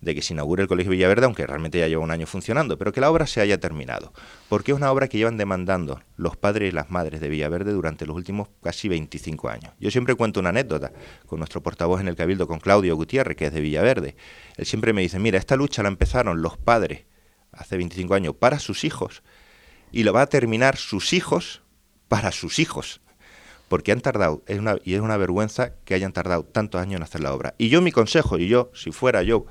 de 0.00 0.14
que 0.14 0.22
se 0.22 0.34
inaugure 0.34 0.62
el 0.62 0.68
Colegio 0.68 0.90
Villaverde, 0.90 1.24
aunque 1.24 1.46
realmente 1.46 1.78
ya 1.78 1.88
lleva 1.88 2.02
un 2.02 2.10
año 2.10 2.26
funcionando, 2.26 2.78
pero 2.78 2.92
que 2.92 3.00
la 3.00 3.10
obra 3.10 3.26
se 3.26 3.40
haya 3.40 3.58
terminado, 3.58 4.12
porque 4.48 4.72
es 4.72 4.76
una 4.76 4.92
obra 4.92 5.08
que 5.08 5.18
llevan 5.18 5.36
demandando 5.36 6.00
los 6.16 6.36
padres 6.36 6.70
y 6.70 6.72
las 6.72 6.90
madres 6.90 7.20
de 7.20 7.28
Villaverde 7.28 7.72
durante 7.72 8.06
los 8.06 8.14
últimos 8.14 8.48
casi 8.62 8.88
25 8.88 9.48
años. 9.48 9.72
Yo 9.80 9.90
siempre 9.90 10.14
cuento 10.14 10.40
una 10.40 10.50
anécdota 10.50 10.92
con 11.26 11.38
nuestro 11.38 11.62
portavoz 11.62 12.00
en 12.00 12.08
el 12.08 12.16
Cabildo, 12.16 12.46
con 12.46 12.60
Claudio 12.60 12.94
Gutiérrez, 12.96 13.36
que 13.36 13.46
es 13.46 13.52
de 13.52 13.60
Villaverde. 13.60 14.16
Él 14.56 14.66
siempre 14.66 14.92
me 14.92 15.02
dice, 15.02 15.18
mira, 15.18 15.38
esta 15.38 15.56
lucha 15.56 15.82
la 15.82 15.88
empezaron 15.88 16.42
los 16.42 16.58
padres 16.58 17.06
hace 17.52 17.76
25 17.76 18.14
años 18.14 18.34
para 18.34 18.58
sus 18.58 18.84
hijos 18.84 19.22
y 19.90 20.02
lo 20.02 20.12
va 20.12 20.22
a 20.22 20.26
terminar 20.26 20.76
sus 20.76 21.12
hijos 21.12 21.62
para 22.08 22.32
sus 22.32 22.58
hijos 22.58 23.00
porque 23.68 23.92
han 23.92 24.00
tardado, 24.00 24.42
es 24.46 24.58
una, 24.58 24.76
y 24.84 24.94
es 24.94 25.00
una 25.00 25.16
vergüenza 25.16 25.74
que 25.84 25.94
hayan 25.94 26.12
tardado 26.12 26.44
tantos 26.44 26.80
años 26.80 26.96
en 26.96 27.02
hacer 27.02 27.20
la 27.20 27.34
obra. 27.34 27.54
Y 27.58 27.68
yo 27.68 27.82
mi 27.82 27.92
consejo, 27.92 28.38
y 28.38 28.48
yo, 28.48 28.70
si 28.74 28.92
fuera 28.92 29.22
yo 29.22 29.46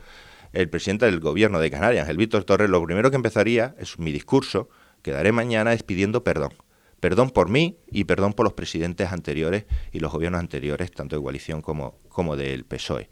el 0.55 0.69
presidente 0.69 1.05
del 1.05 1.19
gobierno 1.19 1.59
de 1.59 1.69
Canarias, 1.69 2.07
el 2.07 2.17
Víctor 2.17 2.45
Torres, 2.45 2.69
lo 2.69 2.81
primero 2.83 3.09
que 3.09 3.17
empezaría, 3.17 3.75
es 3.77 3.99
mi 3.99 4.11
discurso, 4.11 4.69
que 5.01 5.11
daré 5.11 5.31
mañana, 5.31 5.73
es 5.73 5.83
pidiendo 5.83 6.23
perdón. 6.23 6.53
Perdón 7.01 7.29
por 7.29 7.49
mí 7.49 7.77
y 7.91 8.05
perdón 8.05 8.33
por 8.33 8.45
los 8.45 8.53
presidentes 8.53 9.11
anteriores 9.11 9.65
y 9.91 9.99
los 9.99 10.13
gobiernos 10.13 10.39
anteriores, 10.39 10.91
tanto 10.91 11.17
de 11.17 11.21
coalición 11.21 11.61
como, 11.61 11.99
como 12.07 12.37
del 12.37 12.63
PSOE. 12.63 13.09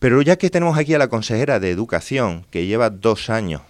Pero 0.00 0.20
ya 0.22 0.36
que 0.36 0.50
tenemos 0.50 0.76
aquí 0.76 0.92
a 0.92 0.98
la 0.98 1.08
consejera 1.08 1.60
de 1.60 1.70
Educación, 1.70 2.44
que 2.50 2.66
lleva 2.66 2.90
dos 2.90 3.30
años 3.30 3.62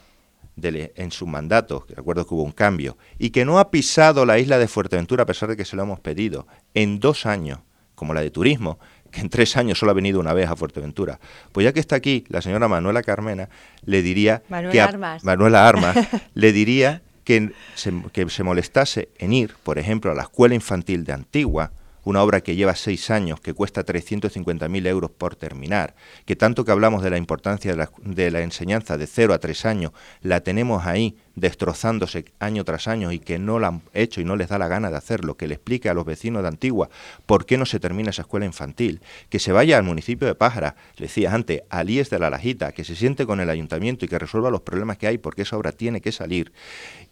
en 0.56 1.10
su 1.10 1.26
mandato, 1.26 1.84
que 1.84 1.94
recuerdo 1.94 2.26
que 2.26 2.34
hubo 2.34 2.42
un 2.42 2.52
cambio, 2.52 2.96
y 3.18 3.28
que 3.28 3.44
no 3.44 3.58
ha 3.58 3.70
pisado 3.70 4.24
la 4.24 4.38
isla 4.38 4.58
de 4.58 4.68
Fuerteventura 4.68 5.24
a 5.24 5.26
pesar 5.26 5.50
de 5.50 5.56
que 5.56 5.66
se 5.66 5.76
lo 5.76 5.82
hemos 5.82 6.00
pedido, 6.00 6.46
en 6.72 6.98
dos 6.98 7.26
años, 7.26 7.60
como 7.94 8.14
la 8.14 8.22
de 8.22 8.30
turismo, 8.30 8.78
que 9.16 9.22
en 9.22 9.30
tres 9.30 9.56
años 9.56 9.78
solo 9.78 9.92
ha 9.92 9.94
venido 9.94 10.20
una 10.20 10.34
vez 10.34 10.50
a 10.50 10.56
Fuerteventura. 10.56 11.18
Pues 11.52 11.64
ya 11.64 11.72
que 11.72 11.80
está 11.80 11.96
aquí 11.96 12.24
la 12.28 12.42
señora 12.42 12.68
Manuela 12.68 13.02
Carmena, 13.02 13.48
le 13.86 14.02
diría 14.02 14.42
que 14.70 14.78
Armas. 14.78 15.24
Manuela 15.24 15.66
Armas 15.66 15.96
le 16.34 16.52
diría 16.52 17.00
que 17.24 17.52
se, 17.74 17.94
que 18.12 18.28
se 18.28 18.42
molestase 18.42 19.08
en 19.16 19.32
ir, 19.32 19.54
por 19.62 19.78
ejemplo, 19.78 20.10
a 20.10 20.14
la 20.14 20.24
escuela 20.24 20.54
infantil 20.54 21.04
de 21.04 21.14
Antigua, 21.14 21.72
una 22.04 22.22
obra 22.22 22.42
que 22.42 22.56
lleva 22.56 22.76
seis 22.76 23.10
años, 23.10 23.40
que 23.40 23.54
cuesta 23.54 23.86
350.000 23.86 24.86
euros 24.86 25.10
por 25.10 25.34
terminar, 25.34 25.94
que 26.26 26.36
tanto 26.36 26.66
que 26.66 26.72
hablamos 26.72 27.02
de 27.02 27.08
la 27.08 27.16
importancia 27.16 27.70
de 27.70 27.78
la, 27.78 27.90
de 28.02 28.30
la, 28.30 28.42
enseñanza 28.42 28.98
de 28.98 29.06
cero 29.06 29.32
a 29.32 29.38
tres 29.38 29.64
años, 29.64 29.92
la 30.20 30.42
tenemos 30.42 30.86
ahí 30.86 31.16
destrozándose 31.36 32.24
año 32.40 32.64
tras 32.64 32.88
año 32.88 33.12
y 33.12 33.20
que 33.20 33.38
no 33.38 33.58
la 33.58 33.68
han 33.68 33.82
hecho 33.92 34.20
y 34.20 34.24
no 34.24 34.36
les 34.36 34.48
da 34.48 34.58
la 34.58 34.68
gana 34.68 34.90
de 34.90 34.96
hacerlo, 34.96 35.36
que 35.36 35.46
le 35.46 35.54
explique 35.54 35.88
a 35.88 35.94
los 35.94 36.04
vecinos 36.04 36.42
de 36.42 36.48
Antigua 36.48 36.88
por 37.26 37.46
qué 37.46 37.58
no 37.58 37.66
se 37.66 37.78
termina 37.78 38.10
esa 38.10 38.22
escuela 38.22 38.46
infantil, 38.46 39.00
que 39.28 39.38
se 39.38 39.52
vaya 39.52 39.76
al 39.76 39.84
municipio 39.84 40.26
de 40.26 40.34
Pájara, 40.34 40.76
le 40.96 41.06
decía 41.06 41.32
antes, 41.34 41.62
al 41.68 41.90
IES 41.90 42.10
de 42.10 42.18
la 42.18 42.30
Lajita, 42.30 42.72
que 42.72 42.84
se 42.84 42.96
siente 42.96 43.26
con 43.26 43.40
el 43.40 43.50
ayuntamiento 43.50 44.04
y 44.04 44.08
que 44.08 44.18
resuelva 44.18 44.50
los 44.50 44.62
problemas 44.62 44.96
que 44.96 45.06
hay 45.06 45.18
porque 45.18 45.42
esa 45.42 45.56
obra 45.56 45.72
tiene 45.72 46.00
que 46.00 46.10
salir 46.10 46.52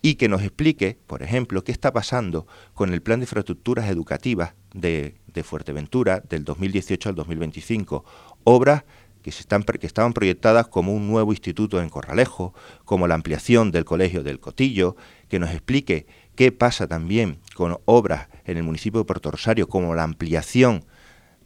y 0.01 0.15
que 0.15 0.29
nos 0.29 0.43
explique, 0.43 0.99
por 1.07 1.23
ejemplo, 1.23 1.63
qué 1.63 1.73
está 1.73 1.93
pasando 1.93 2.47
con 2.73 2.93
el 2.93 3.03
plan 3.03 3.21
de 3.21 3.25
infraestructuras 3.25 3.91
educativas 3.91 4.55
de, 4.73 5.17
de 5.27 5.43
Fuerteventura 5.43 6.21
del 6.21 6.45
2018 6.45 7.11
al 7.11 7.15
2025, 7.15 8.05
obras 8.45 8.85
que, 9.25 9.33
se 9.33 9.41
están, 9.41 9.63
que 9.63 9.87
estaban 9.87 10.13
proyectadas 10.13 10.67
como 10.69 10.93
un 10.95 11.09
nuevo 11.09 11.33
instituto 11.33 11.81
en 11.81 11.89
Corralejo, 11.89 12.53
como 12.85 13.09
la 13.09 13.15
ampliación 13.15 13.71
del 13.71 13.87
Colegio 13.87 14.23
del 14.23 14.39
Cotillo, 14.39 14.97
que 15.31 15.39
nos 15.39 15.51
explique 15.51 16.07
qué 16.37 16.53
pasa 16.53 16.87
también 16.87 17.39
con 17.55 17.79
obras 17.87 18.29
en 18.45 18.59
el 18.59 18.65
municipio 18.65 19.01
de 19.01 19.07
Puerto 19.07 19.31
Rosario, 19.31 19.67
como 19.67 19.95
la 19.95 20.03
ampliación 20.03 20.85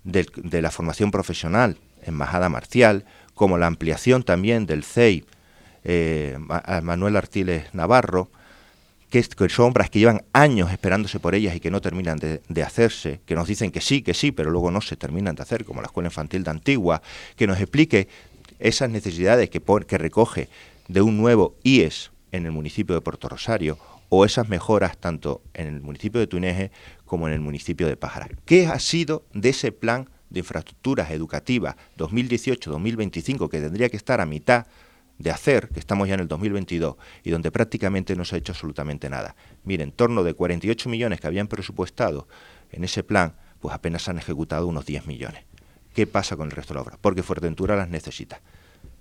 de 0.03 0.61
la 0.61 0.73
formación 0.73 1.13
profesional 1.13 1.79
en 2.03 2.15
Majada 2.15 2.49
Marcial, 2.49 3.05
como 3.35 3.59
la 3.59 3.69
ampliación 3.69 4.25
también 4.25 4.67
del 4.67 4.83
CEI 4.83 5.25
eh, 5.85 6.37
Manuel 6.83 7.17
Artiles 7.17 7.73
Navarro, 7.75 8.29
que, 9.11 9.23
son 9.49 9.71
obras 9.71 9.91
que 9.91 9.99
llevan 9.99 10.23
años 10.33 10.71
esperándose 10.71 11.19
por 11.19 11.35
ellas 11.35 11.55
y 11.57 11.61
que 11.61 11.71
no 11.71 11.81
terminan 11.81 12.19
de, 12.19 12.63
hacerse, 12.63 13.21
que 13.25 13.35
nos 13.35 13.49
dicen 13.49 13.71
que 13.71 13.81
sí, 13.81 14.03
que 14.03 14.15
sí, 14.15 14.33
pero 14.33 14.51
luego 14.51 14.71
no 14.71 14.81
se 14.81 14.97
terminan 14.97 15.35
de 15.35 15.43
hacer, 15.43 15.65
como 15.65 15.81
la 15.81 15.87
Escuela 15.87 16.09
Infantil 16.09 16.45
de 16.45 16.51
Antigua, 16.51 17.03
que 17.37 17.47
nos 17.47 17.59
explique 17.61 18.09
esas 18.59 18.91
necesidades 18.91 19.51
que, 19.51 19.63
recoge 19.99 20.49
de 20.89 21.01
un 21.01 21.17
nuevo 21.17 21.57
IES 21.63 22.11
en 22.33 22.47
el 22.47 22.53
municipio 22.53 22.95
de 22.95 23.01
Puerto 23.01 23.29
Rosario 23.29 23.79
o 24.11 24.25
esas 24.25 24.49
mejoras 24.49 24.99
tanto 24.99 25.43
en 25.55 25.67
el 25.67 25.81
municipio 25.81 26.21
de 26.21 26.27
Tuneje 26.27 26.71
como 27.05 27.29
en 27.29 27.35
el 27.35 27.41
municipio 27.41 27.87
de 27.87 27.97
Pájara. 27.97 28.29
¿Qué 28.45 28.67
ha 28.67 28.79
sido 28.79 29.25
de 29.33 29.51
ese 29.51 29.73
plan 29.73 30.09
de 30.31 30.41
infraestructuras 30.41 31.11
educativas 31.11 31.77
2018-2025 31.97 33.49
que 33.49 33.61
tendría 33.61 33.89
que 33.89 33.97
estar 33.97 34.21
a 34.21 34.27
mitad 34.27 34.67
de 35.19 35.31
hacer, 35.31 35.69
que 35.69 35.81
estamos 35.81 36.09
ya 36.09 36.15
en 36.15 36.21
el 36.21 36.29
2022, 36.29 36.97
y 37.25 37.31
donde 37.31 37.51
prácticamente 37.51 38.15
no 38.17 38.25
se 38.25 38.37
ha 38.37 38.39
hecho 38.39 38.53
absolutamente 38.53 39.11
nada. 39.11 39.35
Miren, 39.65 39.89
en 39.89 39.93
torno 39.95 40.23
de 40.23 40.35
48 40.35 40.89
millones 40.89 41.21
que 41.21 41.27
habían 41.27 41.49
presupuestado 41.49 42.29
en 42.71 42.85
ese 42.85 43.03
plan, 43.03 43.35
pues 43.61 43.75
apenas 43.75 44.03
se 44.03 44.13
han 44.13 44.19
ejecutado 44.19 44.67
unos 44.67 44.87
10 44.87 45.07
millones. 45.07 45.45
¿Qué 45.93 46.07
pasa 46.07 46.37
con 46.37 46.47
el 46.47 46.53
resto 46.53 46.75
de 46.75 46.77
la 46.77 46.83
obra? 46.83 46.99
Porque 47.01 47.23
Fuerteventura 47.23 47.75
las 47.75 47.89
necesita. 47.89 48.41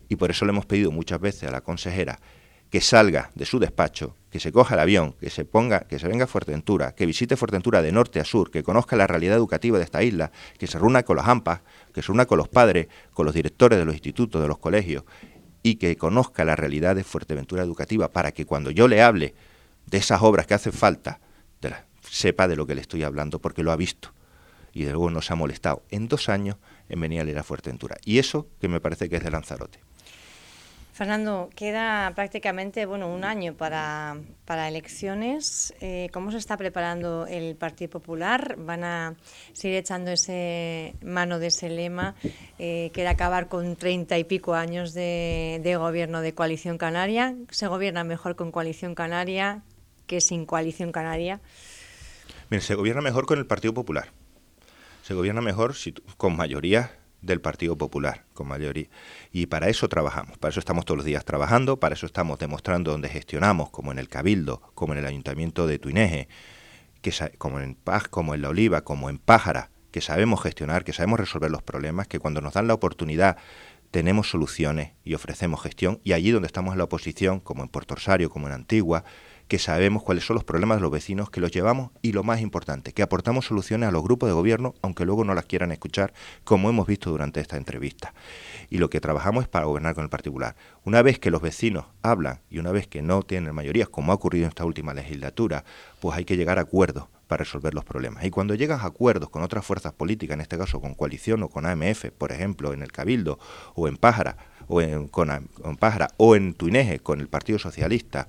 Y 0.10 0.16
por 0.16 0.32
eso 0.32 0.46
le 0.46 0.52
hemos 0.52 0.66
pedido 0.66 0.92
muchas 0.92 1.20
veces 1.20 1.44
a 1.44 1.52
la 1.52 1.62
consejera 1.62 2.20
que 2.72 2.82
salga 2.82 3.32
de 3.36 3.46
su 3.46 3.60
despacho, 3.60 4.16
que 4.30 4.40
se 4.40 4.52
coja 4.52 4.74
el 4.74 4.82
avión, 4.82 5.14
que 5.14 5.30
se 5.30 5.46
ponga, 5.46 5.82
que 5.82 6.00
se 6.00 6.08
venga 6.08 6.26
a 6.26 6.28
Fuerteventura, 6.28 6.96
que 6.96 7.06
visite 7.06 7.38
Fuerteventura 7.38 7.82
de 7.82 7.92
norte 7.92 8.20
a 8.20 8.26
sur, 8.26 8.52
que 8.52 8.64
conozca 8.64 8.96
la 8.96 9.08
realidad 9.08 9.38
educativa 9.38 9.78
de 9.78 9.86
esta 9.86 10.04
isla, 10.04 10.32
que 10.58 10.68
se 10.68 10.80
reúna 10.80 11.04
con 11.04 11.16
los 11.16 11.26
AMPAs, 11.26 11.62
que 11.94 12.02
se 12.02 12.08
reúna 12.08 12.26
con 12.26 12.38
los 12.38 12.50
padres, 12.50 12.88
con 13.14 13.26
los 13.26 13.36
directores 13.36 13.80
de 13.80 13.86
los 13.86 13.94
institutos, 13.94 14.42
de 14.42 14.48
los 14.48 14.58
colegios 14.58 15.04
y 15.68 15.76
que 15.76 15.98
conozca 15.98 16.46
la 16.46 16.56
realidad 16.56 16.96
de 16.96 17.04
Fuerteventura 17.04 17.62
Educativa 17.62 18.10
para 18.10 18.32
que 18.32 18.46
cuando 18.46 18.72
yo 18.72 18.88
le 18.88 19.02
hable 19.02 19.36
de 19.86 19.98
esas 19.98 20.22
obras 20.22 20.48
que 20.48 20.54
hacen 20.54 20.72
falta, 20.72 21.20
sepa 22.10 22.48
de 22.48 22.56
lo 22.56 22.66
que 22.66 22.74
le 22.74 22.80
estoy 22.80 23.04
hablando 23.04 23.40
porque 23.40 23.64
lo 23.64 23.74
ha 23.74 23.76
visto 23.76 24.14
y 24.74 24.86
de 24.86 24.92
luego 24.92 25.10
no 25.10 25.22
se 25.22 25.34
ha 25.34 25.36
molestado 25.36 25.84
en 25.90 26.08
dos 26.08 26.30
años 26.30 26.56
en 26.88 27.02
venir 27.02 27.20
a 27.20 27.26
leer 27.26 27.40
a 27.40 27.44
Fuerteventura. 27.44 27.98
Y 28.06 28.20
eso 28.20 28.48
que 28.62 28.70
me 28.70 28.80
parece 28.80 29.10
que 29.10 29.18
es 29.18 29.24
de 29.24 29.30
Lanzarote. 29.30 29.80
Fernando, 30.98 31.52
queda 31.56 32.12
prácticamente 32.16 32.88
bueno 32.88 33.08
un 33.14 33.24
año 33.24 33.54
para, 33.54 34.18
para 34.46 34.68
elecciones. 34.68 35.72
Eh, 35.80 36.10
¿Cómo 36.12 36.32
se 36.32 36.40
está 36.40 36.58
preparando 36.58 37.28
el 37.28 37.56
Partido 37.56 37.92
Popular? 37.92 38.56
¿Van 38.58 38.84
a 38.84 39.16
seguir 39.54 39.78
echando 39.78 40.10
ese 40.10 40.96
mano 41.04 41.38
de 41.38 41.48
ese 41.48 41.70
lema 41.70 42.16
eh, 42.58 42.90
que 42.96 43.02
era 43.02 43.12
acabar 43.12 43.48
con 43.48 43.76
treinta 43.76 44.18
y 44.18 44.24
pico 44.24 44.56
años 44.56 44.96
de, 44.96 45.76
gobierno 45.78 46.22
de 46.22 46.34
coalición 46.34 46.80
canaria? 46.80 47.36
¿Se 47.52 47.68
gobierna 47.68 48.04
mejor 48.04 48.36
con 48.36 48.52
coalición 48.52 48.96
canaria 48.96 49.62
que 50.08 50.20
sin 50.20 50.48
coalición 50.48 50.92
canaria? 50.92 51.42
Mire, 52.50 52.64
se 52.64 52.74
gobierna 52.74 53.04
mejor 53.04 53.28
con 53.28 53.38
el 53.38 53.46
Partido 53.46 53.76
Popular. 53.76 54.10
Se 55.04 55.14
gobierna 55.14 55.42
mejor 55.42 55.76
si, 55.76 55.92
con 56.18 56.36
mayoría 56.36 56.90
del 57.28 57.42
Partido 57.42 57.78
Popular, 57.78 58.26
con 58.34 58.48
mayoría. 58.48 58.88
Y 59.32 59.46
para 59.46 59.70
eso 59.70 59.88
trabajamos, 59.88 60.40
para 60.40 60.50
eso 60.50 60.60
estamos 60.60 60.86
todos 60.86 60.98
los 60.98 61.06
días 61.06 61.24
trabajando, 61.24 61.80
para 61.80 61.94
eso 61.94 62.08
estamos 62.08 62.40
demostrando 62.40 62.92
donde 62.92 63.10
gestionamos, 63.10 63.70
como 63.70 63.92
en 63.92 64.00
el 64.00 64.10
Cabildo, 64.10 64.62
como 64.74 64.94
en 64.94 65.00
el 65.00 65.06
Ayuntamiento 65.06 65.68
de 65.68 65.78
Tuineje, 65.78 66.28
que, 67.02 67.14
como 67.38 67.60
en 67.60 67.76
Paz, 67.76 68.08
como 68.08 68.34
en 68.34 68.42
La 68.42 68.50
Oliva, 68.50 68.82
como 68.82 69.10
en 69.10 69.20
Pájara, 69.20 69.70
que 69.92 70.02
sabemos 70.02 70.42
gestionar, 70.42 70.84
que 70.84 70.94
sabemos 70.94 71.20
resolver 71.20 71.52
los 71.52 71.62
problemas, 71.62 72.08
que 72.08 72.20
cuando 72.20 72.42
nos 72.42 72.54
dan 72.54 72.68
la 72.68 72.74
oportunidad 72.74 73.38
tenemos 73.92 74.30
soluciones 74.30 74.92
y 75.04 75.14
ofrecemos 75.14 75.62
gestión, 75.62 76.00
y 76.04 76.14
allí 76.14 76.32
donde 76.32 76.48
estamos 76.48 76.74
en 76.74 76.80
la 76.80 76.86
oposición, 76.86 77.40
como 77.40 77.64
en 77.64 77.70
Puerto 77.70 77.96
Rosario, 77.96 78.30
como 78.30 78.48
en 78.48 78.54
Antigua, 78.54 79.04
que 79.48 79.60
sabemos 79.60 80.04
cuáles 80.04 80.26
son 80.26 80.36
los 80.36 80.44
problemas 80.44 80.78
de 80.78 80.82
los 80.82 80.92
vecinos, 80.92 81.30
que 81.30 81.40
los 81.40 81.52
llevamos 81.52 81.92
y 82.02 82.12
lo 82.12 82.24
más 82.24 82.42
importante, 82.42 82.94
que 82.94 83.02
aportamos 83.02 83.46
soluciones 83.46 83.90
a 83.90 83.92
los 83.92 84.04
grupos 84.04 84.30
de 84.30 84.34
gobierno, 84.34 84.76
aunque 84.82 85.06
luego 85.06 85.24
no 85.24 85.34
las 85.34 85.46
quieran 85.46 85.72
escuchar, 85.72 86.14
como 86.44 86.70
hemos 86.70 86.88
visto 86.88 87.10
durante 87.10 87.40
esta 87.40 87.58
entrevista. 87.58 88.14
Y 88.70 88.78
lo 88.78 88.90
que 88.90 89.00
trabajamos 89.00 89.44
es 89.44 89.48
para 89.48 89.66
gobernar 89.66 89.96
con 89.96 90.04
el 90.04 90.10
particular. 90.10 90.56
Una 90.84 91.02
vez 91.02 91.20
que 91.20 91.32
los 91.32 91.42
vecinos 91.42 91.86
hablan 92.02 92.42
y 92.50 92.60
una 92.60 92.72
vez 92.72 92.88
que 92.88 93.02
no 93.02 93.24
tienen 93.24 93.56
mayorías, 93.56 93.90
como 93.90 94.12
ha 94.12 94.16
ocurrido 94.16 94.46
en 94.46 94.50
esta 94.50 94.66
última 94.66 94.94
legislatura, 94.94 95.64
pues 96.00 96.18
hay 96.18 96.26
que 96.26 96.38
llegar 96.38 96.60
a 96.60 96.62
acuerdos 96.62 97.06
para 97.28 97.44
resolver 97.44 97.74
los 97.74 97.86
problemas. 97.86 98.26
Y 98.26 98.30
cuando 98.30 98.56
llegas 98.56 98.84
a 98.84 98.88
acuerdos 98.88 99.30
con 99.30 99.44
otras 99.44 99.66
fuerzas 99.66 99.94
políticas, 99.94 100.36
en 100.36 100.42
este 100.42 100.58
caso 100.58 100.82
con 100.82 100.96
coalición 100.96 101.44
o 101.44 101.50
con 101.50 101.66
AMF, 101.66 102.06
por 102.18 102.32
ejemplo, 102.32 102.74
en 102.74 102.82
el 102.82 102.92
Cabildo 102.92 103.38
o 103.76 103.88
en 103.88 103.98
Pájara, 103.98 104.38
o 104.68 104.82
en, 104.82 105.08
con, 105.08 105.30
Pájara, 105.80 106.10
o 106.18 106.36
en 106.36 106.54
Tuineje, 106.54 107.00
con 107.00 107.20
el 107.22 107.28
Partido 107.28 107.60
Socialista, 107.60 108.28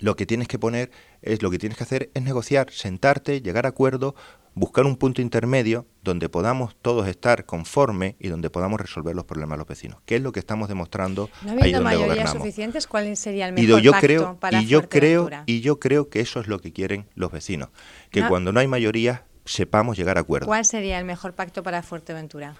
lo 0.00 0.16
que 0.16 0.26
tienes 0.26 0.48
que 0.48 0.58
poner 0.58 0.90
es 1.22 1.42
lo 1.42 1.50
que 1.50 1.58
tienes 1.58 1.78
que 1.78 1.84
hacer 1.84 2.10
es 2.14 2.22
negociar, 2.22 2.70
sentarte, 2.70 3.40
llegar 3.40 3.66
a 3.66 3.68
acuerdo, 3.68 4.14
buscar 4.54 4.84
un 4.84 4.96
punto 4.96 5.22
intermedio 5.22 5.86
donde 6.02 6.28
podamos 6.28 6.74
todos 6.82 7.06
estar 7.06 7.46
conforme 7.46 8.16
y 8.18 8.28
donde 8.28 8.50
podamos 8.50 8.80
resolver 8.80 9.14
los 9.14 9.24
problemas 9.24 9.56
de 9.56 9.58
los 9.58 9.68
vecinos, 9.68 10.00
¿Qué 10.06 10.16
es 10.16 10.22
lo 10.22 10.32
que 10.32 10.40
estamos 10.40 10.68
demostrando 10.68 11.30
¿No 11.42 11.52
ahí 11.62 11.72
donde 11.72 11.80
mayorías 11.80 12.32
suficientes, 12.32 12.86
¿cuál 12.86 13.16
sería 13.16 13.46
el 13.46 13.52
mejor 13.52 13.80
y 13.80 13.82
yo 13.82 13.92
creo, 13.92 14.36
para 14.40 14.60
y 14.60 14.66
yo 14.66 14.88
creo 14.88 15.30
y 15.46 15.60
yo 15.60 15.78
creo 15.78 16.08
que 16.08 16.20
eso 16.20 16.40
es 16.40 16.48
lo 16.48 16.58
que 16.58 16.72
quieren 16.72 17.06
los 17.14 17.30
vecinos, 17.30 17.68
que 18.10 18.26
cuando 18.26 18.52
no 18.52 18.60
hay 18.60 18.66
mayoría 18.66 19.24
sepamos 19.44 19.96
llegar 19.96 20.16
a 20.16 20.20
acuerdo. 20.20 20.46
¿Cuál 20.46 20.64
sería 20.64 20.98
el 20.98 21.04
mejor 21.04 21.34
pacto 21.34 21.62
para 21.62 21.82
Fuerteventura? 21.82 22.54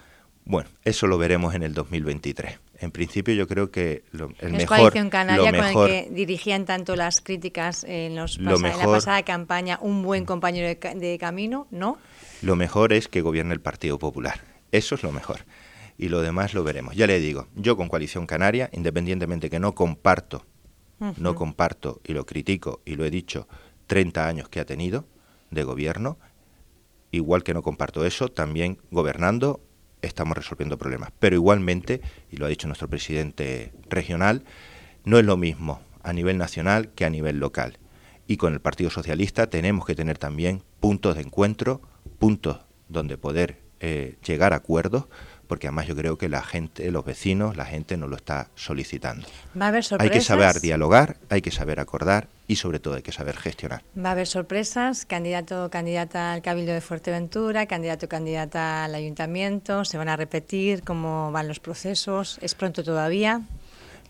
Bueno, 0.51 0.69
eso 0.85 1.07
lo 1.07 1.17
veremos 1.17 1.55
en 1.55 1.63
el 1.63 1.75
2023. 1.75 2.59
En 2.81 2.91
principio 2.91 3.33
yo 3.35 3.47
creo 3.47 3.71
que 3.71 4.03
lo, 4.11 4.31
el 4.41 4.49
es 4.49 4.53
mejor... 4.53 4.79
Coalición 4.79 5.09
Canaria 5.09 5.53
con 5.53 5.65
el 5.65 5.87
que 5.87 6.09
dirigían 6.11 6.65
tanto 6.65 6.97
las 6.97 7.21
críticas 7.21 7.85
en, 7.85 8.17
los 8.17 8.37
en 8.37 8.47
la 8.47 8.85
pasada 8.87 9.23
campaña, 9.23 9.79
un 9.81 10.03
buen 10.03 10.25
compañero 10.25 10.67
de, 10.67 11.19
camino, 11.21 11.69
¿no? 11.71 11.99
Lo 12.43 12.57
mejor 12.57 12.93
es 12.93 13.07
que 13.07 13.21
gobierne 13.21 13.55
el 13.55 13.61
Partido 13.61 14.01
Popular. 14.01 14.41
Eso 14.73 14.97
es 14.97 15.05
lo 15.05 15.13
mejor. 15.13 15.45
Y 15.97 16.09
lo 16.09 16.21
demás 16.21 16.53
lo 16.53 16.65
veremos. 16.65 16.97
Ya 16.97 17.07
le 17.07 17.21
digo, 17.21 17.47
yo 17.55 17.77
con 17.77 17.89
Coalición 17.89 18.27
Canaria, 18.27 18.71
independientemente 18.73 19.51
que 19.51 19.61
no 19.61 19.77
comparto, 19.77 20.45
no 21.17 21.37
comparto 21.37 22.01
y 22.05 22.13
lo 22.13 22.27
critico 22.27 22.81
y 22.85 22.97
lo 22.97 23.05
he 23.05 23.11
dicho, 23.11 23.47
30 23.87 24.27
años 24.27 24.49
que 24.49 24.59
ha 24.59 24.65
tenido 24.65 25.05
de 25.53 25.63
gobierno, 25.63 26.19
igual 27.13 27.45
que 27.45 27.55
no 27.55 27.63
comparto 27.63 28.05
eso, 28.05 28.31
también 28.31 28.79
gobernando 28.91 29.61
estamos 30.03 30.37
resolviendo 30.37 30.79
problemas. 30.79 31.11
Pero 31.19 31.37
igualmente, 31.37 32.01
y 32.31 32.37
lo 32.37 32.47
ha 32.47 32.49
dicho 32.49 32.67
nuestro 32.67 32.89
presidente 32.89 33.73
regional, 33.89 34.45
no 35.05 35.19
es 35.19 35.25
lo 35.25 35.37
mismo 35.37 35.81
a 36.03 36.13
nivel 36.13 36.39
nacional 36.39 36.91
que 36.91 37.05
a 37.05 37.11
nivel 37.11 37.39
local. 37.39 37.79
Y 38.27 38.37
con 38.37 38.53
el 38.53 38.61
Partido 38.61 38.91
Socialista 38.91 39.49
tenemos 39.49 39.85
que 39.85 39.95
tener 39.95 40.19
también 40.19 40.63
puntos 40.79 41.17
de 41.17 41.23
encuentro, 41.23 41.83
puntos 42.19 42.61
donde 42.89 43.19
poder 43.19 43.61
eh, 43.81 44.17
llegar 44.27 44.53
a 44.53 44.57
acuerdos, 44.57 45.07
porque 45.51 45.67
además 45.67 45.89
yo 45.89 45.97
creo 45.97 46.17
que 46.17 46.29
la 46.29 46.43
gente, 46.43 46.89
los 46.93 47.05
vecinos, 47.05 47.57
la 47.57 47.65
gente 47.65 47.97
nos 47.97 48.09
lo 48.09 48.15
está 48.15 48.51
solicitando. 48.55 49.27
¿Va 49.61 49.65
a 49.65 49.69
haber 49.71 49.85
Hay 49.99 50.09
que 50.09 50.21
saber 50.21 50.61
dialogar, 50.61 51.17
hay 51.29 51.43
que 51.43 51.51
saber 51.51 51.81
acordar 51.81 52.29
y 52.47 52.55
sobre 52.55 52.79
todo 52.79 52.95
hay 52.95 53.03
que 53.03 53.11
saber 53.11 53.37
gestionar. 53.37 53.83
Va 53.99 54.11
a 54.11 54.13
haber 54.13 54.29
sorpresas, 54.29 55.05
candidato 55.07 55.69
candidata 55.69 56.35
al 56.35 56.43
Cabildo 56.43 56.73
de 56.73 56.81
Fuerteventura, 56.81 57.67
candidato 57.67 58.09
candidata 58.09 58.85
al 58.85 58.95
ayuntamiento, 58.95 59.85
se 59.85 59.99
van 59.99 60.09
a 60.09 60.17
repetir, 60.17 60.85
cómo 60.85 61.33
van 61.33 61.49
los 61.49 61.59
procesos, 61.59 62.39
es 62.43 62.55
pronto 62.55 62.85
todavía. 62.85 63.43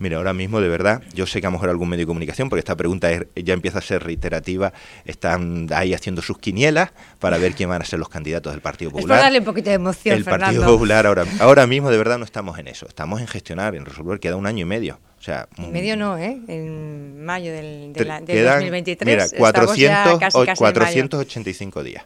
Mira, 0.01 0.17
ahora 0.17 0.33
mismo, 0.33 0.63
de 0.63 0.69
verdad, 0.69 1.03
yo 1.13 1.27
sé 1.27 1.43
que 1.43 1.47
a 1.47 1.51
lo 1.51 1.53
mejor 1.53 1.69
algún 1.69 1.91
medio 1.91 2.05
de 2.05 2.07
comunicación, 2.07 2.49
porque 2.49 2.61
esta 2.61 2.75
pregunta 2.75 3.11
ya 3.37 3.53
empieza 3.53 3.81
a 3.81 3.83
ser 3.83 4.03
reiterativa, 4.03 4.73
están 5.05 5.69
ahí 5.75 5.93
haciendo 5.93 6.23
sus 6.23 6.39
quinielas 6.39 6.93
para 7.19 7.37
ver 7.37 7.53
quién 7.53 7.69
van 7.69 7.83
a 7.83 7.85
ser 7.85 7.99
los 7.99 8.09
candidatos 8.09 8.55
del 8.55 8.63
Partido 8.63 8.93
Popular. 8.93 9.19
Es 9.19 9.25
darle 9.25 9.39
un 9.41 9.45
poquito 9.45 9.69
de 9.69 9.77
emoción, 9.77 10.17
El 10.17 10.25
Partido 10.25 10.65
Popular 10.65 11.07
ahora, 11.07 11.27
ahora 11.39 11.67
mismo, 11.67 11.91
de 11.91 11.99
verdad, 11.99 12.17
no 12.17 12.25
estamos 12.25 12.59
en 12.59 12.69
eso. 12.69 12.89
Estamos 12.89 13.21
en 13.21 13.27
gestionar, 13.27 13.75
en 13.75 13.85
resolver, 13.85 14.21
queda 14.21 14.37
un 14.37 14.47
año 14.47 14.63
y 14.63 14.65
medio. 14.65 14.99
O 15.19 15.23
sea, 15.23 15.47
medio 15.71 15.99
no, 15.99 16.17
¿eh? 16.17 16.41
En 16.49 17.23
mayo 17.23 17.53
del, 17.53 17.93
de 17.93 18.43
2023. 18.43 19.07
Mira, 19.07 19.39
400, 19.39 20.19
casi, 20.19 20.47
casi 20.47 20.59
485 20.59 21.85
días 21.85 22.05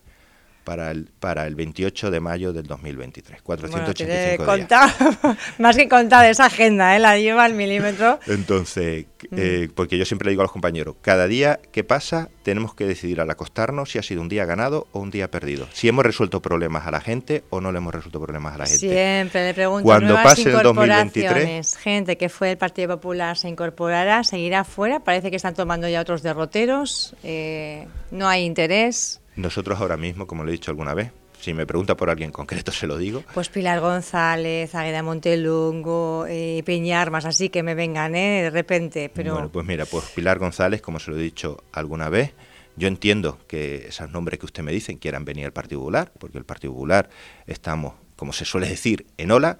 para 0.64 0.90
el, 0.90 1.10
para 1.20 1.46
el 1.46 1.54
28 1.54 2.10
de 2.10 2.20
mayo 2.20 2.52
del 2.52 2.66
2023. 2.66 3.42
485 3.42 4.44
bueno, 4.44 4.66
días. 4.66 5.38
más 5.58 5.76
que 5.76 5.88
contar 5.88 6.26
esa 6.26 6.46
agenda, 6.46 6.96
¿eh? 6.96 6.98
la 6.98 7.18
lleva 7.18 7.44
al 7.44 7.54
milímetro. 7.54 8.18
Entonces, 8.26 9.06
mm. 9.30 9.36
eh, 9.36 9.68
porque 9.74 9.98
yo 9.98 10.04
siempre 10.04 10.26
le 10.26 10.30
digo 10.30 10.42
a 10.42 10.44
los 10.44 10.52
compañeros, 10.52 10.96
cada 11.02 11.28
día 11.28 11.60
que 11.70 11.84
pasa 11.84 12.28
tenemos 12.42 12.74
que 12.74 12.86
decidir 12.86 13.20
al 13.20 13.30
acostarnos 13.30 13.90
si 13.90 13.98
ha 13.98 14.02
sido 14.02 14.20
un 14.20 14.28
día 14.28 14.44
ganado 14.44 14.86
o 14.92 15.00
un 15.00 15.10
día 15.10 15.30
perdido. 15.30 15.66
Si 15.72 15.88
hemos 15.88 16.04
resuelto 16.04 16.40
problemas 16.40 16.86
a 16.86 16.90
la 16.90 17.00
gente 17.00 17.44
o 17.50 17.60
no 17.60 17.72
le 17.72 17.78
hemos 17.78 17.94
resuelto 17.94 18.20
problemas 18.20 18.54
a 18.54 18.58
la 18.58 18.66
gente. 18.66 18.88
Siempre 18.88 19.46
le 19.46 19.54
pregunto, 19.54 19.84
Cuando 19.84 20.14
pase 20.14 20.50
el 20.50 20.62
2023, 20.62 21.76
gente 21.76 22.16
que 22.16 22.28
fue 22.28 22.48
del 22.48 22.58
Partido 22.58 22.88
Popular 22.96 23.36
se 23.36 23.48
incorporará, 23.48 24.24
seguirá 24.24 24.64
fuera, 24.64 25.00
parece 25.00 25.30
que 25.30 25.36
están 25.36 25.54
tomando 25.54 25.88
ya 25.88 26.00
otros 26.00 26.22
derroteros, 26.22 27.14
eh, 27.22 27.86
no 28.10 28.28
hay 28.28 28.44
interés. 28.44 29.20
Nosotros 29.36 29.80
ahora 29.80 29.96
mismo, 29.96 30.26
como 30.26 30.44
le 30.44 30.50
he 30.50 30.52
dicho 30.52 30.70
alguna 30.70 30.94
vez, 30.94 31.10
si 31.40 31.52
me 31.52 31.66
pregunta 31.66 31.96
por 31.96 32.08
alguien 32.08 32.30
concreto, 32.30 32.72
se 32.72 32.86
lo 32.86 32.96
digo. 32.96 33.22
Pues 33.34 33.48
Pilar 33.48 33.80
González, 33.80 34.74
Agueda 34.74 35.02
Montelungo, 35.02 36.24
eh, 36.28 36.62
Peñarmas, 36.64 37.24
así 37.24 37.50
que 37.50 37.62
me 37.62 37.74
vengan, 37.74 38.14
¿eh? 38.14 38.44
De 38.44 38.50
repente, 38.50 39.10
pero... 39.12 39.34
Bueno, 39.34 39.50
pues 39.50 39.66
mira, 39.66 39.84
pues 39.84 40.04
Pilar 40.14 40.38
González, 40.38 40.80
como 40.80 40.98
se 40.98 41.10
lo 41.10 41.18
he 41.18 41.22
dicho 41.22 41.64
alguna 41.72 42.08
vez, 42.08 42.32
yo 42.76 42.88
entiendo 42.88 43.38
que 43.46 43.88
esos 43.88 44.10
nombres 44.10 44.38
que 44.38 44.46
usted 44.46 44.62
me 44.62 44.72
dicen 44.72 44.98
quieran 44.98 45.24
venir 45.24 45.44
al 45.44 45.52
Partido 45.52 45.80
Popular, 45.80 46.12
porque 46.18 46.38
el 46.38 46.44
Partido 46.44 46.72
Popular 46.72 47.10
estamos, 47.46 47.94
como 48.16 48.32
se 48.32 48.44
suele 48.44 48.68
decir, 48.68 49.06
en 49.18 49.30
ola. 49.30 49.58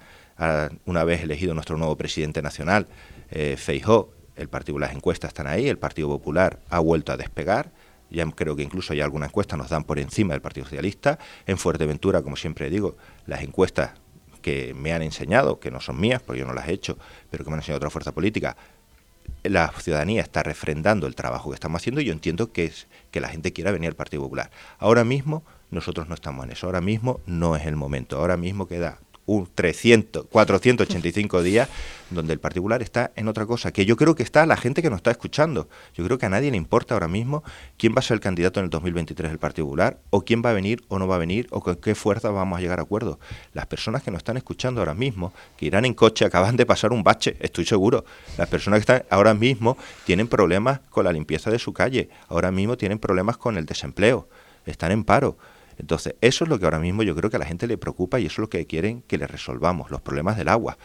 Una 0.85 1.05
vez 1.05 1.23
elegido 1.23 1.53
nuestro 1.53 1.77
nuevo 1.77 1.95
presidente 1.95 2.41
nacional, 2.41 2.87
eh, 3.31 3.55
Feijó, 3.57 4.11
el 4.35 4.49
Partido 4.49 4.79
las 4.79 4.93
encuestas 4.93 5.29
están 5.29 5.47
ahí, 5.47 5.69
el 5.69 5.77
Partido 5.77 6.09
Popular 6.09 6.59
ha 6.69 6.79
vuelto 6.79 7.13
a 7.13 7.17
despegar 7.17 7.71
ya 8.09 8.25
creo 8.31 8.55
que 8.55 8.63
incluso 8.63 8.93
hay 8.93 9.01
algunas 9.01 9.29
encuestas 9.29 9.57
nos 9.57 9.69
dan 9.69 9.83
por 9.83 9.99
encima 9.99 10.33
del 10.33 10.41
Partido 10.41 10.65
Socialista. 10.65 11.19
En 11.45 11.57
Fuerteventura, 11.57 12.21
como 12.21 12.35
siempre 12.35 12.69
digo, 12.69 12.97
las 13.25 13.41
encuestas 13.41 13.91
que 14.41 14.73
me 14.75 14.93
han 14.93 15.01
enseñado, 15.01 15.59
que 15.59 15.71
no 15.71 15.81
son 15.81 15.99
mías, 15.99 16.21
porque 16.21 16.39
yo 16.39 16.45
no 16.45 16.53
las 16.53 16.67
he 16.67 16.73
hecho, 16.73 16.97
pero 17.31 17.43
que 17.43 17.49
me 17.49 17.55
han 17.55 17.61
enseñado 17.61 17.77
otra 17.77 17.89
fuerza 17.89 18.11
política, 18.11 18.55
la 19.43 19.71
ciudadanía 19.79 20.21
está 20.21 20.43
refrendando 20.43 21.07
el 21.07 21.15
trabajo 21.15 21.49
que 21.49 21.55
estamos 21.55 21.81
haciendo 21.81 22.01
y 22.01 22.05
yo 22.05 22.13
entiendo 22.13 22.51
que 22.51 22.65
es 22.65 22.87
que 23.11 23.19
la 23.19 23.29
gente 23.29 23.53
quiera 23.53 23.71
venir 23.71 23.89
al 23.89 23.95
Partido 23.95 24.23
Popular. 24.23 24.51
Ahora 24.77 25.03
mismo 25.03 25.43
nosotros 25.71 26.07
no 26.07 26.15
estamos 26.15 26.45
en 26.45 26.51
eso, 26.51 26.67
ahora 26.67 26.81
mismo 26.81 27.19
no 27.25 27.55
es 27.55 27.65
el 27.65 27.75
momento, 27.75 28.17
ahora 28.17 28.37
mismo 28.37 28.67
queda 28.67 28.99
un 29.25 29.47
300, 29.53 30.27
485 30.29 31.41
días 31.43 31.69
donde 32.11 32.33
el 32.33 32.39
particular 32.39 32.81
está 32.81 33.11
en 33.15 33.27
otra 33.27 33.45
cosa, 33.45 33.71
que 33.71 33.85
yo 33.85 33.97
creo 33.97 34.15
que 34.15 34.23
está 34.23 34.45
la 34.45 34.57
gente 34.57 34.81
que 34.81 34.89
nos 34.89 34.97
está 34.97 35.11
escuchando. 35.11 35.67
Yo 35.95 36.05
creo 36.05 36.17
que 36.17 36.27
a 36.27 36.29
nadie 36.29 36.51
le 36.51 36.57
importa 36.57 36.93
ahora 36.93 37.07
mismo 37.07 37.43
quién 37.77 37.93
va 37.93 37.99
a 37.99 38.01
ser 38.03 38.15
el 38.15 38.21
candidato 38.21 38.59
en 38.59 38.65
el 38.65 38.69
2023 38.69 39.31
del 39.31 39.39
particular, 39.39 39.99
o 40.11 40.21
quién 40.21 40.43
va 40.45 40.51
a 40.51 40.53
venir 40.53 40.83
o 40.87 40.99
no 40.99 41.07
va 41.07 41.15
a 41.15 41.19
venir, 41.19 41.47
o 41.49 41.61
con 41.61 41.75
qué 41.75 41.95
fuerza 41.95 42.29
vamos 42.29 42.57
a 42.57 42.61
llegar 42.61 42.79
a 42.79 42.83
acuerdo. 42.83 43.19
Las 43.53 43.65
personas 43.65 44.03
que 44.03 44.11
nos 44.11 44.19
están 44.19 44.37
escuchando 44.37 44.81
ahora 44.81 44.93
mismo, 44.93 45.33
que 45.57 45.65
irán 45.65 45.85
en 45.85 45.93
coche, 45.93 46.25
acaban 46.25 46.55
de 46.55 46.65
pasar 46.65 46.93
un 46.93 47.03
bache, 47.03 47.35
estoy 47.39 47.65
seguro. 47.65 48.05
Las 48.37 48.47
personas 48.47 48.77
que 48.77 48.81
están 48.81 49.03
ahora 49.09 49.33
mismo 49.33 49.77
tienen 50.05 50.27
problemas 50.27 50.81
con 50.89 51.05
la 51.05 51.11
limpieza 51.11 51.49
de 51.49 51.59
su 51.59 51.73
calle, 51.73 52.09
ahora 52.27 52.51
mismo 52.51 52.77
tienen 52.77 52.99
problemas 52.99 53.37
con 53.37 53.57
el 53.57 53.65
desempleo, 53.65 54.29
están 54.65 54.91
en 54.91 55.03
paro. 55.03 55.37
Entonces, 55.77 56.15
eso 56.21 56.43
es 56.43 56.49
lo 56.49 56.59
que 56.59 56.65
ahora 56.65 56.79
mismo 56.79 57.03
yo 57.03 57.15
creo 57.15 57.29
que 57.29 57.37
a 57.37 57.39
la 57.39 57.45
gente 57.45 57.67
le 57.67 57.77
preocupa 57.77 58.19
y 58.19 58.25
eso 58.25 58.33
es 58.35 58.39
lo 58.39 58.49
que 58.49 58.65
quieren 58.65 59.03
que 59.03 59.17
le 59.17 59.27
resolvamos, 59.27 59.91
los 59.91 60.01
problemas 60.01 60.37
del 60.37 60.49
agua 60.49 60.77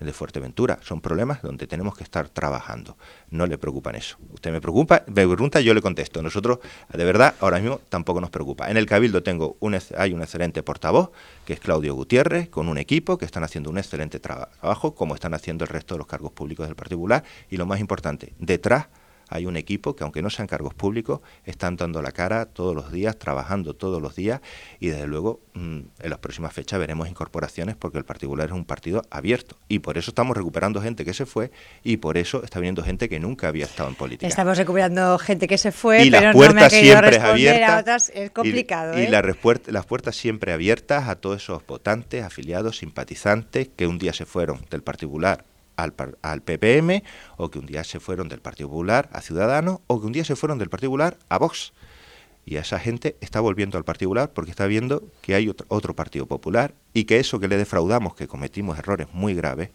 de 0.00 0.12
Fuerteventura. 0.12 0.78
Son 0.82 1.00
problemas 1.00 1.42
donde 1.42 1.66
tenemos 1.66 1.96
que 1.96 2.04
estar 2.04 2.28
trabajando. 2.28 2.96
No 3.30 3.46
le 3.46 3.58
preocupan 3.58 3.96
eso. 3.96 4.16
Usted 4.32 4.52
me 4.52 4.60
preocupa, 4.60 5.02
me 5.06 5.26
pregunta, 5.26 5.60
yo 5.60 5.74
le 5.74 5.82
contesto. 5.82 6.22
Nosotros, 6.22 6.58
de 6.92 7.04
verdad, 7.04 7.34
ahora 7.40 7.58
mismo 7.58 7.80
tampoco 7.88 8.20
nos 8.20 8.30
preocupa. 8.30 8.70
En 8.70 8.76
el 8.76 8.86
Cabildo 8.86 9.22
tengo 9.22 9.56
un, 9.60 9.76
hay 9.96 10.12
un 10.12 10.22
excelente 10.22 10.62
portavoz, 10.62 11.10
que 11.44 11.54
es 11.54 11.60
Claudio 11.60 11.94
Gutiérrez, 11.94 12.48
con 12.48 12.68
un 12.68 12.78
equipo 12.78 13.18
que 13.18 13.24
están 13.24 13.44
haciendo 13.44 13.70
un 13.70 13.78
excelente 13.78 14.20
trabajo, 14.20 14.94
como 14.94 15.14
están 15.14 15.34
haciendo 15.34 15.64
el 15.64 15.68
resto 15.68 15.94
de 15.94 15.98
los 15.98 16.06
cargos 16.06 16.32
públicos 16.32 16.66
del 16.66 16.76
particular. 16.76 17.24
Y 17.50 17.56
lo 17.56 17.66
más 17.66 17.80
importante, 17.80 18.34
detrás 18.38 18.86
hay 19.28 19.46
un 19.46 19.56
equipo 19.56 19.94
que 19.94 20.04
aunque 20.04 20.22
no 20.22 20.30
sean 20.30 20.48
cargos 20.48 20.74
públicos, 20.74 21.20
están 21.44 21.76
dando 21.76 22.02
la 22.02 22.12
cara 22.12 22.46
todos 22.46 22.74
los 22.74 22.92
días, 22.92 23.18
trabajando 23.18 23.74
todos 23.74 24.00
los 24.00 24.14
días 24.14 24.40
y 24.80 24.88
desde 24.88 25.06
luego 25.06 25.40
mm, 25.54 25.78
en 26.00 26.10
las 26.10 26.18
próximas 26.18 26.52
fechas 26.52 26.78
veremos 26.78 27.08
incorporaciones 27.08 27.76
porque 27.76 27.98
el 27.98 28.04
particular 28.04 28.48
es 28.48 28.52
un 28.52 28.64
partido 28.64 29.02
abierto 29.10 29.56
y 29.68 29.80
por 29.80 29.98
eso 29.98 30.10
estamos 30.10 30.36
recuperando 30.36 30.80
gente 30.80 31.04
que 31.04 31.14
se 31.14 31.26
fue 31.26 31.50
y 31.82 31.98
por 31.98 32.16
eso 32.16 32.42
está 32.42 32.60
viniendo 32.60 32.82
gente 32.82 33.08
que 33.08 33.20
nunca 33.20 33.48
había 33.48 33.64
estado 33.64 33.88
en 33.88 33.94
política. 33.94 34.26
Estamos 34.26 34.56
recuperando 34.56 35.18
gente 35.18 35.46
que 35.46 35.58
se 35.58 35.72
fue, 35.72 36.04
y 36.04 36.10
pero 36.10 36.26
las 36.26 36.34
puertas 36.34 36.54
no 36.54 36.60
me 36.60 36.66
ha 36.66 36.70
siempre 36.70 37.18
abiertas, 37.18 38.12
es 38.14 38.30
complicado. 38.30 38.98
Y, 38.98 39.02
¿eh? 39.02 39.10
las, 39.10 39.24
las 39.66 39.86
puertas 39.86 40.16
siempre 40.16 40.52
abiertas 40.52 41.08
a 41.08 41.16
todos 41.16 41.42
esos 41.42 41.66
votantes, 41.66 42.24
afiliados, 42.24 42.78
simpatizantes 42.78 43.68
que 43.76 43.86
un 43.86 43.98
día 43.98 44.12
se 44.12 44.26
fueron 44.26 44.64
del 44.70 44.82
particular 44.82 45.44
al, 45.78 46.42
PPM, 46.42 47.02
o 47.36 47.50
que 47.50 47.58
un 47.58 47.66
día 47.66 47.84
se 47.84 48.00
fueron 48.00 48.28
del 48.28 48.40
Partido 48.40 48.68
Popular 48.68 49.08
a 49.12 49.20
Ciudadanos, 49.20 49.80
o 49.86 50.00
que 50.00 50.06
un 50.06 50.12
día 50.12 50.24
se 50.24 50.36
fueron 50.36 50.58
del 50.58 50.68
Partido 50.68 50.90
Popular 50.90 51.18
a 51.28 51.38
Vox. 51.38 51.72
Y 52.44 52.56
a 52.56 52.60
esa 52.60 52.78
gente 52.78 53.16
está 53.20 53.40
volviendo 53.40 53.78
al 53.78 53.84
Partido 53.84 54.08
Popular 54.08 54.32
porque 54.32 54.50
está 54.50 54.66
viendo 54.66 55.02
que 55.22 55.34
hay 55.34 55.48
otro, 55.48 55.94
Partido 55.94 56.26
Popular 56.26 56.74
y 56.94 57.04
que 57.04 57.18
eso 57.18 57.38
que 57.38 57.48
le 57.48 57.56
defraudamos, 57.56 58.14
que 58.14 58.26
cometimos 58.26 58.78
errores 58.78 59.06
muy 59.12 59.34
graves, 59.34 59.70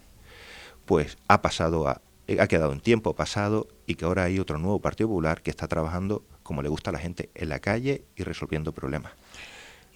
pues 0.85 1.17
ha 1.27 1.41
pasado 1.41 1.87
a, 1.87 2.01
ha 2.39 2.47
quedado 2.47 2.73
en 2.73 2.81
tiempo 2.81 3.15
pasado 3.15 3.67
y 3.85 3.95
que 3.95 4.05
ahora 4.05 4.23
hay 4.23 4.39
otro 4.39 4.57
nuevo 4.57 4.79
Partido 4.79 5.09
Popular 5.09 5.41
que 5.41 5.51
está 5.51 5.67
trabajando 5.67 6.23
como 6.41 6.61
le 6.61 6.69
gusta 6.69 6.89
a 6.89 6.93
la 6.93 6.99
gente 6.99 7.29
en 7.35 7.49
la 7.49 7.59
calle 7.59 8.03
y 8.15 8.23
resolviendo 8.23 8.73
problemas. 8.73 9.13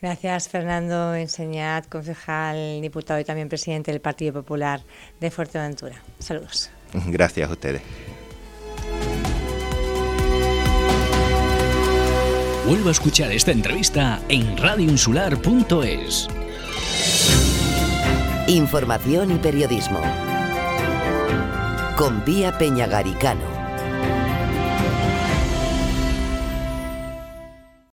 Gracias, 0.01 0.47
Fernando 0.49 1.15
Enseñat, 1.15 1.87
concejal, 1.87 2.81
diputado 2.81 3.19
y 3.19 3.23
también 3.23 3.49
presidente 3.49 3.91
del 3.91 3.99
Partido 3.99 4.33
Popular 4.33 4.81
de 5.19 5.31
Fuerteventura. 5.31 5.95
Saludos. 6.19 6.69
Gracias 7.07 7.49
a 7.49 7.53
ustedes. 7.53 7.81
Vuelvo 12.67 12.89
a 12.89 12.91
escuchar 12.91 13.31
esta 13.31 13.51
entrevista 13.51 14.19
en 14.27 14.57
radioinsular.es. 14.57 16.27
Información 18.47 19.31
y 19.31 19.35
periodismo. 19.35 20.01
Con 21.95 22.23
Vía 22.25 22.57
Peñagaricano. 22.57 23.56